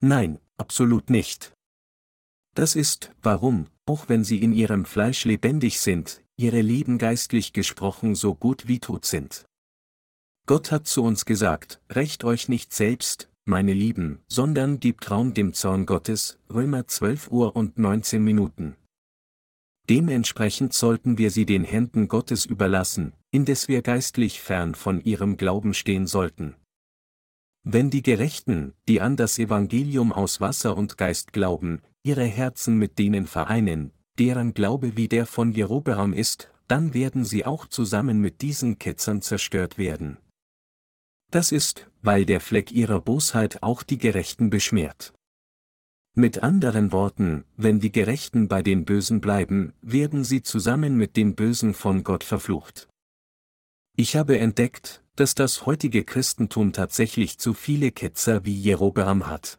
Nein, 0.00 0.38
absolut 0.58 1.08
nicht. 1.08 1.52
Das 2.54 2.76
ist, 2.76 3.12
warum, 3.22 3.68
auch 3.86 4.08
wenn 4.08 4.24
sie 4.24 4.42
in 4.42 4.52
ihrem 4.52 4.84
Fleisch 4.84 5.24
lebendig 5.24 5.80
sind, 5.80 6.22
ihre 6.36 6.60
Leben 6.60 6.98
geistlich 6.98 7.52
gesprochen 7.52 8.14
so 8.14 8.34
gut 8.34 8.68
wie 8.68 8.80
tot 8.80 9.06
sind. 9.06 9.46
Gott 10.46 10.70
hat 10.70 10.86
zu 10.86 11.02
uns 11.02 11.24
gesagt, 11.24 11.80
rächt 11.90 12.24
euch 12.24 12.48
nicht 12.48 12.74
selbst, 12.74 13.29
meine 13.50 13.74
Lieben, 13.74 14.20
sondern 14.28 14.80
gebt 14.80 15.10
Raum 15.10 15.34
dem 15.34 15.52
Zorn 15.52 15.84
Gottes, 15.84 16.38
Römer 16.48 16.86
12 16.86 17.30
Uhr 17.30 17.54
und 17.54 17.78
19 17.78 18.24
Minuten. 18.24 18.76
Dementsprechend 19.90 20.72
sollten 20.72 21.18
wir 21.18 21.30
sie 21.30 21.44
den 21.44 21.64
Händen 21.64 22.08
Gottes 22.08 22.46
überlassen, 22.46 23.12
indes 23.30 23.68
wir 23.68 23.82
geistlich 23.82 24.40
fern 24.40 24.74
von 24.74 25.02
ihrem 25.02 25.36
Glauben 25.36 25.74
stehen 25.74 26.06
sollten. 26.06 26.54
Wenn 27.64 27.90
die 27.90 28.02
Gerechten, 28.02 28.72
die 28.88 29.00
an 29.00 29.16
das 29.16 29.38
Evangelium 29.38 30.12
aus 30.12 30.40
Wasser 30.40 30.76
und 30.76 30.96
Geist 30.96 31.32
glauben, 31.32 31.82
ihre 32.02 32.24
Herzen 32.24 32.78
mit 32.78 32.98
denen 32.98 33.26
vereinen, 33.26 33.92
deren 34.18 34.54
Glaube 34.54 34.96
wie 34.96 35.08
der 35.08 35.26
von 35.26 35.52
Jerobeam 35.52 36.12
ist, 36.12 36.50
dann 36.68 36.94
werden 36.94 37.24
sie 37.24 37.44
auch 37.44 37.66
zusammen 37.66 38.20
mit 38.20 38.42
diesen 38.42 38.78
Ketzern 38.78 39.22
zerstört 39.22 39.76
werden. 39.76 40.18
Das 41.32 41.52
ist, 41.52 41.89
weil 42.02 42.24
der 42.24 42.40
Fleck 42.40 42.72
ihrer 42.72 43.00
Bosheit 43.00 43.62
auch 43.62 43.82
die 43.82 43.98
Gerechten 43.98 44.50
beschmiert. 44.50 45.12
Mit 46.14 46.42
anderen 46.42 46.90
Worten, 46.90 47.44
wenn 47.56 47.78
die 47.78 47.92
Gerechten 47.92 48.48
bei 48.48 48.62
den 48.62 48.84
Bösen 48.84 49.20
bleiben, 49.20 49.72
werden 49.80 50.24
sie 50.24 50.42
zusammen 50.42 50.96
mit 50.96 51.16
den 51.16 51.34
Bösen 51.36 51.72
von 51.72 52.02
Gott 52.02 52.24
verflucht. 52.24 52.88
Ich 53.96 54.16
habe 54.16 54.38
entdeckt, 54.38 55.02
dass 55.14 55.34
das 55.34 55.66
heutige 55.66 56.04
Christentum 56.04 56.72
tatsächlich 56.72 57.38
zu 57.38 57.54
viele 57.54 57.92
Ketzer 57.92 58.44
wie 58.44 58.54
Jerobeam 58.54 59.26
hat. 59.26 59.58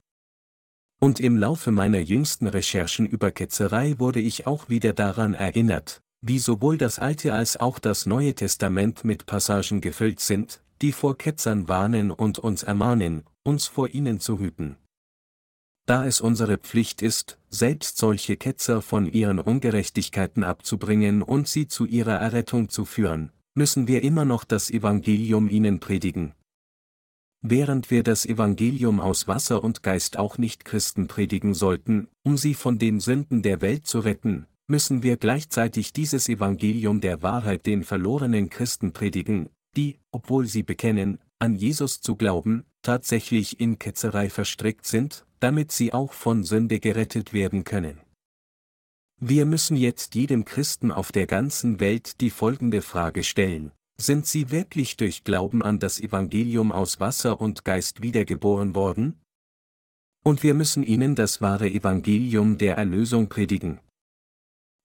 Und 0.99 1.19
im 1.19 1.37
Laufe 1.37 1.71
meiner 1.71 1.99
jüngsten 1.99 2.47
Recherchen 2.47 3.05
über 3.05 3.31
Ketzerei 3.31 3.97
wurde 3.97 4.19
ich 4.19 4.45
auch 4.45 4.69
wieder 4.69 4.93
daran 4.93 5.33
erinnert, 5.33 6.01
wie 6.21 6.39
sowohl 6.39 6.77
das 6.77 6.99
Alte 6.99 7.33
als 7.33 7.57
auch 7.57 7.79
das 7.79 8.05
Neue 8.05 8.35
Testament 8.35 9.03
mit 9.03 9.25
Passagen 9.25 9.81
gefüllt 9.81 10.19
sind, 10.19 10.61
die 10.81 10.91
vor 10.91 11.17
Ketzern 11.17 11.67
warnen 11.67 12.11
und 12.11 12.39
uns 12.39 12.63
ermahnen, 12.63 13.23
uns 13.43 13.67
vor 13.67 13.89
ihnen 13.89 14.19
zu 14.19 14.39
hüten. 14.39 14.77
Da 15.85 16.05
es 16.05 16.21
unsere 16.21 16.57
Pflicht 16.57 17.01
ist, 17.01 17.39
selbst 17.49 17.97
solche 17.97 18.37
Ketzer 18.37 18.81
von 18.81 19.05
ihren 19.05 19.39
Ungerechtigkeiten 19.39 20.43
abzubringen 20.43 21.21
und 21.21 21.47
sie 21.47 21.67
zu 21.67 21.85
ihrer 21.85 22.15
Errettung 22.15 22.69
zu 22.69 22.85
führen, 22.85 23.31
müssen 23.55 23.87
wir 23.87 24.03
immer 24.03 24.25
noch 24.25 24.43
das 24.43 24.69
Evangelium 24.69 25.49
ihnen 25.49 25.79
predigen, 25.79 26.33
während 27.41 27.89
wir 27.89 28.03
das 28.03 28.25
Evangelium 28.25 28.99
aus 28.99 29.27
Wasser 29.27 29.63
und 29.63 29.83
Geist 29.83 30.17
auch 30.17 30.37
nicht 30.37 30.63
Christen 30.63 31.07
predigen 31.07 31.53
sollten, 31.53 32.07
um 32.23 32.37
sie 32.37 32.53
von 32.53 32.77
den 32.77 32.99
Sünden 32.99 33.41
der 33.41 33.61
Welt 33.61 33.87
zu 33.87 33.99
retten, 33.99 34.45
müssen 34.67 35.03
wir 35.03 35.17
gleichzeitig 35.17 35.91
dieses 35.91 36.29
Evangelium 36.29 37.01
der 37.01 37.23
Wahrheit 37.23 37.65
den 37.65 37.83
verlorenen 37.83 38.49
Christen 38.49 38.93
predigen, 38.93 39.49
die, 39.75 39.99
obwohl 40.11 40.45
sie 40.45 40.63
bekennen, 40.63 41.19
an 41.39 41.55
Jesus 41.55 42.01
zu 42.01 42.15
glauben, 42.15 42.65
tatsächlich 42.81 43.59
in 43.59 43.79
Ketzerei 43.79 44.29
verstrickt 44.29 44.85
sind, 44.85 45.25
damit 45.39 45.71
sie 45.71 45.93
auch 45.93 46.13
von 46.13 46.43
Sünde 46.43 46.79
gerettet 46.79 47.33
werden 47.33 47.63
können. 47.63 47.99
Wir 49.19 49.45
müssen 49.45 49.77
jetzt 49.77 50.15
jedem 50.15 50.45
Christen 50.45 50.91
auf 50.91 51.11
der 51.11 51.27
ganzen 51.27 51.79
Welt 51.79 52.21
die 52.21 52.31
folgende 52.31 52.81
Frage 52.81 53.23
stellen. 53.23 53.71
Sind 53.97 54.25
sie 54.25 54.49
wirklich 54.49 54.97
durch 54.97 55.23
Glauben 55.23 55.61
an 55.61 55.77
das 55.77 55.99
Evangelium 55.99 56.71
aus 56.71 56.99
Wasser 56.99 57.39
und 57.39 57.63
Geist 57.63 58.01
wiedergeboren 58.01 58.73
worden? 58.73 59.19
Und 60.23 60.41
wir 60.41 60.55
müssen 60.55 60.81
ihnen 60.83 61.15
das 61.15 61.41
wahre 61.41 61.69
Evangelium 61.69 62.57
der 62.57 62.77
Erlösung 62.77 63.29
predigen. 63.29 63.79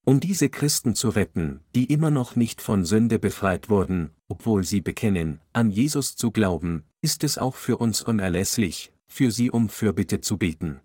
Um 0.09 0.21
diese 0.21 0.49
Christen 0.49 0.95
zu 0.95 1.09
retten, 1.09 1.59
die 1.75 1.93
immer 1.93 2.13
noch 2.13 2.37
nicht 2.37 2.63
von 2.63 2.85
Sünde 2.85 3.19
befreit 3.19 3.69
wurden, 3.69 4.13
obwohl 4.29 4.63
sie 4.63 4.81
bekennen, 4.81 5.41
an 5.53 5.73
Jesus 5.73 6.15
zu 6.15 6.31
glauben, 6.31 6.85
ist 7.03 7.25
es 7.25 7.39
auch 7.39 7.57
für 7.57 7.79
uns 7.79 8.03
unerlässlich, 8.03 8.93
für 9.09 9.33
sie 9.33 9.51
um 9.51 9.69
Fürbitte 9.69 10.21
zu 10.21 10.39
beten. 10.39 10.81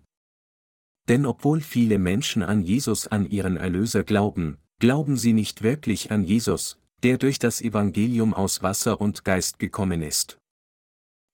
Denn 1.08 1.24
obwohl 1.24 1.60
viele 1.60 2.00
Menschen 2.00 2.42
an 2.42 2.62
Jesus 2.62 3.06
an 3.06 3.30
ihren 3.30 3.56
Erlöser 3.56 4.02
glauben, 4.02 4.58
glauben 4.80 5.16
sie 5.16 5.34
nicht 5.34 5.62
wirklich 5.62 6.10
an 6.10 6.24
Jesus, 6.24 6.80
der 7.04 7.16
durch 7.16 7.38
das 7.38 7.60
Evangelium 7.60 8.34
aus 8.34 8.64
Wasser 8.64 9.00
und 9.00 9.22
Geist 9.22 9.60
gekommen 9.60 10.02
ist. 10.02 10.38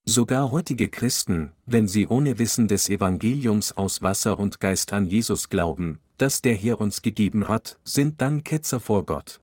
Sogar 0.05 0.51
heutige 0.51 0.89
Christen, 0.89 1.53
wenn 1.65 1.87
sie 1.87 2.05
ohne 2.05 2.37
Wissen 2.37 2.67
des 2.67 2.87
Evangeliums 2.87 3.75
aus 3.75 4.03
Wasser 4.03 4.37
und 4.37 4.59
Geist 4.59 4.93
an 4.93 5.07
Jesus 5.07 5.49
glauben, 5.49 5.99
das 6.21 6.41
der 6.41 6.55
Herr 6.55 6.79
uns 6.79 7.01
gegeben 7.01 7.47
hat, 7.47 7.79
sind 7.83 8.21
dann 8.21 8.43
Ketzer 8.43 8.79
vor 8.79 9.05
Gott. 9.05 9.41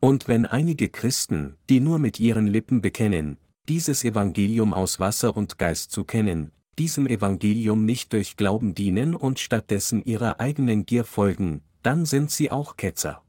Und 0.00 0.28
wenn 0.28 0.46
einige 0.46 0.88
Christen, 0.88 1.56
die 1.68 1.80
nur 1.80 1.98
mit 1.98 2.20
ihren 2.20 2.46
Lippen 2.46 2.80
bekennen, 2.80 3.38
dieses 3.68 4.04
Evangelium 4.04 4.72
aus 4.72 5.00
Wasser 5.00 5.36
und 5.36 5.58
Geist 5.58 5.90
zu 5.90 6.04
kennen, 6.04 6.52
diesem 6.78 7.06
Evangelium 7.06 7.84
nicht 7.84 8.12
durch 8.12 8.36
Glauben 8.36 8.74
dienen 8.74 9.14
und 9.14 9.40
stattdessen 9.40 10.02
ihrer 10.04 10.40
eigenen 10.40 10.86
Gier 10.86 11.04
folgen, 11.04 11.62
dann 11.82 12.06
sind 12.06 12.30
sie 12.30 12.50
auch 12.50 12.76
Ketzer. 12.76 13.24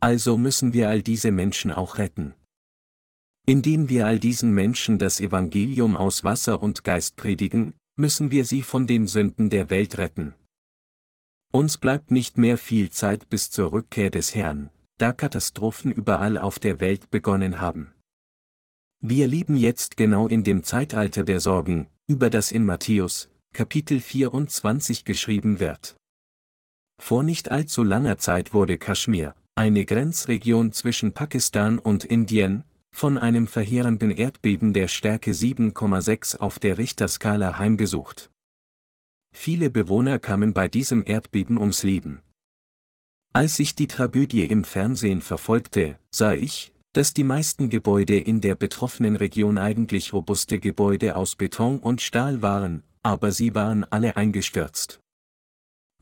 Also 0.00 0.36
müssen 0.36 0.72
wir 0.72 0.88
all 0.88 1.02
diese 1.02 1.30
Menschen 1.30 1.70
auch 1.70 1.98
retten. 1.98 2.34
Indem 3.46 3.88
wir 3.88 4.06
all 4.06 4.18
diesen 4.18 4.52
Menschen 4.52 4.98
das 4.98 5.20
Evangelium 5.20 5.96
aus 5.96 6.24
Wasser 6.24 6.62
und 6.62 6.84
Geist 6.84 7.16
predigen, 7.16 7.74
müssen 7.96 8.30
wir 8.30 8.44
sie 8.44 8.62
von 8.62 8.86
den 8.86 9.06
Sünden 9.06 9.50
der 9.50 9.70
Welt 9.70 9.98
retten. 9.98 10.34
Uns 11.54 11.76
bleibt 11.76 12.10
nicht 12.10 12.38
mehr 12.38 12.56
viel 12.56 12.88
Zeit 12.88 13.28
bis 13.28 13.50
zur 13.50 13.72
Rückkehr 13.72 14.08
des 14.08 14.34
Herrn, 14.34 14.70
da 14.96 15.12
Katastrophen 15.12 15.92
überall 15.92 16.38
auf 16.38 16.58
der 16.58 16.80
Welt 16.80 17.10
begonnen 17.10 17.60
haben. 17.60 17.92
Wir 19.00 19.28
leben 19.28 19.56
jetzt 19.56 19.98
genau 19.98 20.28
in 20.28 20.44
dem 20.44 20.64
Zeitalter 20.64 21.24
der 21.24 21.40
Sorgen, 21.40 21.88
über 22.06 22.30
das 22.30 22.52
in 22.52 22.64
Matthäus, 22.64 23.28
Kapitel 23.52 24.00
24 24.00 25.04
geschrieben 25.04 25.60
wird. 25.60 25.94
Vor 26.98 27.22
nicht 27.22 27.50
allzu 27.50 27.82
langer 27.82 28.16
Zeit 28.16 28.54
wurde 28.54 28.78
Kaschmir, 28.78 29.34
eine 29.54 29.84
Grenzregion 29.84 30.72
zwischen 30.72 31.12
Pakistan 31.12 31.78
und 31.78 32.04
Indien, 32.04 32.64
von 32.92 33.18
einem 33.18 33.46
verheerenden 33.46 34.10
Erdbeben 34.10 34.72
der 34.72 34.88
Stärke 34.88 35.32
7,6 35.32 36.38
auf 36.38 36.58
der 36.58 36.78
Richterskala 36.78 37.58
heimgesucht. 37.58 38.31
Viele 39.32 39.70
Bewohner 39.70 40.18
kamen 40.18 40.52
bei 40.52 40.68
diesem 40.68 41.02
Erdbeben 41.04 41.58
ums 41.58 41.82
Leben. 41.82 42.20
Als 43.32 43.58
ich 43.58 43.74
die 43.74 43.86
Tragödie 43.86 44.44
im 44.44 44.62
Fernsehen 44.62 45.22
verfolgte, 45.22 45.98
sah 46.10 46.34
ich, 46.34 46.72
dass 46.92 47.14
die 47.14 47.24
meisten 47.24 47.70
Gebäude 47.70 48.18
in 48.18 48.42
der 48.42 48.54
betroffenen 48.54 49.16
Region 49.16 49.56
eigentlich 49.56 50.12
robuste 50.12 50.58
Gebäude 50.58 51.16
aus 51.16 51.36
Beton 51.36 51.78
und 51.78 52.02
Stahl 52.02 52.42
waren, 52.42 52.82
aber 53.02 53.32
sie 53.32 53.54
waren 53.54 53.84
alle 53.84 54.16
eingestürzt. 54.16 55.00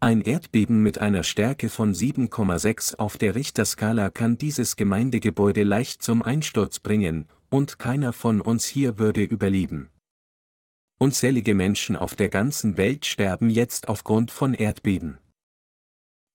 Ein 0.01 0.23
Erdbeben 0.23 0.83
mit 0.83 0.99
einer 0.99 1.23
Stärke 1.23 1.69
von 1.69 1.95
7,6 1.95 2.97
auf 2.97 3.19
der 3.19 3.35
Richterskala 3.35 4.11
kann 4.11 4.39
dieses 4.39 4.77
Gemeindegebäude 4.77 5.63
leicht 5.63 6.03
zum 6.03 6.23
Einsturz 6.23 6.81
bringen, 6.81 7.29
und 7.51 7.79
keiner 7.79 8.13
von 8.13 8.41
uns 8.41 8.65
hier 8.65 8.99
würde 8.99 9.23
überleben. 9.23 9.91
Unzählige 11.03 11.55
Menschen 11.55 11.97
auf 11.97 12.15
der 12.15 12.29
ganzen 12.29 12.77
Welt 12.77 13.07
sterben 13.07 13.49
jetzt 13.49 13.89
aufgrund 13.89 14.31
von 14.31 14.53
Erdbeben. 14.53 15.17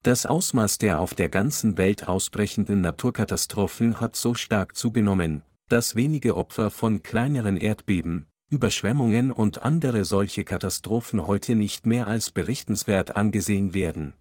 Das 0.02 0.26
Ausmaß 0.26 0.80
der 0.80 1.00
auf 1.00 1.14
der 1.14 1.30
ganzen 1.30 1.78
Welt 1.78 2.08
ausbrechenden 2.08 2.82
Naturkatastrophen 2.82 4.02
hat 4.02 4.16
so 4.16 4.34
stark 4.34 4.76
zugenommen, 4.76 5.44
dass 5.70 5.96
wenige 5.96 6.36
Opfer 6.36 6.72
von 6.72 7.04
kleineren 7.04 7.58
Erdbeben, 7.58 8.26
Überschwemmungen 8.50 9.32
und 9.32 9.62
andere 9.62 10.04
solche 10.04 10.44
Katastrophen 10.44 11.28
heute 11.28 11.54
nicht 11.54 11.86
mehr 11.86 12.08
als 12.08 12.32
berichtenswert 12.32 13.16
angesehen 13.16 13.76
werden. 13.76 14.16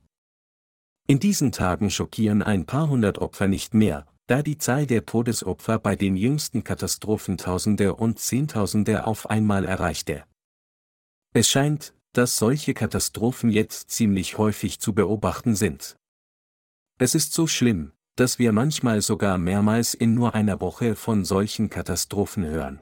In 1.07 1.21
diesen 1.21 1.53
Tagen 1.53 1.89
schockieren 1.89 2.43
ein 2.43 2.67
paar 2.67 2.91
hundert 2.91 3.17
Opfer 3.17 3.49
nicht 3.49 3.73
mehr, 3.73 4.07
da 4.27 4.43
die 4.43 4.59
Zahl 4.59 4.87
der 4.87 5.07
Todesopfer 5.07 5.79
bei 5.79 5.97
den 5.97 6.17
jüngsten 6.17 6.65
Katastrophen 6.65 7.39
Tausende 7.39 7.95
und 7.95 8.19
Zehntausende 8.19 9.07
auf 9.07 9.31
einmal 9.31 9.65
erreichte. 9.65 10.25
Es 11.37 11.49
scheint, 11.49 11.93
dass 12.13 12.39
solche 12.39 12.75
Katastrophen 12.75 13.51
jetzt 13.51 13.91
ziemlich 13.91 14.39
häufig 14.39 14.79
zu 14.79 14.95
beobachten 14.95 15.57
sind. 15.57 15.97
Es 16.97 17.17
ist 17.17 17.33
so 17.33 17.49
schlimm, 17.49 17.91
dass 18.15 18.39
wir 18.39 18.53
manchmal 18.53 19.03
sogar 19.03 19.37
mehrmals 19.37 19.95
in 19.95 20.15
nur 20.15 20.37
einer 20.37 20.61
Woche 20.61 20.95
von 20.95 21.25
solchen 21.25 21.71
Katastrophen 21.71 22.47
hören. 22.47 22.81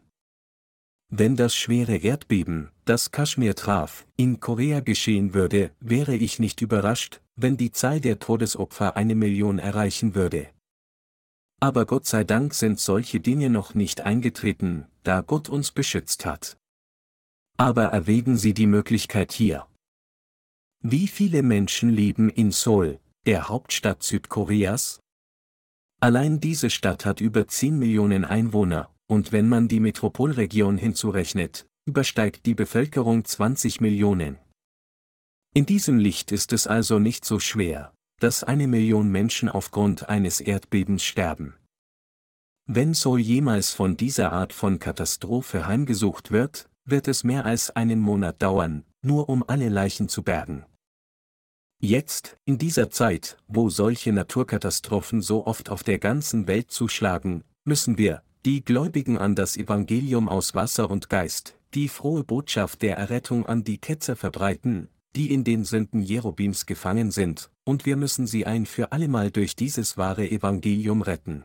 Wenn 1.09 1.35
das 1.35 1.55
schwere 1.55 1.97
Erdbeben, 1.97 2.71
das 2.85 3.11
Kaschmir 3.11 3.55
traf, 3.55 4.07
in 4.17 4.39
Korea 4.39 4.81
geschehen 4.81 5.33
würde, 5.33 5.71
wäre 5.81 6.15
ich 6.15 6.39
nicht 6.39 6.61
überrascht, 6.61 7.23
wenn 7.37 7.57
die 7.57 7.73
Zahl 7.73 8.01
der 8.01 8.19
Todesopfer 8.19 8.97
eine 8.97 9.15
Million 9.15 9.59
erreichen 9.59 10.15
würde. 10.15 10.49
Aber 11.59 11.87
Gott 11.87 12.07
sei 12.07 12.25
Dank 12.25 12.53
sind 12.53 12.81
solche 12.81 13.21
Dinge 13.21 13.49
noch 13.49 13.75
nicht 13.75 14.03
eingetreten, 14.03 14.87
da 15.05 15.23
Gott 15.23 15.49
uns 15.49 15.71
beschützt 15.71 16.27
hat. 16.27 16.59
Aber 17.63 17.85
erwägen 17.85 18.37
Sie 18.37 18.55
die 18.55 18.67
Möglichkeit 18.67 19.31
hier. 19.31 19.69
Wie 20.81 21.07
viele 21.07 21.45
Menschen 21.45 21.91
leben 21.91 22.29
in 22.29 22.51
Seoul, 22.51 22.99
der 23.25 23.49
Hauptstadt 23.49 24.03
Südkoreas? 24.03 24.99
Allein 26.01 26.41
diese 26.41 26.71
Stadt 26.71 27.05
hat 27.05 27.21
über 27.21 27.47
10 27.47 27.79
Millionen 27.79 28.25
Einwohner, 28.25 28.93
und 29.07 29.31
wenn 29.31 29.49
man 29.49 29.69
die 29.69 29.79
Metropolregion 29.79 30.77
hinzurechnet, 30.77 31.65
übersteigt 31.85 32.47
die 32.47 32.57
Bevölkerung 32.57 33.25
20 33.25 33.81
Millionen. 33.81 34.39
In 35.55 35.65
diesem 35.65 35.99
Licht 35.99 36.33
ist 36.33 36.53
es 36.53 36.67
also 36.67 36.99
nicht 36.99 37.25
so 37.25 37.39
schwer, 37.39 37.95
dass 38.19 38.43
eine 38.43 38.67
Million 38.67 39.09
Menschen 39.09 39.49
aufgrund 39.49 40.09
eines 40.09 40.41
Erdbebens 40.41 41.05
sterben. 41.05 41.55
Wenn 42.67 42.93
Seoul 42.93 43.21
jemals 43.21 43.71
von 43.71 43.97
dieser 43.97 44.33
Art 44.33 44.53
von 44.53 44.81
Katastrophe 44.81 45.69
heimgesucht 45.69 46.33
wird, 46.33 46.69
wird 46.85 47.09
es 47.09 47.25
mehr 47.25 47.45
als 47.45 47.71
einen 47.71 48.01
Monat 48.01 48.43
dauern, 48.43 48.85
nur 49.03 49.29
um 49.29 49.45
alle 49.47 49.69
Leichen 49.69 50.09
zu 50.09 50.23
bergen. 50.23 50.65
Jetzt, 51.81 52.37
in 52.45 52.59
dieser 52.59 52.91
Zeit, 52.91 53.39
wo 53.49 53.69
solche 53.69 54.13
Naturkatastrophen 54.13 55.21
so 55.21 55.47
oft 55.47 55.69
auf 55.69 55.83
der 55.83 55.99
ganzen 55.99 56.47
Welt 56.47 56.71
zuschlagen, 56.71 57.43
müssen 57.65 57.99
wir, 57.99 58.23
die 58.45 58.65
Gläubigen 58.65 59.19
an 59.19 59.35
das 59.35 59.57
Evangelium 59.57 60.29
aus 60.29 60.55
Wasser 60.55 60.91
und 60.91 61.09
Geist, 61.09 61.57
die 61.75 61.89
frohe 61.89 62.23
Botschaft 62.23 62.83
der 62.83 62.97
Errettung 62.97 63.47
an 63.47 63.65
die 63.65 63.79
Ketzer 63.79 64.15
verbreiten, 64.15 64.89
die 65.17 65.33
in 65.33 65.45
den 65.45 65.65
Sünden 65.65 66.03
Jerobims 66.03 66.67
gefangen 66.67 67.11
sind, 67.11 67.51
und 67.65 67.87
wir 67.87 67.97
müssen 67.97 68.27
sie 68.27 68.47
ein 68.47 68.67
für 68.67 68.93
allemal 68.93 69.31
durch 69.31 69.57
dieses 69.57 69.97
wahre 69.97 70.31
Evangelium 70.31 71.03
retten. 71.03 71.45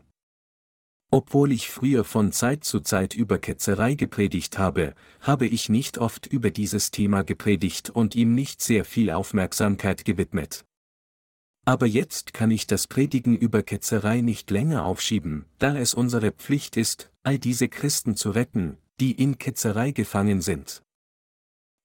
Obwohl 1.10 1.52
ich 1.52 1.70
früher 1.70 2.04
von 2.04 2.32
Zeit 2.32 2.64
zu 2.64 2.80
Zeit 2.80 3.14
über 3.14 3.38
Ketzerei 3.38 3.94
gepredigt 3.94 4.58
habe, 4.58 4.94
habe 5.20 5.46
ich 5.46 5.70
nicht 5.70 5.96
oft 5.96 6.26
über 6.26 6.50
dieses 6.50 6.90
Thema 6.90 7.22
gepredigt 7.22 7.88
und 7.88 8.14
ihm 8.14 8.34
nicht 8.34 8.60
sehr 8.60 8.84
viel 8.84 9.10
Aufmerksamkeit 9.10 10.04
gewidmet. 10.04 10.66
Aber 11.64 11.86
jetzt 11.86 12.34
kann 12.34 12.50
ich 12.50 12.66
das 12.66 12.86
Predigen 12.86 13.36
über 13.36 13.62
Ketzerei 13.62 14.20
nicht 14.20 14.50
länger 14.50 14.84
aufschieben, 14.84 15.46
da 15.58 15.76
es 15.76 15.94
unsere 15.94 16.30
Pflicht 16.32 16.76
ist, 16.76 17.10
all 17.22 17.38
diese 17.38 17.68
Christen 17.68 18.14
zu 18.14 18.30
retten, 18.30 18.76
die 19.00 19.12
in 19.12 19.38
Ketzerei 19.38 19.92
gefangen 19.92 20.42
sind. 20.42 20.82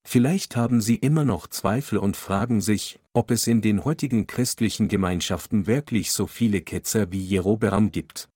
Vielleicht 0.05 0.57
haben 0.57 0.81
Sie 0.81 0.95
immer 0.95 1.23
noch 1.23 1.47
Zweifel 1.47 1.97
und 1.97 2.17
fragen 2.17 2.59
sich, 2.59 2.99
ob 3.13 3.31
es 3.31 3.47
in 3.47 3.61
den 3.61 3.85
heutigen 3.85 4.27
christlichen 4.27 4.89
Gemeinschaften 4.89 5.65
wirklich 5.65 6.11
so 6.11 6.27
viele 6.27 6.59
Ketzer 6.61 7.11
wie 7.13 7.21
Jerobeam 7.23 7.91
gibt. 7.91 8.29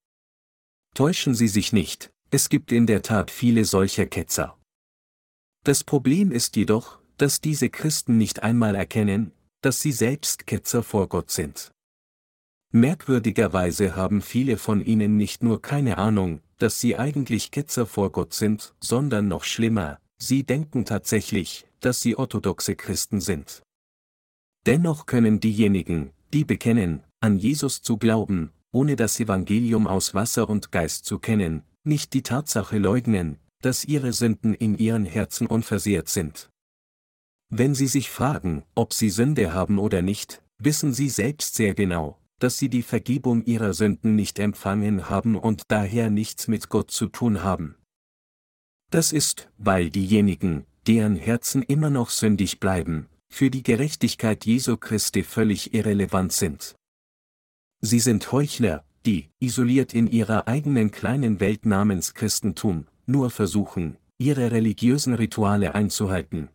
Täuschen 0.97 1.35
Sie 1.35 1.47
sich 1.47 1.73
nicht, 1.73 2.09
es 2.31 2.49
gibt 2.49 2.71
in 2.71 2.87
der 2.87 3.03
Tat 3.03 3.29
viele 3.29 3.65
solcher 3.65 4.07
Ketzer. 4.07 4.57
Das 5.63 5.83
Problem 5.83 6.31
ist 6.31 6.55
jedoch, 6.55 6.97
dass 7.17 7.39
diese 7.39 7.69
Christen 7.69 8.17
nicht 8.17 8.41
einmal 8.41 8.73
erkennen, 8.73 9.31
dass 9.61 9.79
sie 9.79 9.91
selbst 9.91 10.47
Ketzer 10.47 10.81
vor 10.81 11.07
Gott 11.07 11.29
sind. 11.29 11.71
Merkwürdigerweise 12.73 13.95
haben 13.95 14.23
viele 14.23 14.57
von 14.57 14.83
ihnen 14.83 15.17
nicht 15.17 15.43
nur 15.43 15.61
keine 15.61 15.99
Ahnung, 15.99 16.41
dass 16.57 16.79
sie 16.79 16.97
eigentlich 16.97 17.51
Ketzer 17.51 17.85
vor 17.85 18.11
Gott 18.11 18.33
sind, 18.33 18.73
sondern 18.79 19.27
noch 19.27 19.43
schlimmer, 19.43 19.99
sie 20.17 20.45
denken 20.45 20.83
tatsächlich, 20.83 21.67
dass 21.79 22.01
sie 22.01 22.15
orthodoxe 22.15 22.75
Christen 22.75 23.21
sind. 23.21 23.61
Dennoch 24.65 25.05
können 25.05 25.39
diejenigen, 25.39 26.09
die 26.33 26.43
bekennen, 26.43 27.03
an 27.19 27.37
Jesus 27.37 27.83
zu 27.83 27.97
glauben, 27.97 28.51
ohne 28.71 28.95
das 28.95 29.19
Evangelium 29.19 29.87
aus 29.87 30.13
Wasser 30.13 30.49
und 30.49 30.71
Geist 30.71 31.05
zu 31.05 31.19
kennen, 31.19 31.63
nicht 31.83 32.13
die 32.13 32.23
Tatsache 32.23 32.77
leugnen, 32.77 33.37
dass 33.61 33.85
ihre 33.85 34.13
Sünden 34.13 34.53
in 34.53 34.77
ihren 34.77 35.05
Herzen 35.05 35.47
unversehrt 35.47 36.09
sind. 36.09 36.49
Wenn 37.49 37.73
Sie 37.73 37.87
sich 37.87 38.09
fragen, 38.09 38.63
ob 38.75 38.93
Sie 38.93 39.09
Sünde 39.09 39.53
haben 39.53 39.79
oder 39.79 40.01
nicht, 40.01 40.41
wissen 40.59 40.93
Sie 40.93 41.09
selbst 41.09 41.55
sehr 41.55 41.73
genau, 41.73 42.19
dass 42.39 42.57
Sie 42.57 42.69
die 42.69 42.83
Vergebung 42.83 43.43
Ihrer 43.45 43.73
Sünden 43.73 44.15
nicht 44.15 44.37
empfangen 44.37 45.09
haben 45.09 45.35
und 45.35 45.63
daher 45.69 46.09
nichts 46.09 46.47
mit 46.47 46.69
Gott 46.69 46.91
zu 46.91 47.07
tun 47.07 47.43
haben. 47.43 47.75
Das 48.89 49.11
ist, 49.11 49.49
weil 49.57 49.89
diejenigen, 49.89 50.65
deren 50.87 51.15
Herzen 51.15 51.61
immer 51.63 51.89
noch 51.89 52.09
sündig 52.09 52.59
bleiben, 52.59 53.07
für 53.29 53.49
die 53.49 53.63
Gerechtigkeit 53.63 54.45
Jesu 54.45 54.77
Christi 54.77 55.23
völlig 55.23 55.73
irrelevant 55.73 56.31
sind. 56.31 56.76
Sie 57.81 57.99
sind 57.99 58.31
Heuchler, 58.31 58.83
die, 59.05 59.29
isoliert 59.39 59.93
in 59.93 60.07
ihrer 60.07 60.47
eigenen 60.47 60.91
kleinen 60.91 61.39
Welt 61.39 61.65
namens 61.65 62.13
Christentum, 62.13 62.87
nur 63.05 63.29
versuchen, 63.29 63.97
ihre 64.17 64.51
religiösen 64.51 65.13
Rituale 65.13 65.75
einzuhalten. 65.75 66.49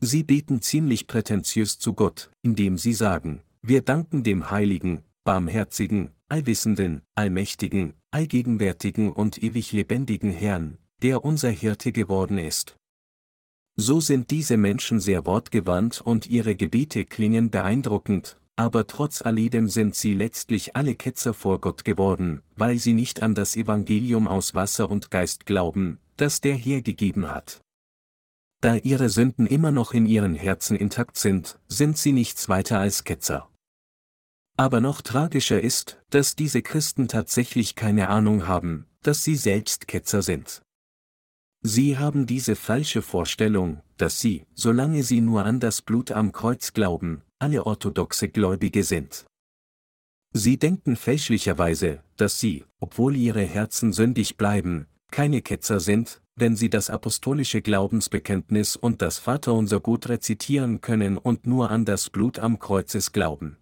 Sie 0.00 0.22
beten 0.22 0.60
ziemlich 0.60 1.06
prätentiös 1.06 1.78
zu 1.78 1.94
Gott, 1.94 2.30
indem 2.42 2.78
sie 2.78 2.92
sagen, 2.92 3.42
wir 3.62 3.82
danken 3.82 4.22
dem 4.22 4.50
heiligen, 4.50 5.02
barmherzigen, 5.24 6.10
allwissenden, 6.28 7.02
allmächtigen, 7.14 7.94
allgegenwärtigen 8.10 9.12
und 9.12 9.42
ewig 9.42 9.72
lebendigen 9.72 10.30
Herrn, 10.30 10.78
der 11.02 11.24
unser 11.24 11.50
Hirte 11.50 11.92
geworden 11.92 12.38
ist. 12.38 12.76
So 13.76 14.00
sind 14.00 14.30
diese 14.30 14.56
Menschen 14.56 15.00
sehr 15.00 15.26
wortgewandt 15.26 16.00
und 16.00 16.26
ihre 16.26 16.56
Gebete 16.56 17.04
klingen 17.04 17.50
beeindruckend, 17.50 18.36
aber 18.58 18.88
trotz 18.88 19.22
alledem 19.22 19.68
sind 19.68 19.94
sie 19.94 20.14
letztlich 20.14 20.74
alle 20.74 20.96
Ketzer 20.96 21.32
vor 21.32 21.60
Gott 21.60 21.84
geworden, 21.84 22.42
weil 22.56 22.78
sie 22.78 22.92
nicht 22.92 23.22
an 23.22 23.36
das 23.36 23.54
Evangelium 23.54 24.26
aus 24.26 24.52
Wasser 24.52 24.90
und 24.90 25.12
Geist 25.12 25.46
glauben, 25.46 26.00
das 26.16 26.40
der 26.40 26.56
Herr 26.56 26.82
gegeben 26.82 27.30
hat. 27.30 27.60
Da 28.60 28.74
ihre 28.74 29.10
Sünden 29.10 29.46
immer 29.46 29.70
noch 29.70 29.94
in 29.94 30.06
ihren 30.06 30.34
Herzen 30.34 30.76
intakt 30.76 31.18
sind, 31.18 31.60
sind 31.68 31.98
sie 31.98 32.10
nichts 32.10 32.48
weiter 32.48 32.80
als 32.80 33.04
Ketzer. 33.04 33.48
Aber 34.56 34.80
noch 34.80 35.02
tragischer 35.02 35.60
ist, 35.60 36.02
dass 36.10 36.34
diese 36.34 36.60
Christen 36.60 37.06
tatsächlich 37.06 37.76
keine 37.76 38.08
Ahnung 38.08 38.48
haben, 38.48 38.86
dass 39.02 39.22
sie 39.22 39.36
selbst 39.36 39.86
Ketzer 39.86 40.22
sind. 40.22 40.62
Sie 41.62 41.96
haben 41.96 42.26
diese 42.26 42.56
falsche 42.56 43.02
Vorstellung, 43.02 43.82
dass 43.98 44.18
sie, 44.18 44.46
solange 44.54 45.04
sie 45.04 45.20
nur 45.20 45.44
an 45.44 45.60
das 45.60 45.80
Blut 45.80 46.10
am 46.10 46.32
Kreuz 46.32 46.72
glauben, 46.72 47.22
alle 47.38 47.66
orthodoxe 47.66 48.28
Gläubige 48.28 48.84
sind. 48.84 49.26
Sie 50.32 50.58
denken 50.58 50.96
fälschlicherweise, 50.96 52.02
dass 52.16 52.38
sie, 52.38 52.64
obwohl 52.80 53.16
ihre 53.16 53.42
Herzen 53.42 53.92
sündig 53.92 54.36
bleiben, 54.36 54.86
keine 55.10 55.40
Ketzer 55.40 55.80
sind, 55.80 56.20
wenn 56.36 56.54
sie 56.54 56.70
das 56.70 56.90
apostolische 56.90 57.62
Glaubensbekenntnis 57.62 58.76
und 58.76 59.02
das 59.02 59.18
Vaterunser 59.18 59.80
gut 59.80 60.08
rezitieren 60.08 60.80
können 60.80 61.16
und 61.16 61.46
nur 61.46 61.70
an 61.70 61.84
das 61.84 62.10
Blut 62.10 62.38
am 62.38 62.58
Kreuzes 62.58 63.12
glauben. 63.12 63.56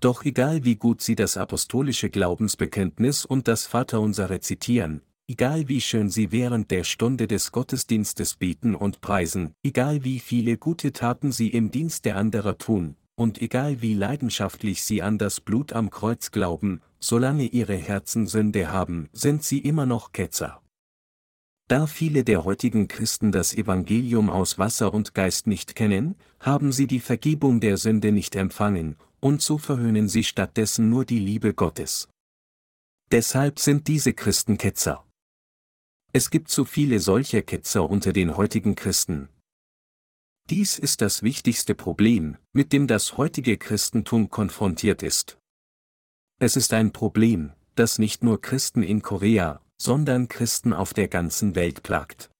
Doch 0.00 0.24
egal 0.24 0.64
wie 0.64 0.76
gut 0.76 1.00
sie 1.00 1.14
das 1.14 1.36
apostolische 1.36 2.10
Glaubensbekenntnis 2.10 3.24
und 3.24 3.48
das 3.48 3.66
Vaterunser 3.66 4.28
rezitieren, 4.28 5.00
egal 5.26 5.68
wie 5.68 5.80
schön 5.80 6.10
sie 6.10 6.32
während 6.32 6.70
der 6.70 6.84
Stunde 6.84 7.26
des 7.26 7.52
Gottesdienstes 7.52 8.36
beten 8.36 8.74
und 8.74 9.00
preisen, 9.00 9.54
egal 9.62 10.04
wie 10.04 10.20
viele 10.20 10.58
gute 10.58 10.92
Taten 10.92 11.32
sie 11.32 11.48
im 11.48 11.70
Dienst 11.70 12.04
der 12.04 12.16
anderer 12.16 12.58
tun, 12.58 12.96
und 13.16 13.40
egal 13.40 13.80
wie 13.80 13.94
leidenschaftlich 13.94 14.82
sie 14.82 15.02
an 15.02 15.18
das 15.18 15.40
Blut 15.40 15.72
am 15.72 15.90
Kreuz 15.90 16.30
glauben, 16.30 16.80
solange 17.00 17.44
ihre 17.46 17.76
Herzen 17.76 18.26
Sünde 18.26 18.70
haben, 18.70 19.08
sind 19.12 19.42
sie 19.42 19.58
immer 19.58 19.86
noch 19.86 20.12
Ketzer. 20.12 20.60
Da 21.68 21.86
viele 21.86 22.24
der 22.24 22.44
heutigen 22.44 22.88
Christen 22.88 23.32
das 23.32 23.54
Evangelium 23.54 24.28
aus 24.28 24.58
Wasser 24.58 24.92
und 24.92 25.14
Geist 25.14 25.46
nicht 25.46 25.74
kennen, 25.74 26.14
haben 26.38 26.72
sie 26.72 26.86
die 26.86 27.00
Vergebung 27.00 27.60
der 27.60 27.78
Sünde 27.78 28.12
nicht 28.12 28.36
empfangen, 28.36 28.96
und 29.20 29.40
so 29.40 29.56
verhöhnen 29.56 30.08
sie 30.08 30.24
stattdessen 30.24 30.90
nur 30.90 31.06
die 31.06 31.18
Liebe 31.18 31.54
Gottes. 31.54 32.08
Deshalb 33.10 33.58
sind 33.58 33.88
diese 33.88 34.12
Christen 34.12 34.58
Ketzer. 34.58 35.03
Es 36.16 36.30
gibt 36.30 36.48
so 36.48 36.64
viele 36.64 37.00
solcher 37.00 37.42
Ketzer 37.42 37.90
unter 37.90 38.12
den 38.12 38.36
heutigen 38.36 38.76
Christen. 38.76 39.30
Dies 40.48 40.78
ist 40.78 41.00
das 41.00 41.24
wichtigste 41.24 41.74
Problem, 41.74 42.36
mit 42.52 42.72
dem 42.72 42.86
das 42.86 43.16
heutige 43.16 43.58
Christentum 43.58 44.30
konfrontiert 44.30 45.02
ist. 45.02 45.38
Es 46.38 46.54
ist 46.54 46.72
ein 46.72 46.92
Problem, 46.92 47.52
das 47.74 47.98
nicht 47.98 48.22
nur 48.22 48.40
Christen 48.40 48.84
in 48.84 49.02
Korea, 49.02 49.60
sondern 49.76 50.28
Christen 50.28 50.72
auf 50.72 50.94
der 50.94 51.08
ganzen 51.08 51.56
Welt 51.56 51.82
plagt. 51.82 52.30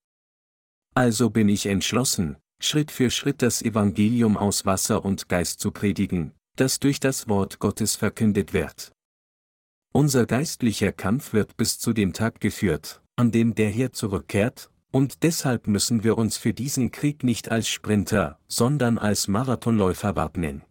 Also 0.95 1.29
bin 1.31 1.49
ich 1.49 1.66
entschlossen, 1.66 2.37
Schritt 2.62 2.93
für 2.93 3.11
Schritt 3.11 3.43
das 3.43 3.61
Evangelium 3.61 4.37
aus 4.37 4.64
Wasser 4.64 5.05
und 5.05 5.29
Geist 5.29 5.59
zu 5.59 5.72
predigen, 5.72 6.33
das 6.55 6.79
durch 6.79 7.01
das 7.01 7.27
Wort 7.27 7.59
Gottes 7.59 7.97
verkündet 7.97 8.53
wird. 8.53 8.93
Unser 9.93 10.27
geistlicher 10.27 10.93
Kampf 10.93 11.33
wird 11.33 11.57
bis 11.57 11.81
zu 11.81 11.93
dem 11.93 12.12
Tag 12.12 12.41
geführt, 12.41 13.01
an 13.17 13.31
dem 13.31 13.55
der 13.55 13.71
Herr 13.71 13.93
zurückkehrt, 13.93 14.71
und 14.91 15.23
deshalb 15.23 15.67
müssen 15.67 16.05
wir 16.05 16.17
uns 16.19 16.37
für 16.37 16.55
diesen 16.55 16.91
Krieg 16.91 17.25
nicht 17.25 17.51
als 17.51 17.69
Sprinter, 17.69 18.39
sondern 18.47 18.97
als 18.99 19.29
Marathonläufer 19.29 20.15
wappnen. 20.15 20.62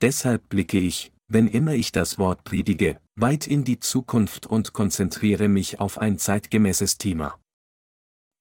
Deshalb 0.00 0.48
blicke 0.48 0.78
ich, 0.78 1.12
wenn 1.26 1.48
immer 1.48 1.74
ich 1.74 1.92
das 1.92 2.18
Wort 2.18 2.44
predige, 2.44 3.00
weit 3.16 3.46
in 3.46 3.64
die 3.64 3.80
Zukunft 3.80 4.46
und 4.46 4.72
konzentriere 4.72 5.48
mich 5.48 5.80
auf 5.80 5.98
ein 5.98 6.18
zeitgemäßes 6.18 6.98
Thema. 6.98 7.38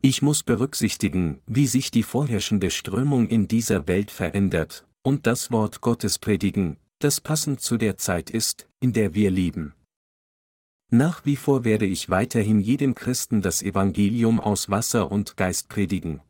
Ich 0.02 0.22
muss 0.22 0.44
berücksichtigen, 0.44 1.42
wie 1.48 1.66
sich 1.66 1.90
die 1.90 2.04
vorherrschende 2.04 2.70
Strömung 2.70 3.28
in 3.28 3.48
dieser 3.48 3.88
Welt 3.88 4.12
verändert, 4.12 4.86
und 5.02 5.26
das 5.26 5.52
Wort 5.52 5.82
Gottes 5.82 6.20
predigen, 6.20 6.78
das 7.00 7.20
passend 7.20 7.62
zu 7.62 7.78
der 7.78 7.98
Zeit 7.98 8.30
ist, 8.30 8.68
in 8.80 8.94
der 8.94 9.16
wir 9.16 9.32
leben. 9.32 9.74
Nach 10.90 11.26
wie 11.26 11.36
vor 11.36 11.66
werde 11.66 11.86
ich 11.86 12.10
weiterhin 12.10 12.62
jedem 12.62 12.96
Christen 12.96 13.42
das 13.42 13.62
Evangelium 13.62 14.40
aus 14.40 14.70
Wasser 14.70 15.12
und 15.12 15.36
Geist 15.36 15.68
predigen, 15.68 16.22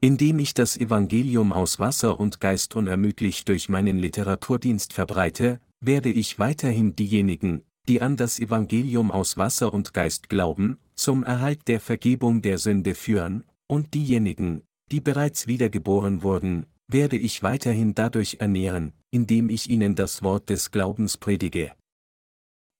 indem 0.00 0.40
ich 0.40 0.54
das 0.54 0.76
Evangelium 0.76 1.52
aus 1.52 1.78
Wasser 1.78 2.18
und 2.18 2.40
Geist 2.40 2.74
unermüdlich 2.74 3.44
durch 3.44 3.68
meinen 3.68 3.98
Literaturdienst 3.98 4.92
verbreite, 4.92 5.60
werde 5.80 6.10
ich 6.10 6.38
weiterhin 6.38 6.96
diejenigen, 6.96 7.62
die 7.88 8.02
an 8.02 8.16
das 8.16 8.40
Evangelium 8.40 9.10
aus 9.10 9.36
Wasser 9.36 9.72
und 9.72 9.94
Geist 9.94 10.28
glauben, 10.28 10.78
zum 10.94 11.22
Erhalt 11.22 11.68
der 11.68 11.80
Vergebung 11.80 12.42
der 12.42 12.58
Sünde 12.58 12.94
führen, 12.94 13.44
und 13.66 13.94
diejenigen, 13.94 14.62
die 14.90 15.00
bereits 15.00 15.46
wiedergeboren 15.46 16.22
wurden, 16.22 16.66
werde 16.88 17.16
ich 17.16 17.42
weiterhin 17.42 17.94
dadurch 17.94 18.38
ernähren, 18.40 18.92
indem 19.10 19.48
ich 19.48 19.70
ihnen 19.70 19.94
das 19.94 20.22
Wort 20.22 20.50
des 20.50 20.70
Glaubens 20.70 21.16
predige. 21.16 21.72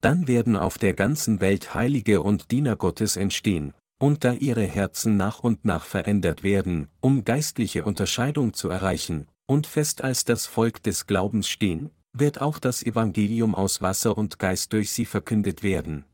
Dann 0.05 0.29
werden 0.29 0.55
auf 0.55 0.77
der 0.77 0.93
ganzen 0.93 1.41
Welt 1.41 1.73
Heilige 1.73 2.21
und 2.21 2.51
Diener 2.51 2.77
Gottes 2.77 3.17
entstehen, 3.17 3.73
und 3.99 4.23
da 4.23 4.35
ihre 4.35 4.67
Herzen 4.67 5.17
nach 5.17 5.41
und 5.41 5.65
nach 5.65 5.87
verändert 5.87 6.43
werden, 6.43 6.89
um 7.01 7.25
geistliche 7.25 7.87
Unterscheidung 7.87 8.53
zu 8.53 8.69
erreichen, 8.69 9.29
und 9.47 9.67
fest 9.67 10.05
als 10.05 10.27
das 10.27 10.45
Volk 10.45 10.83
des 10.83 11.07
Glaubens 11.07 11.49
stehen, 11.49 11.89
wird 12.13 12.43
auch 12.43 12.59
das 12.59 12.83
Evangelium 12.83 13.55
aus 13.55 13.81
Wasser 13.81 14.19
und 14.19 14.39
Geist 14.39 14.75
durch 14.75 14.91
sie 14.91 15.07
verkündet 15.07 15.63
werden. 15.63 16.05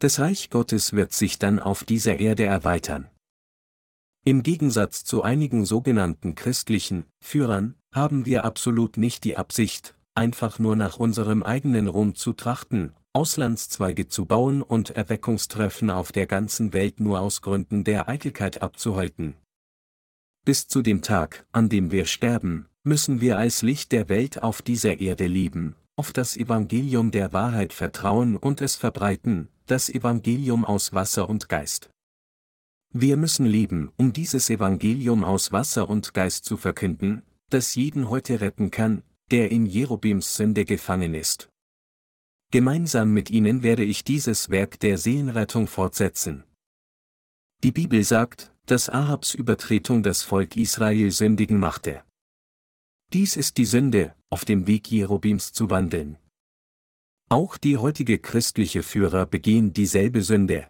Das 0.00 0.18
Reich 0.18 0.48
Gottes 0.48 0.94
wird 0.94 1.12
sich 1.12 1.38
dann 1.38 1.58
auf 1.58 1.84
dieser 1.84 2.18
Erde 2.20 2.46
erweitern. 2.46 3.10
Im 4.24 4.42
Gegensatz 4.42 5.04
zu 5.04 5.22
einigen 5.22 5.66
sogenannten 5.66 6.34
christlichen 6.34 7.04
Führern 7.22 7.74
haben 7.92 8.24
wir 8.24 8.46
absolut 8.46 8.96
nicht 8.96 9.24
die 9.24 9.36
Absicht, 9.36 9.94
einfach 10.18 10.58
nur 10.58 10.76
nach 10.76 10.98
unserem 10.98 11.42
eigenen 11.42 11.86
Ruhm 11.86 12.14
zu 12.14 12.32
trachten, 12.32 12.92
Auslandszweige 13.14 14.08
zu 14.08 14.26
bauen 14.26 14.62
und 14.62 14.90
Erweckungstreffen 14.90 15.90
auf 15.90 16.12
der 16.12 16.26
ganzen 16.26 16.72
Welt 16.72 17.00
nur 17.00 17.20
aus 17.20 17.40
Gründen 17.40 17.84
der 17.84 18.08
Eitelkeit 18.08 18.60
abzuhalten. 18.60 19.34
Bis 20.44 20.66
zu 20.66 20.82
dem 20.82 21.02
Tag, 21.02 21.46
an 21.52 21.68
dem 21.68 21.90
wir 21.92 22.04
sterben, 22.04 22.66
müssen 22.82 23.20
wir 23.20 23.38
als 23.38 23.62
Licht 23.62 23.92
der 23.92 24.08
Welt 24.08 24.42
auf 24.42 24.60
dieser 24.60 24.98
Erde 24.98 25.26
leben, 25.26 25.76
auf 25.96 26.12
das 26.12 26.36
Evangelium 26.36 27.10
der 27.10 27.32
Wahrheit 27.32 27.72
vertrauen 27.72 28.36
und 28.36 28.60
es 28.60 28.76
verbreiten, 28.76 29.48
das 29.66 29.88
Evangelium 29.88 30.64
aus 30.64 30.92
Wasser 30.92 31.28
und 31.28 31.48
Geist. 31.48 31.90
Wir 32.92 33.16
müssen 33.16 33.46
leben, 33.46 33.92
um 33.96 34.12
dieses 34.12 34.50
Evangelium 34.50 35.22
aus 35.22 35.52
Wasser 35.52 35.88
und 35.88 36.14
Geist 36.14 36.44
zu 36.44 36.56
verkünden, 36.56 37.22
das 37.50 37.74
jeden 37.74 38.08
heute 38.08 38.40
retten 38.40 38.70
kann, 38.70 39.02
der 39.30 39.50
in 39.50 39.66
Jerobims 39.66 40.36
Sünde 40.36 40.64
gefangen 40.64 41.14
ist. 41.14 41.48
Gemeinsam 42.50 43.12
mit 43.12 43.30
ihnen 43.30 43.62
werde 43.62 43.84
ich 43.84 44.04
dieses 44.04 44.48
Werk 44.48 44.80
der 44.80 44.96
Seelenrettung 44.96 45.66
fortsetzen. 45.66 46.44
Die 47.62 47.72
Bibel 47.72 48.02
sagt, 48.04 48.54
dass 48.66 48.88
Ahabs 48.88 49.34
Übertretung 49.34 50.02
das 50.02 50.22
Volk 50.22 50.56
Israel 50.56 51.10
sündigen 51.10 51.58
machte. 51.58 52.02
Dies 53.12 53.36
ist 53.36 53.56
die 53.56 53.64
Sünde, 53.64 54.14
auf 54.30 54.44
dem 54.44 54.66
Weg 54.66 54.90
Jerobims 54.90 55.52
zu 55.52 55.70
wandeln. 55.70 56.18
Auch 57.30 57.58
die 57.58 57.76
heutige 57.76 58.18
christliche 58.18 58.82
Führer 58.82 59.26
begehen 59.26 59.72
dieselbe 59.72 60.22
Sünde. 60.22 60.68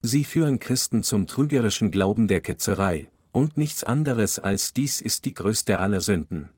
Sie 0.00 0.24
führen 0.24 0.58
Christen 0.58 1.02
zum 1.02 1.26
trügerischen 1.26 1.90
Glauben 1.90 2.28
der 2.28 2.40
Ketzerei, 2.40 3.10
und 3.32 3.56
nichts 3.56 3.84
anderes 3.84 4.38
als 4.38 4.72
dies 4.72 5.00
ist 5.00 5.24
die 5.26 5.34
größte 5.34 5.78
aller 5.78 6.00
Sünden. 6.00 6.50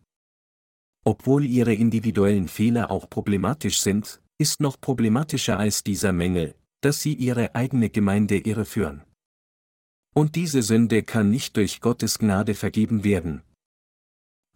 Obwohl 1.05 1.45
ihre 1.45 1.75
individuellen 1.75 2.49
Fehler 2.49 2.91
auch 2.91 3.09
problematisch 3.11 3.81
sind, 3.81 4.23
ist 4.39 4.61
noch 4.61 4.81
problematischer 4.81 5.59
als 5.59 5.85
dieser 5.85 6.13
Mängel, 6.13 6.55
dass 6.81 7.01
sie 7.01 7.13
ihre 7.13 7.55
eigene 7.55 7.91
Gemeinde 7.91 8.39
irreführen. 8.39 9.03
Und 10.15 10.35
diese 10.35 10.63
Sünde 10.63 11.03
kann 11.03 11.31
nicht 11.31 11.57
durch 11.57 11.81
Gottes 11.81 12.19
Gnade 12.19 12.55
vergeben 12.55 13.05
werden. 13.05 13.43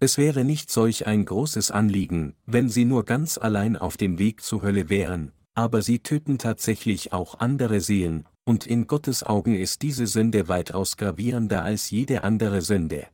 Es 0.01 0.17
wäre 0.17 0.45
nicht 0.45 0.71
solch 0.71 1.07
ein 1.07 1.25
großes 1.25 1.71
Anliegen, 1.71 2.35
wenn 2.47 2.69
sie 2.69 2.85
nur 2.85 3.05
ganz 3.05 3.37
allein 3.37 3.77
auf 3.77 3.97
dem 3.97 4.19
Weg 4.19 4.43
zur 4.43 4.63
Hölle 4.63 4.89
wären, 4.89 5.33
aber 5.55 5.83
sie 5.83 5.99
töten 5.99 6.39
tatsächlich 6.39 7.13
auch 7.13 7.41
andere 7.41 7.81
Seelen, 7.81 8.25
und 8.45 8.65
in 8.67 8.87
Gottes 8.87 9.25
Augen 9.25 9.55
ist 9.55 9.83
diese 9.83 10.07
Sünde 10.07 10.49
weitaus 10.49 10.97
gravierender 10.97 11.65
als 11.65 11.91
jede 11.91 12.23
andere 12.23 12.63
Sünde. 12.63 13.09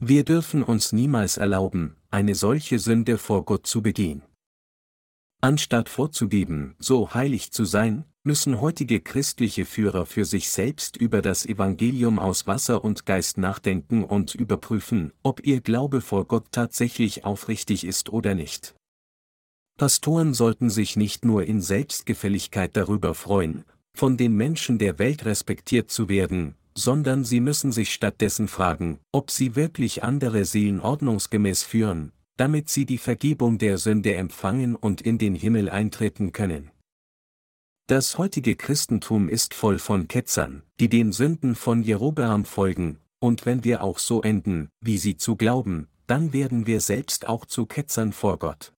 Wir 0.00 0.24
dürfen 0.24 0.62
uns 0.62 0.92
niemals 0.92 1.38
erlauben, 1.38 1.96
eine 2.10 2.36
solche 2.36 2.78
Sünde 2.78 3.18
vor 3.18 3.44
Gott 3.44 3.66
zu 3.66 3.82
begehen. 3.82 4.22
Anstatt 5.40 5.88
vorzugeben, 5.88 6.76
so 6.78 7.14
heilig 7.14 7.50
zu 7.50 7.64
sein, 7.64 8.04
müssen 8.22 8.60
heutige 8.60 9.00
christliche 9.00 9.64
Führer 9.64 10.06
für 10.06 10.24
sich 10.24 10.50
selbst 10.50 10.96
über 10.96 11.20
das 11.20 11.46
Evangelium 11.46 12.20
aus 12.20 12.46
Wasser 12.46 12.84
und 12.84 13.06
Geist 13.06 13.38
nachdenken 13.38 14.04
und 14.04 14.36
überprüfen, 14.36 15.12
ob 15.24 15.44
ihr 15.44 15.60
Glaube 15.60 16.00
vor 16.00 16.26
Gott 16.26 16.46
tatsächlich 16.52 17.24
aufrichtig 17.24 17.84
ist 17.84 18.12
oder 18.12 18.36
nicht. 18.36 18.76
Pastoren 19.78 20.32
sollten 20.32 20.70
sich 20.70 20.96
nicht 20.96 21.24
nur 21.24 21.44
in 21.44 21.60
Selbstgefälligkeit 21.60 22.76
darüber 22.76 23.14
freuen, 23.14 23.64
von 23.96 24.16
den 24.16 24.36
Menschen 24.36 24.78
der 24.78 25.00
Welt 25.00 25.24
respektiert 25.24 25.90
zu 25.90 26.08
werden, 26.08 26.54
sondern 26.78 27.24
sie 27.24 27.40
müssen 27.40 27.72
sich 27.72 27.92
stattdessen 27.92 28.46
fragen, 28.46 29.00
ob 29.10 29.32
sie 29.32 29.56
wirklich 29.56 30.04
andere 30.04 30.44
Seelen 30.44 30.78
ordnungsgemäß 30.78 31.64
führen, 31.64 32.12
damit 32.36 32.68
sie 32.68 32.86
die 32.86 32.98
Vergebung 32.98 33.58
der 33.58 33.78
Sünde 33.78 34.14
empfangen 34.14 34.76
und 34.76 35.00
in 35.00 35.18
den 35.18 35.34
Himmel 35.34 35.68
eintreten 35.68 36.32
können. 36.32 36.70
Das 37.88 38.16
heutige 38.16 38.54
Christentum 38.54 39.28
ist 39.28 39.54
voll 39.54 39.80
von 39.80 40.06
Ketzern, 40.06 40.62
die 40.78 40.88
den 40.88 41.10
Sünden 41.10 41.56
von 41.56 41.82
Jerobeam 41.82 42.44
folgen, 42.44 43.00
und 43.18 43.44
wenn 43.44 43.64
wir 43.64 43.82
auch 43.82 43.98
so 43.98 44.22
enden, 44.22 44.68
wie 44.80 44.98
sie 44.98 45.16
zu 45.16 45.34
glauben, 45.34 45.88
dann 46.06 46.32
werden 46.32 46.68
wir 46.68 46.80
selbst 46.80 47.26
auch 47.26 47.44
zu 47.44 47.66
Ketzern 47.66 48.12
vor 48.12 48.38
Gott. 48.38 48.72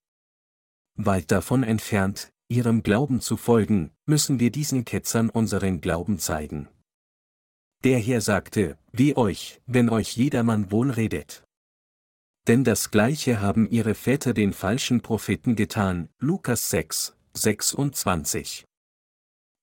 Weit 0.97 1.31
davon 1.31 1.65
entfernt, 1.65 2.33
ihrem 2.49 2.83
Glauben 2.83 3.21
zu 3.21 3.37
folgen, 3.37 3.91
müssen 4.07 4.41
wir 4.41 4.51
diesen 4.51 4.87
Ketzern 4.87 5.29
unseren 5.29 5.83
Glauben 5.83 6.19
zeigen. 6.19 6.69
Der 7.83 7.99
Herr 7.99 8.21
sagte, 8.21 8.77
wie 8.93 9.17
euch, 9.17 9.63
wenn 9.67 9.89
euch 9.89 10.15
jedermann 10.15 10.71
wohl 10.71 10.91
redet. 10.91 11.45
Denn 12.47 12.63
das 12.63 12.91
Gleiche 12.91 13.41
haben 13.41 13.71
ihre 13.71 13.95
Väter 13.95 14.35
den 14.35 14.53
falschen 14.53 15.01
Propheten 15.01 15.57
getan, 15.57 16.11
Lukas 16.19 16.69
6, 16.69 17.17
26. 17.33 18.67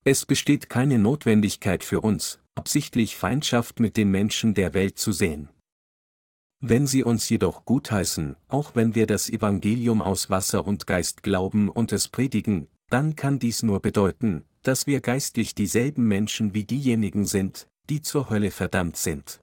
Es 0.03 0.25
besteht 0.25 0.67
keine 0.67 0.97
Notwendigkeit 0.97 1.83
für 1.83 2.01
uns, 2.01 2.39
absichtlich 2.55 3.15
Feindschaft 3.15 3.79
mit 3.79 3.97
den 3.97 4.09
Menschen 4.09 4.55
der 4.55 4.73
Welt 4.73 4.97
zu 4.97 5.11
sehen. 5.11 5.49
Wenn 6.59 6.87
sie 6.87 7.03
uns 7.03 7.29
jedoch 7.29 7.65
gutheißen, 7.65 8.35
auch 8.47 8.73
wenn 8.73 8.95
wir 8.95 9.05
das 9.05 9.29
Evangelium 9.29 10.01
aus 10.01 10.31
Wasser 10.31 10.65
und 10.65 10.87
Geist 10.87 11.21
glauben 11.21 11.69
und 11.69 11.91
es 11.91 12.07
predigen, 12.07 12.67
dann 12.89 13.15
kann 13.15 13.37
dies 13.37 13.61
nur 13.61 13.79
bedeuten, 13.79 14.43
dass 14.63 14.87
wir 14.87 15.01
geistlich 15.01 15.53
dieselben 15.53 16.07
Menschen 16.07 16.55
wie 16.55 16.63
diejenigen 16.63 17.27
sind, 17.27 17.67
die 17.89 18.01
zur 18.01 18.29
Hölle 18.29 18.51
verdammt 18.51 18.97
sind. 18.97 19.39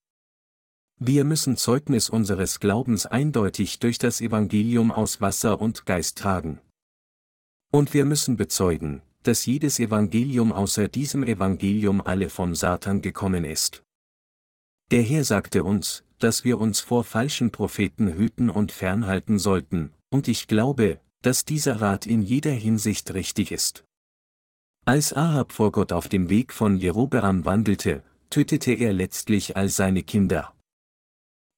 Wir 1.00 1.24
müssen 1.24 1.56
Zeugnis 1.56 2.08
unseres 2.08 2.60
Glaubens 2.60 3.06
eindeutig 3.06 3.78
durch 3.80 3.98
das 3.98 4.20
Evangelium 4.20 4.92
aus 4.92 5.20
Wasser 5.20 5.60
und 5.60 5.86
Geist 5.86 6.18
tragen. 6.18 6.60
Und 7.72 7.92
wir 7.94 8.04
müssen 8.04 8.36
bezeugen, 8.36 9.02
dass 9.24 9.46
jedes 9.46 9.80
Evangelium 9.80 10.52
außer 10.52 10.86
diesem 10.86 11.24
Evangelium 11.24 12.00
alle 12.00 12.28
vom 12.28 12.54
Satan 12.54 13.02
gekommen 13.02 13.44
ist. 13.44 13.82
Der 14.90 15.02
Herr 15.02 15.24
sagte 15.24 15.64
uns, 15.64 16.04
dass 16.18 16.44
wir 16.44 16.60
uns 16.60 16.80
vor 16.80 17.04
falschen 17.04 17.50
Propheten 17.50 18.14
hüten 18.14 18.50
und 18.50 18.70
fernhalten 18.70 19.38
sollten, 19.38 19.92
und 20.10 20.28
ich 20.28 20.46
glaube, 20.46 21.00
dass 21.22 21.44
dieser 21.44 21.80
Rat 21.80 22.06
in 22.06 22.22
jeder 22.22 22.52
Hinsicht 22.52 23.12
richtig 23.14 23.50
ist. 23.50 23.84
Als 24.84 25.12
Ahab 25.14 25.52
vor 25.52 25.72
Gott 25.72 25.92
auf 25.92 26.08
dem 26.08 26.28
Weg 26.28 26.52
von 26.52 26.76
Jerobeam 26.76 27.44
wandelte, 27.46 28.04
tötete 28.34 28.72
er 28.72 28.92
letztlich 28.92 29.56
all 29.56 29.68
seine 29.68 30.02
Kinder. 30.02 30.52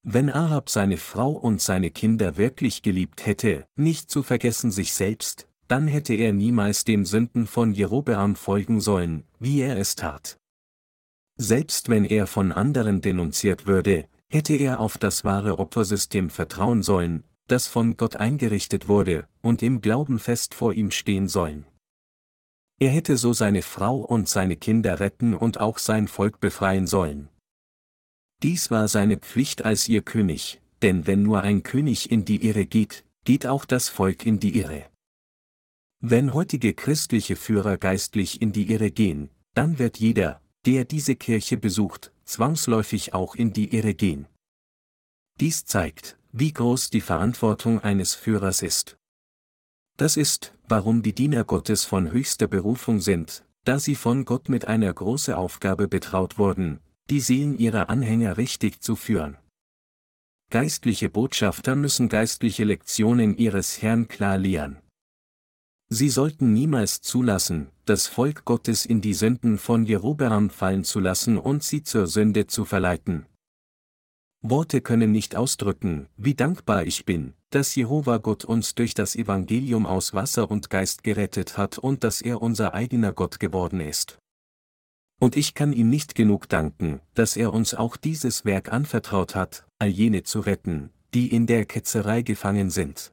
Wenn 0.03 0.29
Ahab 0.29 0.69
seine 0.69 0.99
Frau 0.99 1.31
und 1.31 1.63
seine 1.63 1.91
Kinder 1.91 2.37
wirklich 2.37 2.83
geliebt 2.83 3.25
hätte, 3.25 3.67
nicht 3.77 4.11
zu 4.11 4.23
vergessen 4.23 4.71
sich 4.71 4.93
selbst, 4.93 5.49
dann 5.69 5.89
hätte 5.89 6.13
er 6.13 6.35
niemals 6.35 6.85
den 6.85 7.07
Sünden 7.07 7.47
von 7.47 7.73
Jerobeam 7.73 8.37
folgen 8.37 8.83
sollen, 8.83 9.25
wie 9.39 9.63
er 9.63 9.79
es 9.79 9.95
tat. 9.95 10.37
Selbst 11.39 11.89
wenn 11.89 12.05
er 12.05 12.27
von 12.27 12.53
anderen 12.53 13.01
denunziert 13.01 13.67
würde, 13.67 14.07
hätte 14.29 14.53
er 14.53 14.79
auf 14.79 14.99
das 14.99 15.25
wahre 15.25 15.59
Opfersystem 15.59 16.29
vertrauen 16.29 16.83
sollen, 16.83 17.25
das 17.47 17.69
von 17.69 17.97
Gott 17.97 18.17
eingerichtet 18.17 18.87
wurde, 18.87 19.27
und 19.41 19.63
im 19.63 19.81
Glauben 19.81 20.19
fest 20.19 20.53
vor 20.53 20.75
ihm 20.75 20.91
stehen 20.91 21.27
sollen. 21.27 21.65
Er 22.79 22.91
hätte 22.91 23.17
so 23.17 23.33
seine 23.33 23.63
Frau 23.63 23.97
und 23.97 24.29
seine 24.29 24.57
Kinder 24.57 25.01
retten 25.01 25.35
und 25.35 25.61
auch 25.61 25.79
sein 25.79 26.09
Volk 26.09 26.41
befreien 26.41 26.87
sollen. 26.87 27.29
Dies 28.43 28.71
war 28.71 28.87
seine 28.89 29.17
Pflicht 29.17 29.65
als 29.65 29.89
ihr 29.89 30.03
König, 30.03 30.61
denn 30.83 31.07
wenn 31.07 31.23
nur 31.23 31.41
ein 31.41 31.63
König 31.63 32.11
in 32.11 32.27
die 32.27 32.47
Irre 32.47 32.67
geht, 32.67 33.05
geht 33.25 33.47
auch 33.47 33.65
das 33.65 33.89
Volk 33.89 34.27
in 34.27 34.41
die 34.41 34.59
Irre. 34.59 34.87
Wenn 36.01 36.35
heutige 36.35 36.75
christliche 36.75 37.37
Führer 37.37 37.79
geistlich 37.79 38.43
in 38.43 38.53
die 38.53 38.71
Irre 38.71 38.91
gehen, 38.91 39.31
dann 39.55 39.79
wird 39.79 39.99
jeder, 39.99 40.43
der 40.67 40.85
diese 40.85 41.17
Kirche 41.17 41.57
besucht, 41.57 42.13
zwangsläufig 42.27 43.15
auch 43.15 43.35
in 43.35 43.55
die 43.55 43.75
Irre 43.75 43.95
gehen. 43.95 44.27
Dies 45.41 45.65
zeigt, 45.65 46.19
wie 46.33 46.53
groß 46.53 46.91
die 46.91 47.01
Verantwortung 47.01 47.81
eines 47.81 48.15
Führers 48.15 48.61
ist. 48.61 48.99
Das 49.97 50.17
ist, 50.17 50.53
warum 50.69 51.03
die 51.03 51.15
Diener 51.15 51.45
Gottes 51.45 51.85
von 51.85 52.13
höchster 52.13 52.47
Berufung 52.49 53.01
sind, 53.01 53.45
da 53.65 53.79
sie 53.79 53.95
von 53.95 54.25
Gott 54.25 54.49
mit 54.49 54.67
einer 54.67 54.93
großen 54.93 55.35
Aufgabe 55.35 55.89
betraut 55.89 56.39
wurden, 56.39 56.81
die 57.09 57.21
Seelen 57.21 57.59
ihrer 57.59 57.89
Anhänger 57.89 58.37
richtig 58.37 58.83
zu 58.83 58.95
führen. 58.95 59.39
Geistliche 60.51 61.09
Botschafter 61.09 61.75
müssen 61.75 62.09
geistliche 62.09 62.65
Lektionen 62.65 63.37
ihres 63.37 63.83
Herrn 63.83 64.07
klar 64.07 64.39
lehren. 64.39 64.79
Sie 65.89 66.09
sollten 66.09 66.53
niemals 66.53 67.01
zulassen, 67.01 67.69
das 67.85 68.07
Volk 68.07 68.45
Gottes 68.45 68.87
in 68.87 69.01
die 69.01 69.15
Sünden 69.15 69.57
von 69.57 69.87
Jerobeam 69.87 70.51
fallen 70.51 70.85
zu 70.85 71.01
lassen 71.01 71.39
und 71.39 71.63
sie 71.63 71.83
zur 71.83 72.07
Sünde 72.07 72.47
zu 72.47 72.65
verleiten. 72.65 73.27
Worte 74.51 74.81
können 74.81 75.13
nicht 75.13 75.37
ausdrücken, 75.37 76.09
wie 76.17 76.35
dankbar 76.35 76.85
ich 76.85 77.05
bin, 77.05 77.35
dass 77.51 77.75
Jehova 77.75 78.19
Gott 78.19 78.45
uns 78.45 78.75
durch 78.75 78.95
das 78.95 79.17
Evangelium 79.17 79.87
aus 79.87 80.15
Wasser 80.15 80.51
und 80.51 80.71
Geist 80.71 81.03
gerettet 81.05 81.57
hat 81.57 81.79
und 81.79 82.05
dass 82.05 82.21
er 82.21 82.43
unser 82.43 82.75
eigener 82.75 83.13
Gott 83.13 83.41
geworden 83.41 83.81
ist. 83.81 84.19
Und 85.19 85.37
ich 85.37 85.55
kann 85.55 85.73
ihm 85.73 85.89
nicht 85.89 86.15
genug 86.15 86.49
danken, 86.49 87.01
dass 87.15 87.37
er 87.37 87.53
uns 87.53 87.75
auch 87.75 87.97
dieses 87.97 88.45
Werk 88.45 88.73
anvertraut 88.73 89.35
hat, 89.35 89.67
all 89.79 89.89
jene 89.89 90.23
zu 90.23 90.41
retten, 90.41 90.91
die 91.15 91.33
in 91.33 91.47
der 91.47 91.65
Ketzerei 91.65 92.23
gefangen 92.23 92.71
sind. 92.71 93.13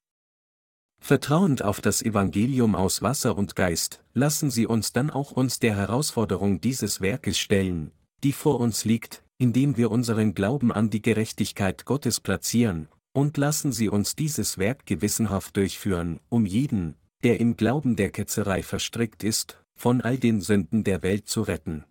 Vertrauend 0.99 1.63
auf 1.63 1.81
das 1.81 2.01
Evangelium 2.01 2.75
aus 2.75 3.01
Wasser 3.01 3.37
und 3.37 3.55
Geist, 3.55 4.03
lassen 4.13 4.49
Sie 4.49 4.65
uns 4.65 4.93
dann 4.93 5.09
auch 5.09 5.31
uns 5.31 5.59
der 5.59 5.75
Herausforderung 5.75 6.61
dieses 6.61 7.01
Werkes 7.01 7.37
stellen, 7.37 7.91
die 8.23 8.31
vor 8.31 8.59
uns 8.59 8.85
liegt, 8.85 9.23
indem 9.37 9.77
wir 9.77 9.91
unseren 9.91 10.33
Glauben 10.33 10.71
an 10.71 10.89
die 10.89 11.01
Gerechtigkeit 11.01 11.85
Gottes 11.85 12.19
platzieren, 12.19 12.87
und 13.13 13.37
lassen 13.37 13.71
Sie 13.71 13.89
uns 13.89 14.15
dieses 14.15 14.57
Werk 14.57 14.85
gewissenhaft 14.85 15.55
durchführen, 15.55 16.19
um 16.29 16.45
jeden, 16.45 16.95
der 17.23 17.39
im 17.39 17.55
Glauben 17.55 17.95
der 17.95 18.09
Ketzerei 18.09 18.63
verstrickt 18.63 19.23
ist, 19.23 19.63
von 19.75 20.01
all 20.01 20.17
den 20.17 20.41
Sünden 20.41 20.83
der 20.83 21.03
Welt 21.03 21.27
zu 21.27 21.41
retten. 21.41 21.85